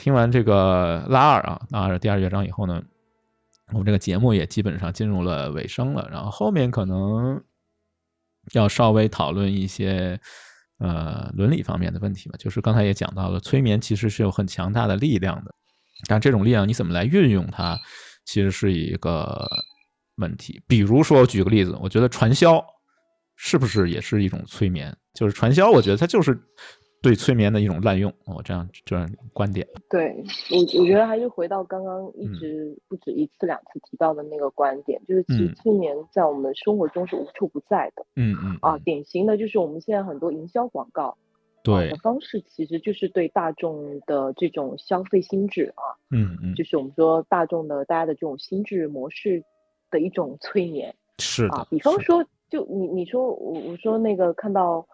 [0.06, 2.80] 听完这个拉二啊，拉二第二乐章以后呢，
[3.72, 6.08] 我们这个节目也基本上进入了尾声了。
[6.12, 7.42] 然后后面可能
[8.52, 10.16] 要稍微讨论一些
[10.78, 12.36] 呃伦理方面的问题吧。
[12.38, 15.52] 就是刚才也讲到了，催眠其实是有很强大的力量的，
[16.08, 17.76] 但这种力量你怎么来运用它，
[18.24, 19.44] 其实是一个
[20.18, 20.62] 问题。
[20.68, 22.64] 比如说，举个例子，我觉得传销
[23.34, 24.96] 是不是也是一种催眠？
[25.14, 26.40] 就是传销，我觉得它就是
[27.02, 28.12] 对催眠的一种滥用。
[28.24, 29.66] 我这样这样观点。
[29.88, 38.04] 对我，我觉得还是回到刚刚一直不止一次两次提到的那个观点，就是其实催眠在我们生活中是无处不在的。
[38.16, 38.58] 嗯嗯。
[38.62, 41.16] 啊，典型的就是我们现在很多营销广告。
[41.62, 49.42] 对的方式其实就是对大众的这种消费心智啊，嗯嗯，就是我们说大众的大家的这种心智模式
[49.90, 51.66] 的一种催眠，是啊。
[51.68, 54.86] 比方说，就你你说我我说那个看到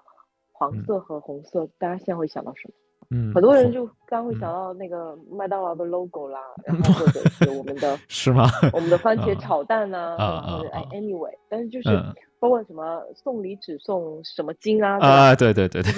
[0.51, 2.75] 黄色和红色，大家现在会想到什么？
[3.11, 8.47] 嗯，很多人就刚会想到那个麦当劳的 logo 啦， 然后或者是我们的 是吗？
[8.73, 10.61] 我们的番茄炒蛋呐，啊啊
[10.93, 11.91] ，anyway，但是就是
[12.39, 15.93] 包括什么送礼只送什么金啊，啊，对对对对，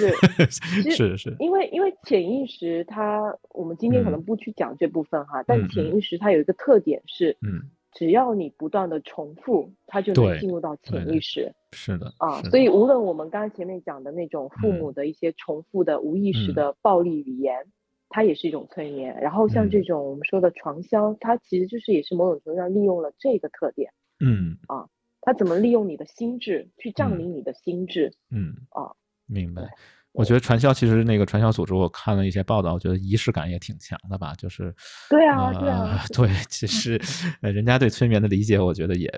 [0.49, 7.61] 是是是，因为因为潜意识它，我们今天可能不去讲这部分哈，但潜意识它有一个特点是，嗯。
[7.95, 11.51] 只要你不断的重复，它就能进入到潜意识。
[11.71, 17.65] 是的啊，所以无论我们刚刚前面讲的那种父母的一些重复的无意识的暴力语言，
[18.09, 19.17] 它也是一种催眠。
[19.19, 23.91] 然后像这种我们说的传销，它其实就是也是某种程度上利用了这个特点。
[24.19, 24.87] 嗯啊，
[25.21, 28.13] 它怎么利用你的心智去占领你的心智？
[28.29, 28.91] 嗯啊，
[29.25, 29.73] 明白。
[30.15, 34.33] 我觉得传销其实那个传销组织，我看了一些报道，我觉得仪式感也挺强的吧。
[34.35, 34.73] 就是
[35.09, 36.99] 对啊，对啊， 对，其实
[37.41, 39.11] 人家对催眠的理解，我觉得也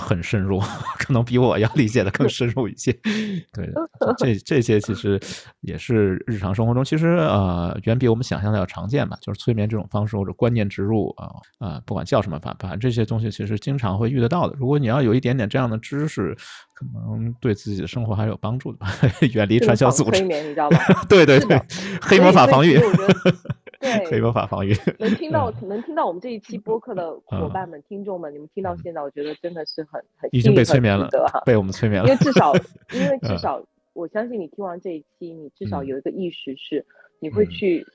[0.00, 0.58] 很深入，
[0.98, 2.92] 可能比我要理解的更深入一些。
[3.52, 3.70] 对，
[4.18, 5.20] 这这些其实
[5.60, 9.16] 也是日常生活中，其实呃远比我们想象的要常见吧。
[9.20, 14.56] 就是催眠这种方式或者观念植入啊啊，不管叫什么反，反正这些东西其实经常会遇得到的。
[14.58, 16.36] 如果你要有一点点这样的知识。
[16.72, 18.90] 可能对自己的生活还是有帮助的吧，
[19.34, 20.12] 远离传销组织。
[20.12, 20.78] 催眠，你知道吧？
[21.10, 21.60] 对对对，
[22.00, 22.80] 黑魔法防御。
[23.82, 24.74] 对，黑魔法防御。
[24.98, 31.08] 能听到能听到我们这一期播客的伙伴们、听众们，你们听到现在，我觉得真的是很很已经被催眠了，
[31.46, 32.08] 被我们催眠了。
[32.08, 32.52] 因为至少，
[32.92, 36.84] 因为 至少，我相信你听完这一期，你至少有一个意识是，
[37.20, 37.86] 你会去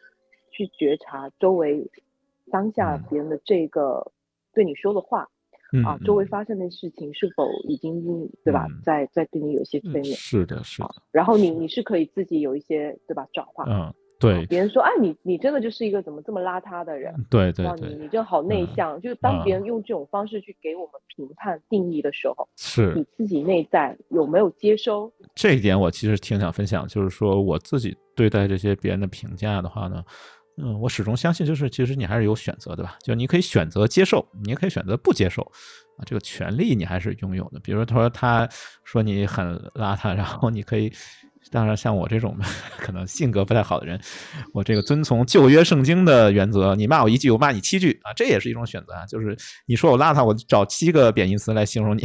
[0.52, 1.88] 去觉察周围
[2.52, 4.12] 当下别人的这个
[4.54, 5.30] 对你说的话。
[5.84, 10.06] 啊，周围发生的事情是否已经对吧，在在对你有些催眠？
[10.06, 10.90] 是的，是的。
[11.12, 13.66] 然后你你是可以自己有一些对吧转化？
[13.68, 14.46] 嗯，对。
[14.48, 17.14] 别人说，哎，你你真的就是一个怎么这么邋遢的人？
[17.30, 17.90] 对对对。
[17.90, 25.12] 你你就好内向，就是当别人用这种方式去给我们评判定义的时候，是你自己内在有没有接收？
[25.34, 30.04] 这一点我其实挺想分享，就是说我自己对待这些别人的评价的话呢。
[30.58, 32.98] 嗯，我始终相信，就是其实你还是有选择，的吧？
[33.04, 35.42] 就你可以选择接受，你也可以选择不接受，
[35.98, 37.60] 啊，这个权利你还是拥有的。
[37.60, 38.48] 比如他说他
[38.86, 40.90] 说你很邋遢，然后你可以。
[41.52, 42.36] 当然，像我这种
[42.78, 44.00] 可能性格不太好的人，
[44.54, 49.06] 我这个遵从旧约圣经的原则，你骂我一句，我骂你七句啊，这也是一种选择啊。
[49.06, 52.04] 就是你说我邋遢，我找七个贬义词来形容你，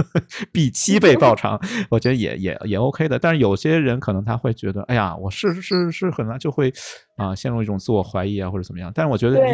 [0.52, 1.60] 比七倍报偿，
[1.90, 3.18] 我觉得也也也 OK 的。
[3.18, 6.72] 但是有些人可能他会觉得，哎呀，我是是是很难，就会
[7.16, 8.90] 啊陷入一种自我怀疑啊或者怎么样。
[8.94, 9.52] 但是我觉得你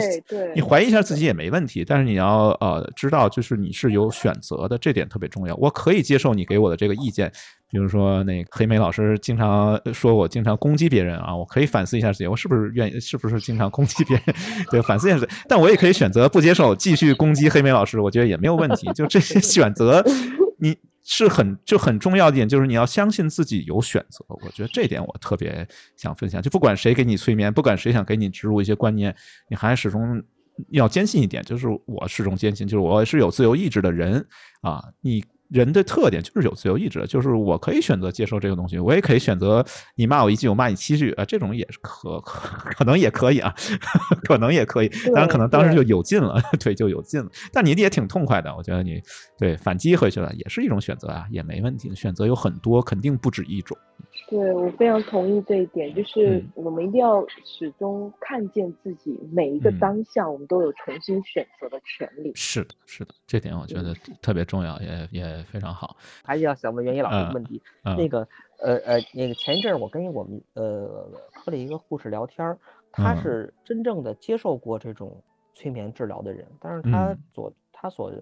[0.54, 5.54] 你怀疑一下自己也没问题，但是你要呃知道，就是你是有选择的，这点特别重要。
[5.56, 7.32] 我可以接受你给我的这个意见。
[7.74, 14.36] 比如说，那黑莓老师经常说我经常攻击别人啊，我可以反思一下自己，我是不是愿意，是不是经常攻击别人？
[14.70, 15.32] 对，反思一下自己。
[15.48, 18.88] 但我也可以选择不接受，继续攻击黑莓老师，我觉得也没有问题。
[18.94, 20.04] 就这些选择，
[20.60, 24.24] 你是很就很重要一点，就是你要相信自己有选择。
[24.28, 26.40] 我觉得这点我特别想分享。
[26.40, 29.12] 就不管谁给你催眠，不管谁想给你植入一些观念，
[29.48, 30.22] 你还始终
[30.68, 34.24] 要坚信一点，就是我始终坚信，就是我是有自由意志的人
[34.60, 35.24] 啊，你。
[35.48, 39.64] 人的特点就是有自由意志，就是我可以选择接受这个东西，我也可以选择
[39.94, 43.54] 你骂我一句，我骂你七句啊，这种也是可可可能也可以啊，
[44.24, 47.30] 可能也可以，当然可能当时就有劲了， 对，就有劲了。
[47.52, 49.00] 但你也挺痛快的，我觉得你
[49.38, 53.76] 对反击回去了也是一种选择啊，也没问题，选择有很多，肯定不止一种。
[54.28, 62.32] 对我非常同意这一点，就是我们一定要始终看见自己每一个当下，我们都有重新选择的权利。
[62.34, 65.96] 是的，是的，这点我觉得特别重要，也也非常好。
[66.22, 68.28] 还是要想问袁一老师一个问题，那个
[68.58, 72.56] 呃呃，那个前一阵我跟我们呃科里一个护士聊天，
[72.92, 78.12] 他是真正的接受过这种催眠治疗的人，但是他所他所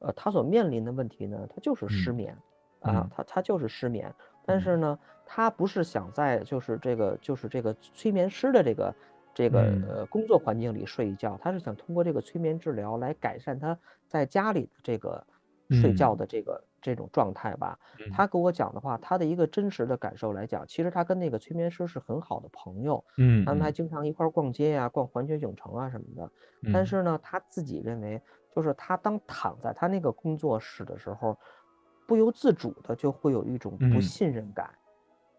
[0.00, 2.36] 呃他所面临的问题呢，他就是失眠
[2.80, 4.12] 啊，他他就是失眠。
[4.46, 8.94] 但是呢，他不是想在就是这个就是这个催眠师的这个
[9.32, 13.78] 这个呃工作环境里睡一觉，他是想通过这个催眠治疗来改善他
[14.08, 15.24] 在家里的这个
[15.70, 17.76] 睡觉的这个这种状态吧。
[18.12, 23.70] 他跟我讲的话，他的一个真实的感受来讲，其实他跟那个催眠师是很好的朋友，嗯，他们还。
[23.80, 26.30] 经常一块逛街呀、逛环球影城啊什么的。
[26.70, 28.20] 但是呢，他自己认为
[28.54, 31.38] 就是他当躺在他那个工作室的时候，
[32.06, 34.68] 不由自主的就会有一种不信任感，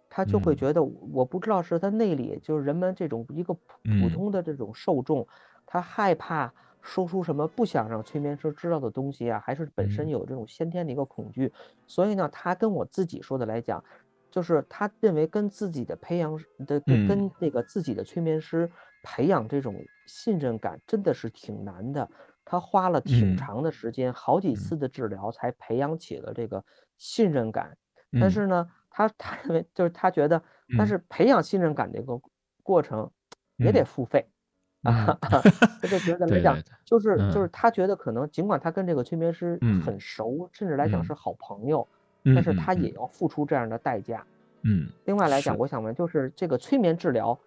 [0.09, 5.27] 他就会觉得我不知道是他内里就是人们这种一个普通的这种受众，
[5.67, 6.51] 他害怕
[6.81, 11.51] 说出什么不想让催眠师知道的东西啊，还是本身有这种先天的一个恐惧，
[11.87, 13.83] 所以呢，他跟我自己说的来讲，
[14.29, 18.69] 就是他认为跟自己的培养的跟那个自己的催眠师
[19.03, 19.75] 培养这种
[20.07, 22.09] 信任感真的是挺难的。
[22.43, 26.63] 他花了挺长的时间，好几次的治疗才培养起了这个
[26.97, 27.77] 信任感。
[28.19, 30.41] 但是呢，他他认为就是他觉得，
[30.77, 32.19] 但是培养信任感这个
[32.63, 33.09] 过程
[33.57, 34.27] 也得付费
[34.89, 35.17] 啊。
[35.81, 36.55] 他就觉得 来讲，
[36.85, 41.87] 就是就是他觉得可能尽管他跟这个催眠师很熟，甚至来讲是好朋友，
[42.23, 44.25] 但是他也要付出这样的代价。
[44.63, 44.87] 嗯。
[45.05, 47.37] 另外来讲，我想问，就是这个催眠治疗。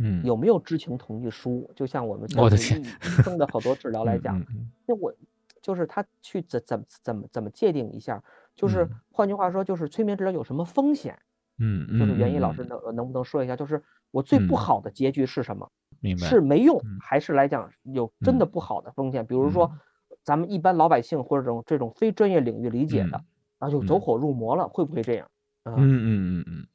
[0.00, 1.68] 嗯，有没有知情同意书？
[1.74, 4.40] 就像我们我的天，医生的好多治疗来讲，
[4.86, 5.12] 那我
[5.60, 8.22] 就是他去怎怎怎么怎么界定一下？
[8.54, 11.18] 就是换句话说，就是催眠治疗有什么风险？
[11.58, 13.56] 嗯就是袁毅老师能能不能说一下？
[13.56, 13.82] 就是
[14.12, 15.68] 我最不好的结局是什么？
[16.00, 16.26] 明白？
[16.26, 19.26] 是没用，还是来讲有真的不好的风险？
[19.26, 19.70] 比如说，
[20.22, 23.22] 咱们一般老百姓或者这种这种非专业领域理解的，
[23.58, 25.28] 然后就走火入魔了，会不会这样？
[25.64, 26.66] 嗯嗯嗯嗯。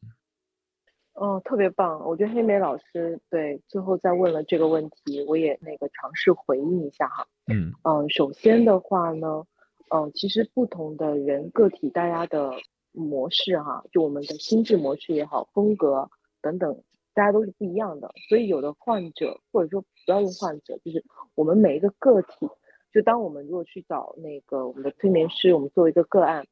[1.14, 2.00] 哦，特别棒！
[2.08, 7.28] 我觉得黑莓老师对最后再问了这个问题，我也那个尝试回应一下哈。
[7.46, 9.46] 嗯嗯，首先的话呢，
[9.90, 12.52] 嗯，其实不同的人个体大家的
[12.92, 16.10] 模式哈，就我们的心智模式也好，风格
[16.42, 16.82] 等等，
[17.14, 18.12] 大家都是不一样的。
[18.30, 21.04] 所以有的患者或者说不要用患者，就是
[21.36, 22.50] 我们每一个个体，
[22.94, 26.46] 就当我们如果去找那个我们的催眠师，我们做一个个案。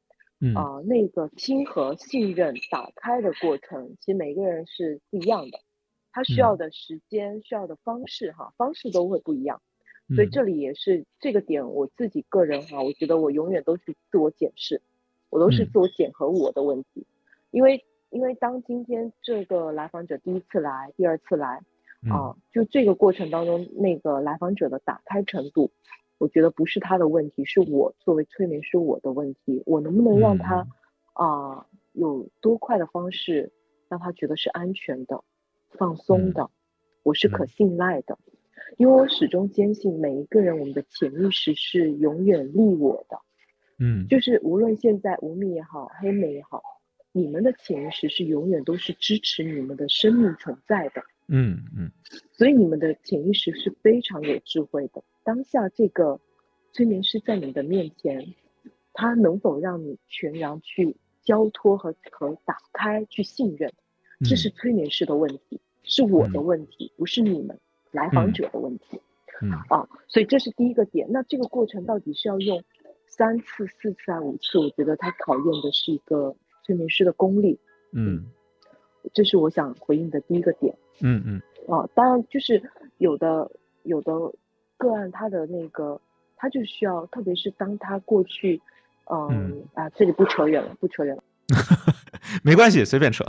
[0.56, 5.60] 啊，那个亲和、信任、打开的过程，其实每个人是不一样的，
[6.10, 9.62] 他需要的时间、需要的方式，哈，方式都会不一样。
[10.16, 14.82] 所以这里也是这个点，我自己个人哈，我觉得我永远都是自我检视，
[15.30, 17.06] 我都是自我检核我的问题，
[17.52, 21.62] 因为因为当今天这个来访者第一次来、第二次来，
[22.10, 25.70] 啊，就这个过程当中，那个来访者的打开程度。
[26.18, 29.62] 我觉得不是他的问题，是我作为催眠师我的问题。
[29.66, 30.68] 我能不能让他
[31.14, 33.50] 啊有多快的方式
[33.88, 35.24] 让他觉得是安全的、
[35.70, 36.48] 放松的，
[37.02, 38.18] 我是可信赖的？
[38.76, 43.18] 因为我始终坚信每一个人我们的潜意识是永远利我的。
[43.78, 46.62] 嗯，就是无论现在无名也好，黑莓也好，
[47.12, 51.02] 你们的潜意识是永远都是支持你们的生命存在的。
[51.28, 51.90] 嗯嗯，
[52.32, 55.02] 所以你们的潜意识是非常有智慧的。
[55.22, 56.20] 当下这个
[56.72, 58.34] 催眠师在你的面前，
[58.92, 63.72] 他能否让你全然去交托和和打开去信任？
[64.24, 67.58] 这是催眠师的问题，是我的问题，不是你们
[67.90, 69.00] 来访者的问题。
[69.40, 71.06] 嗯啊，所以这是第一个点。
[71.10, 72.62] 那这个过程到底是要用
[73.06, 74.58] 三次、四次还是五次？
[74.58, 77.58] 我觉得它考验的是一个催眠师的功力。
[77.92, 78.26] 嗯，
[79.12, 80.74] 这是我想回应的第一个点。
[81.00, 81.42] 嗯嗯。
[81.68, 82.62] 啊，当然就是
[82.98, 83.50] 有的
[83.82, 84.12] 有的。
[84.78, 86.00] 个案他的那个，
[86.34, 88.60] 他就需要，特别是当他过去，
[89.08, 91.22] 嗯啊，这里不扯远了，不扯远了，
[92.42, 93.24] 没关系，随便扯。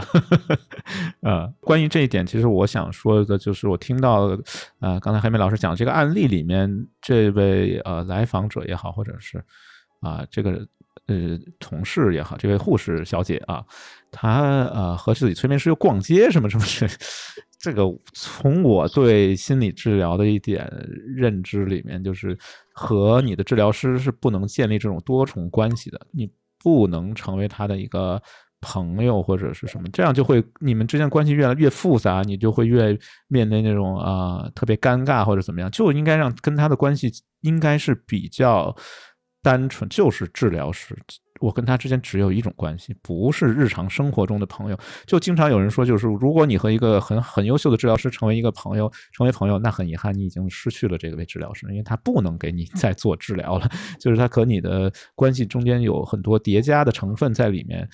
[1.21, 4.35] 呃，关于这一点，其实我想说的就是，我听到，
[4.79, 9.37] 呃，刚才黑妹老师讲这个案例里面，这位呃来访者也好，或者是
[9.99, 10.67] 啊这个
[11.07, 13.63] 呃同事也好，这位护士小姐啊，
[14.11, 16.93] 她呃和自己催眠师又逛街什么什么的。
[17.59, 20.69] 这个从我对心理治疗的一点
[21.15, 22.37] 认知里面，就是
[22.73, 26.29] 和你的治疗师是不能建立这种多重关系的，你
[26.61, 28.21] 不能成为他的一个
[28.59, 32.97] 朋友或者是什么，这样就会你们之间关系越来越复杂，你就会越
[33.29, 37.09] 面临那种啊特别尴尬或者怎么样，就应该让跟他的关系
[37.41, 38.75] 应该是比较
[39.43, 40.97] 单纯，就是治疗师。
[41.39, 44.77] 我跟他之间只有一种关系，不是日常生活中的朋友。
[45.05, 53.67] 就经常有人说，就是如果你和一个很很优秀的治疗师成为一个朋友，成为朋友，那很遗憾，你已经失去了这位治疗师，因为他不能给你再做治疗了。
[53.99, 57.85] 就是他和你的关系中间有很多叠加的成分在里面，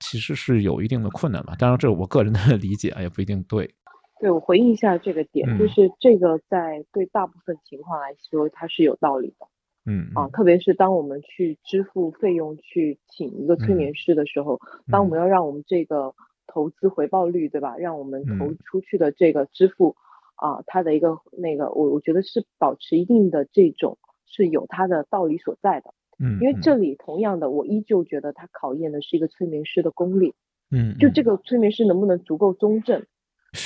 [0.00, 1.54] 其实是有一定的困难吧。
[1.58, 3.72] 当然，这是我个人的 理解，也不一定对。
[4.20, 9.46] 对我回应一下这个点，就是这个在对大部分情况来说，它是有道理的。
[9.90, 14.60] 嗯啊，特别是当我们去支付费用去请一个催眠师的时候，
[14.90, 16.14] 当我们要让我们这个
[16.46, 17.76] 投资回报率，对吧？
[17.76, 19.96] 让我们投出去的这个支付
[20.36, 25.92] 啊，它的一个那个，我我觉得是保持一定的这种是有它的道理所在的。
[26.18, 30.34] 嗯，因为这里同样的，我依旧觉得它考验的是一个催眠师的功力。
[30.70, 33.04] 嗯，就这个催眠师能不能足够中正，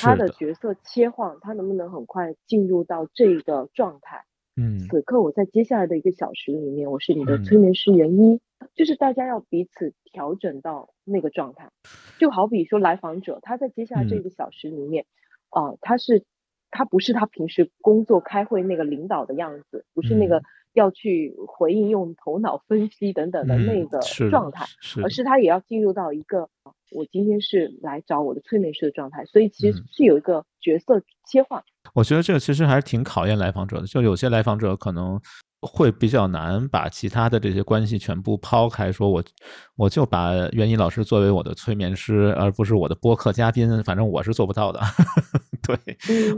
[0.01, 4.25] 他的角色切换，他能不能很快进入到这个状态？
[4.56, 8.40] 嗯，此刻我在接下来的一个小时里面，我是你的催眠师袁一，
[8.74, 11.70] 就是大家要彼此调整到那个状态，
[12.18, 15.06] 就好比说来访者他在接下来这个小时里面，
[15.51, 16.24] 啊，他是
[16.70, 20.43] 他不是他平时工作开会那个领导的样子，不是那个。
[20.75, 24.67] 要去回应用头脑分析等等的那个状态，
[25.03, 26.51] 而是他也要进入到一个
[26.93, 31.65] 我今天是来找我的催眠师的状态，所以其实是有一个角色切换。
[31.95, 35.19] 我觉得这个其实还是挺考验来访者的，就有些来访者可能。
[35.67, 39.25] 会比较难把其他的这些关系全部抛开，说我
[39.77, 44.81] 我就把袁一老师作为我的催眠师，而不是我的播客嘉宾，反正我是做不到的。
[45.67, 45.77] 对，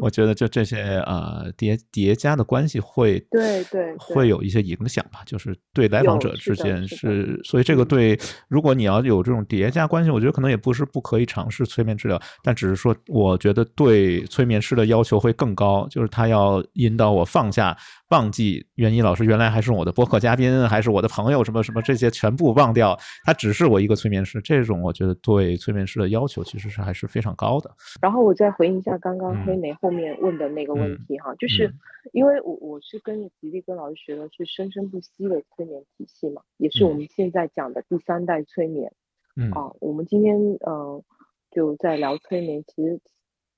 [0.01, 8.17] 我觉得就这些呃叠叠加的关系会对对会有一些影响吧，就是对来访者之间是，所以这个对，
[8.49, 17.77] 如果你要有这种叠加关系，我觉得可能也不是不可以尝试催眠治疗，但只是说我觉得对催眠师的要求会更高，就是他要引导我放下。
[18.11, 22.97] 忘记袁一老师原来还是我的播客嘉宾，还是我的朋友，什么什么这些全部忘掉，
[23.27, 24.41] 他只是我一个催眠师。
[24.41, 27.69] 这种我觉得对催眠师的要求其实是还是非常高的。
[28.01, 31.75] 然后我再回应一下刚刚黑莓后面问的那个问题哈，就是
[32.13, 38.93] 因为我我是跟着吉利跟老师学的是生生不息的催眠体系嘛，也是我们现在讲的第三代催眠。
[39.35, 41.03] 嗯啊，我们今天呃
[41.51, 43.01] 就在聊催眠，其实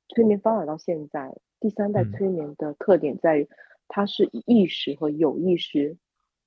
[0.08, 3.48] 催眠发展到现在，第三代催眠的特点在于。
[3.90, 5.96] 它是意识和有意识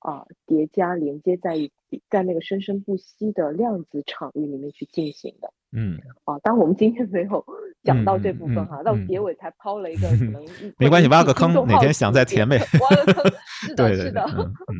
[0.02, 5.52] 啊叠加连接在一起，在那个生生不息的量子场域里面去进行的。
[5.72, 7.44] 嗯，啊，但我们今天没有
[7.82, 10.44] 讲到这部分哈，到结尾才抛了一个可能
[10.76, 12.58] 没关系，挖个坑，哪天想再填呗。
[12.58, 13.32] 挖个坑，
[13.66, 14.22] 是的， 是的。
[14.68, 14.78] 嗯。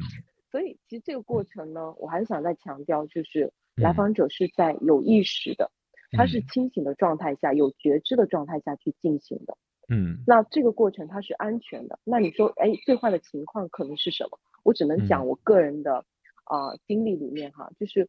[0.51, 5.71] 所以其实这个过程呢，我还是想再强调，就是来访者是在有意识的，
[6.11, 9.57] 他是清醒的状态下，有觉知的状态下去进行的。
[9.89, 11.99] 嗯，那这个过程它是安全的。
[12.05, 14.39] 那你说，哎，最坏的情况可能是什么？
[14.63, 16.05] 我只能讲我个人的
[16.45, 18.09] 啊经历里面哈，就是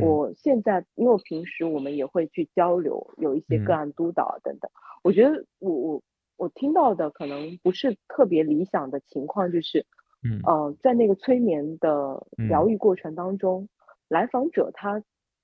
[0.00, 4.70] 我现在因为平时我们也会去交流，有一些个案督导等等。
[5.02, 6.02] 我觉得我我
[6.36, 9.86] 我听到的可能不是特别理想的情况，就是
[10.24, 13.68] 嗯呃，在那个催眠的疗愈过程当中，
[14.08, 15.02] 来访者他。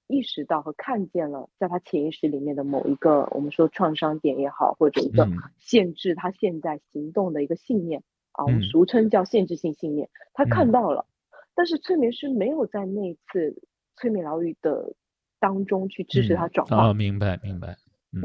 [0.08, 5.28] 意识到和看见了，在他潜意识里面的某一个，我们说创伤点也好，或者一个
[5.58, 8.02] 限制他现在行动的一个信念
[8.32, 10.08] 啊，我们俗称叫限制性信念。
[10.32, 11.04] 他看到了，
[11.54, 13.62] 但是催眠师没有在那次
[13.96, 14.94] 催眠疗愈的
[15.38, 16.88] 当中去支持他转化。
[16.88, 17.76] 啊，明白明白。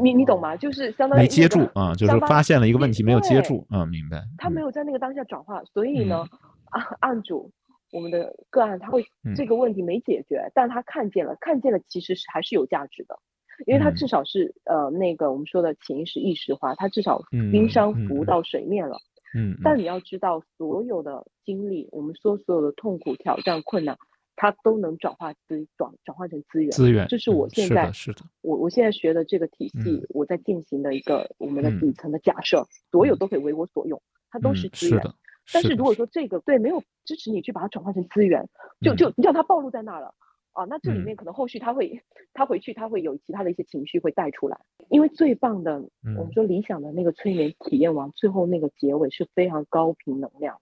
[0.01, 0.55] 你你懂吗？
[0.55, 4.23] 就是相当于没接住啊，就是发现了一个问题没有接住啊，明白。
[4.38, 6.26] 他没有在那个当下转化，所以呢，
[6.69, 7.51] 案案主。
[7.94, 9.06] 我们的个案他会
[9.36, 13.20] 这个问题没解决，但他看见了，看见了其实是还是有价值的，
[13.68, 17.22] 因为他至少是呃那个我们说的潜意识意识化，他至少
[17.52, 18.98] 冰山浮到水面了。
[19.36, 19.56] 嗯。
[19.64, 23.95] 但你要知道，所有的经历，我们说所有的痛苦、挑战、困难，
[24.36, 26.72] 它都能转化资转转化成资源。
[26.72, 27.07] 资源。
[27.07, 28.22] 这是我现在是的。
[28.41, 34.02] 我我现在学的这个体系，我在进行的一个我们的底层的假设，所有都可以为我所用，
[34.32, 34.99] 它都是资源。
[34.99, 35.15] 是的。
[35.52, 38.48] 但是如果说这个对没有支持你去把它转化成资源，
[38.82, 40.14] 就就你让它暴露在那了
[40.53, 42.02] 啊，那这里面可能后续他会
[42.32, 44.57] 他回去他会有其他的一些情绪会带出来，
[44.90, 45.82] 因为最棒的
[46.18, 50.61] 我们说理想的那个催眠体验完最后那个结尾是非常高频能量，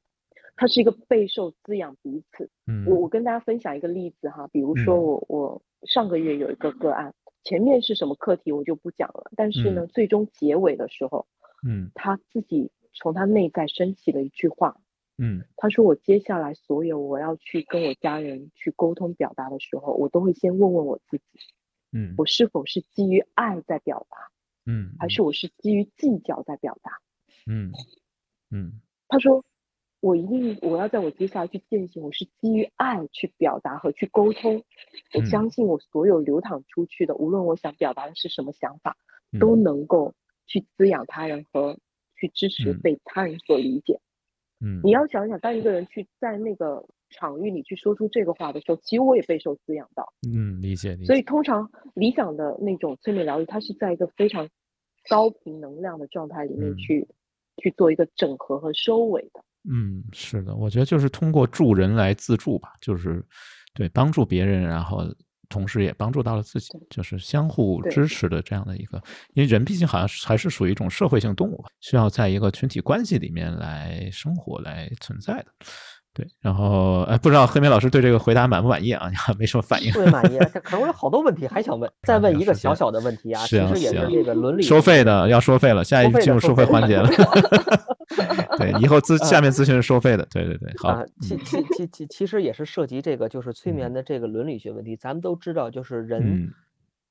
[0.56, 2.50] 它是一个备受滋养彼此。
[2.66, 2.86] 嗯。
[2.88, 7.14] 我我跟大家分享一个例子哈，比如说我我上个月有一个个案，
[7.44, 11.28] 前面是什么课题我就不讲了，但是呢最终结尾的时候，
[11.68, 12.72] 嗯，他自己。
[12.94, 14.78] 从他内在升起的一句话，
[15.18, 21.24] 嗯，他说：“我接下来所有我要去跟我家人去沟通表达的时候，我都会先问问我自己，
[21.92, 24.18] 嗯，我是否是基于爱在表达，
[24.66, 27.00] 嗯，还是我是基于计较在表达，
[27.46, 27.72] 嗯
[28.50, 29.44] 嗯。”他说
[30.02, 34.64] ：“我一定我要在我接下来去践行，我是基于爱去表达和去沟通。
[35.14, 38.98] 我相信我所有流淌出去的，无论我想表达的是什么想法，
[39.40, 40.14] 都能够
[40.48, 41.78] 去滋养他人和。”
[42.22, 44.00] 去支持被他人所理解，
[44.64, 50.96] 嗯，你要想想，当一个人去在那个场域里去说出这个话的时候，其实我也备受滋养到，嗯，理解。
[51.04, 54.48] 所以通常理想的那种催眠疗愈，它是在一个非常
[55.10, 57.08] 高频能量的状态里面去
[57.58, 59.44] 去做一个整合和收尾的。
[59.68, 63.26] 嗯，是的，我觉得就是通过助人来自助吧，就是
[63.74, 65.00] 对帮助别人，然后。
[65.52, 68.98] 同时也帮助到了自己，就是相互支持的这样的一个，
[69.34, 75.46] 因为人毕竟好像还是属于一种社会性动物，需要在一个群体关系里面来生活、来存在的。
[76.14, 79.10] 对，然后哎，不知道黑莓老师对这个回答满不满意啊？
[79.40, 79.92] 没什么反应。
[79.94, 87.10] 特别满意，可能我有好多问题还想问， 再问一个小小的问题啊，其实也是这个伦理收费的要收费了，下一进入收费环节了。
[88.58, 90.28] 对，以后咨下面咨询是收费的。
[90.30, 91.02] 对对对，好。
[91.22, 94.98] 其其其其其实也是涉及这个，就是催眠的这个伦理学问题。
[94.98, 96.52] 咱们都知道，就是人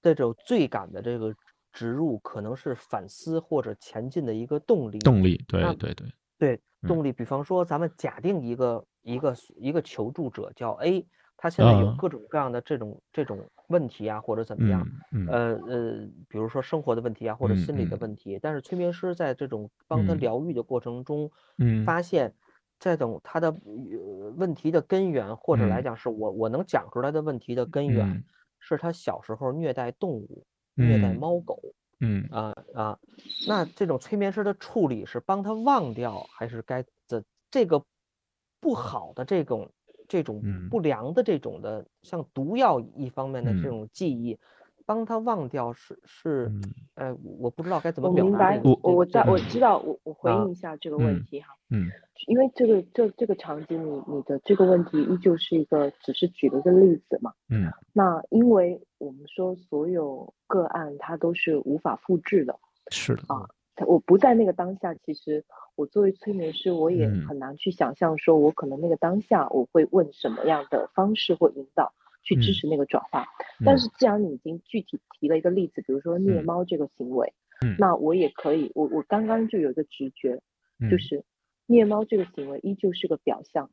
[0.02, 1.32] 的这种罪感的这个
[1.72, 4.98] 植入，可能是反思或者前进的一个动力。
[4.98, 6.06] 动力，对对对
[6.38, 7.10] 对，动力。
[7.10, 11.06] 比方说，咱们假定一个一个一个求助者叫 A。
[11.42, 14.86] 他现在有各种各样的这种这种问题啊，或者怎么样，
[15.26, 18.38] 呃呃，比如说生活的问题啊，或者心理的问题。
[18.42, 21.30] 但是催眠师在这种帮他疗愈的过程中，
[21.82, 22.34] 发现
[22.78, 23.56] 这种他的
[24.36, 28.22] 问题的根源，或者来讲是我我能讲出来的问题的根源，
[28.58, 30.44] 是他小时候虐待动物，
[30.74, 31.58] 虐待猫狗。
[32.00, 32.28] 嗯。
[32.30, 32.98] 啊啊，
[33.48, 37.82] 那这种催眠师的处理是帮他忘掉，还是该这这个
[38.60, 39.70] 不好的这种？
[40.08, 44.36] 这种不良的这种的，像毒药一方面的这种记忆，
[44.84, 46.50] 帮他忘掉是是，
[46.96, 48.60] 呃，我不知道该怎么表达。
[48.64, 51.54] 我我我在我知道，我我回应一下这个问题哈。
[51.68, 51.86] 嗯，
[52.26, 57.32] 因为这个这这个场景，你你的这个问题依旧是一个，只是举了一个例子嘛。
[57.48, 57.70] 嗯。
[57.92, 62.58] 那因为我们说所有个案它都是无法复制的。
[62.90, 63.22] 是的。
[63.28, 63.48] 啊。
[63.86, 65.44] 我不在那个当下，其实
[65.74, 71.92] 我作为催眠师，我也很难去想象，说我可能那个当下我会问什么样的方式或引导
[72.22, 73.26] 去支持那个转化。
[73.64, 77.32] 但是既然你已经具体提了一个例子，比如说虐猫这个行为，
[77.78, 80.40] 那我也可以，我我刚刚就有一个直觉，
[80.90, 81.24] 就是
[81.66, 83.70] 虐猫这个行为依旧是个表象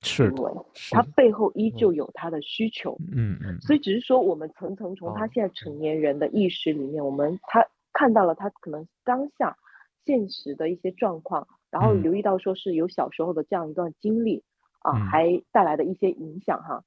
[0.00, 0.52] 行为，
[0.90, 2.96] 它背后依旧有它的需求。
[3.12, 3.60] 嗯嗯。
[3.60, 7.66] 所以只是说，我们层层从他现在成年人的意识里面，我们他。
[7.92, 9.56] 看到了他可能当下
[10.04, 14.42] 现实的一些状况，然后留意到说是有小时候的这样一段经历
[14.80, 16.84] 啊，还带来的一些影响哈。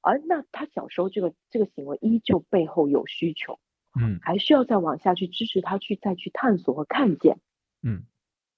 [0.00, 3.58] 而那他小时候这个这个行为依旧背后有需求，
[4.00, 7.38] 嗯，还需要再往下去支持他去再去探索和看见，
[7.82, 8.04] 嗯。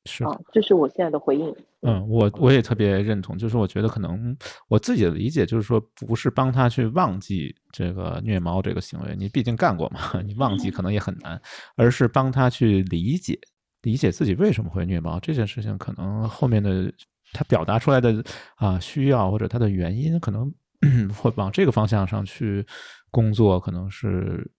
[0.06, 1.54] 是啊，这是我现在的回应。
[1.80, 4.36] 嗯，我我也特别认同，就是我觉得可能
[4.68, 11.40] 我自己的理解就是说，不是帮他去忘记这个虐猫这个行为，你毕竟干过嘛， 你忘记可能也很难，
[11.76, 13.38] 而是帮他去理解
[13.82, 16.92] 理解自己为什么会虐猫这件事情，可能后面的
[17.32, 18.22] 他表达出来的
[18.56, 20.52] 啊需要或者他的原因，可能
[21.16, 22.66] 会往这个方向上去
[23.10, 24.50] 工作，可能是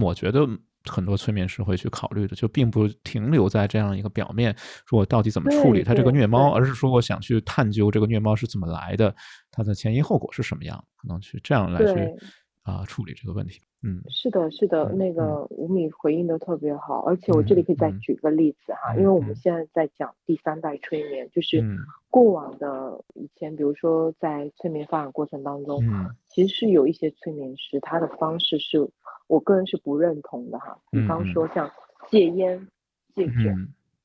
[0.00, 0.48] 我觉得。
[0.90, 4.54] 很多催眠师会去考虑的，就并不停留在这样一个表面，
[4.86, 9.14] 说我到底怎么处理他这个虐猫，而是说我想去探究这个虐猫是怎么来的，
[9.50, 12.14] 它的前因后果是什么样，可能去这样来去
[12.62, 13.60] 啊处理这个问题。
[13.84, 21.64] 嗯，是的，是的，那个吴敏回应的特别好，而且我这里可以再举个例子哈，因为我们现在在讲第三代催眠，就是
[22.08, 25.82] 过往的以前，比如说在催眠发展过程当中，
[26.28, 28.88] 其实是有一些催眠师他的方式是。
[29.32, 31.70] 我个人是不认同的哈，比方说像
[32.10, 32.68] 戒烟、
[33.14, 33.48] 戒酒，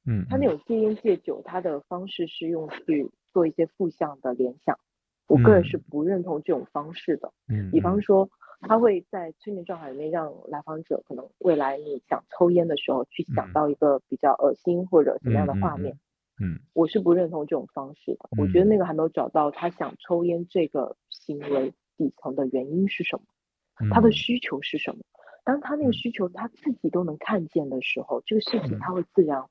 [0.06, 4.80] 嗯，他那种戒烟戒酒，他的方式是用去做一些负向的联想，
[5.28, 7.34] 我个人是不认同这种方式的。
[7.50, 8.30] 嗯，比方说
[8.62, 16.00] 他会在催眠状态里面让来访者可能未来你想抽烟的时候去想到一个比较恶心或者什么样的画面，
[16.40, 18.30] 嗯，我是不认同这种方式的。
[18.38, 25.02] 我觉得那个还没有找到他想抽烟这个行为底层的原因是什么，他的需求是什么。
[25.48, 29.42] 当他那个需求他自己都能看见的时候，这个事情他会自然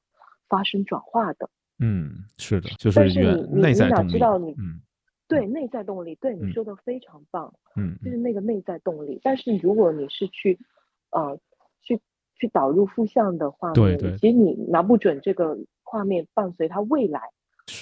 [0.47, 1.49] 发生转化的。
[1.79, 4.83] 嗯，是的，就是但是你你你哪知道你嗯，
[5.27, 7.51] 对内在动力，对你说的非常棒。
[7.77, 9.19] 嗯，就是那个内在动力。
[9.23, 10.59] 但是如果你是去
[11.13, 11.39] 呃
[11.81, 11.99] 去
[12.35, 17.23] 去导入负向的画面，其实你拿不准这个画面伴随他未来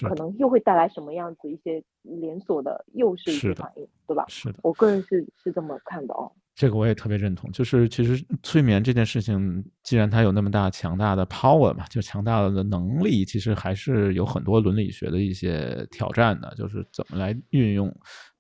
[0.09, 4.25] 可能又会带来什么样子一些连锁的又是一个反应，对吧？
[4.29, 6.31] 是的，我个人是是这么看的哦。
[6.55, 17.93] 这个我也特别认同，就是其实催眠这件事情，既然它有那么大强大的 power 嘛，就强大的能力，其实还是有很多伦理学的一些挑战的，就是怎么来运用。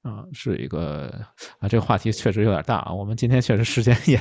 [0.04, 1.10] 啊，是一个
[1.58, 2.92] 啊，这个话题确实有点大啊。
[2.92, 4.20] 我们今天确实时间 也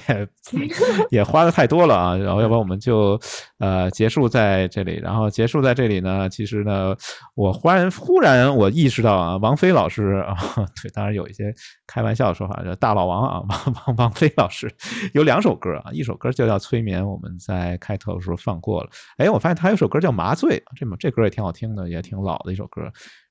[1.11, 3.19] 也花的太多了啊，然后要不然我们就
[3.63, 4.99] 呃结束在这里。
[5.01, 6.93] 然后结束在这里呢，其实呢，
[7.33, 10.35] 我忽然忽然我意识到啊，王菲老师啊，
[10.81, 11.53] 对，当然有一些
[11.87, 14.69] 开玩笑的说法，叫大老王啊， 王王王菲老师
[15.13, 18.89] 有两首歌啊，一首歌就叫《催眠》，我们在开头的时候放过了。
[19.17, 22.81] 哎，我发现他有首歌叫《麻醉》，这这歌也挺好听的，也挺老的一首歌。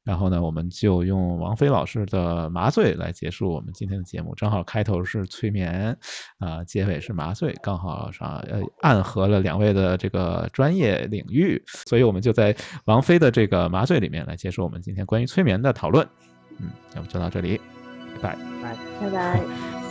[0.05, 4.35] 然后呢，我们就用王菲老师的《麻醉》来结束我们今天的节目。
[4.35, 5.97] 正好开头是催眠，
[6.41, 12.55] 啊，结尾是麻醉，刚好上呃暗合了两位的这个呃专业领域，所以我们就在
[12.85, 16.07] 王菲的这个《麻醉》里面来结束我们今天关于催眠的讨论。
[16.59, 17.61] 嗯，要不就到这里，
[18.21, 19.82] 拜拜，拜拜。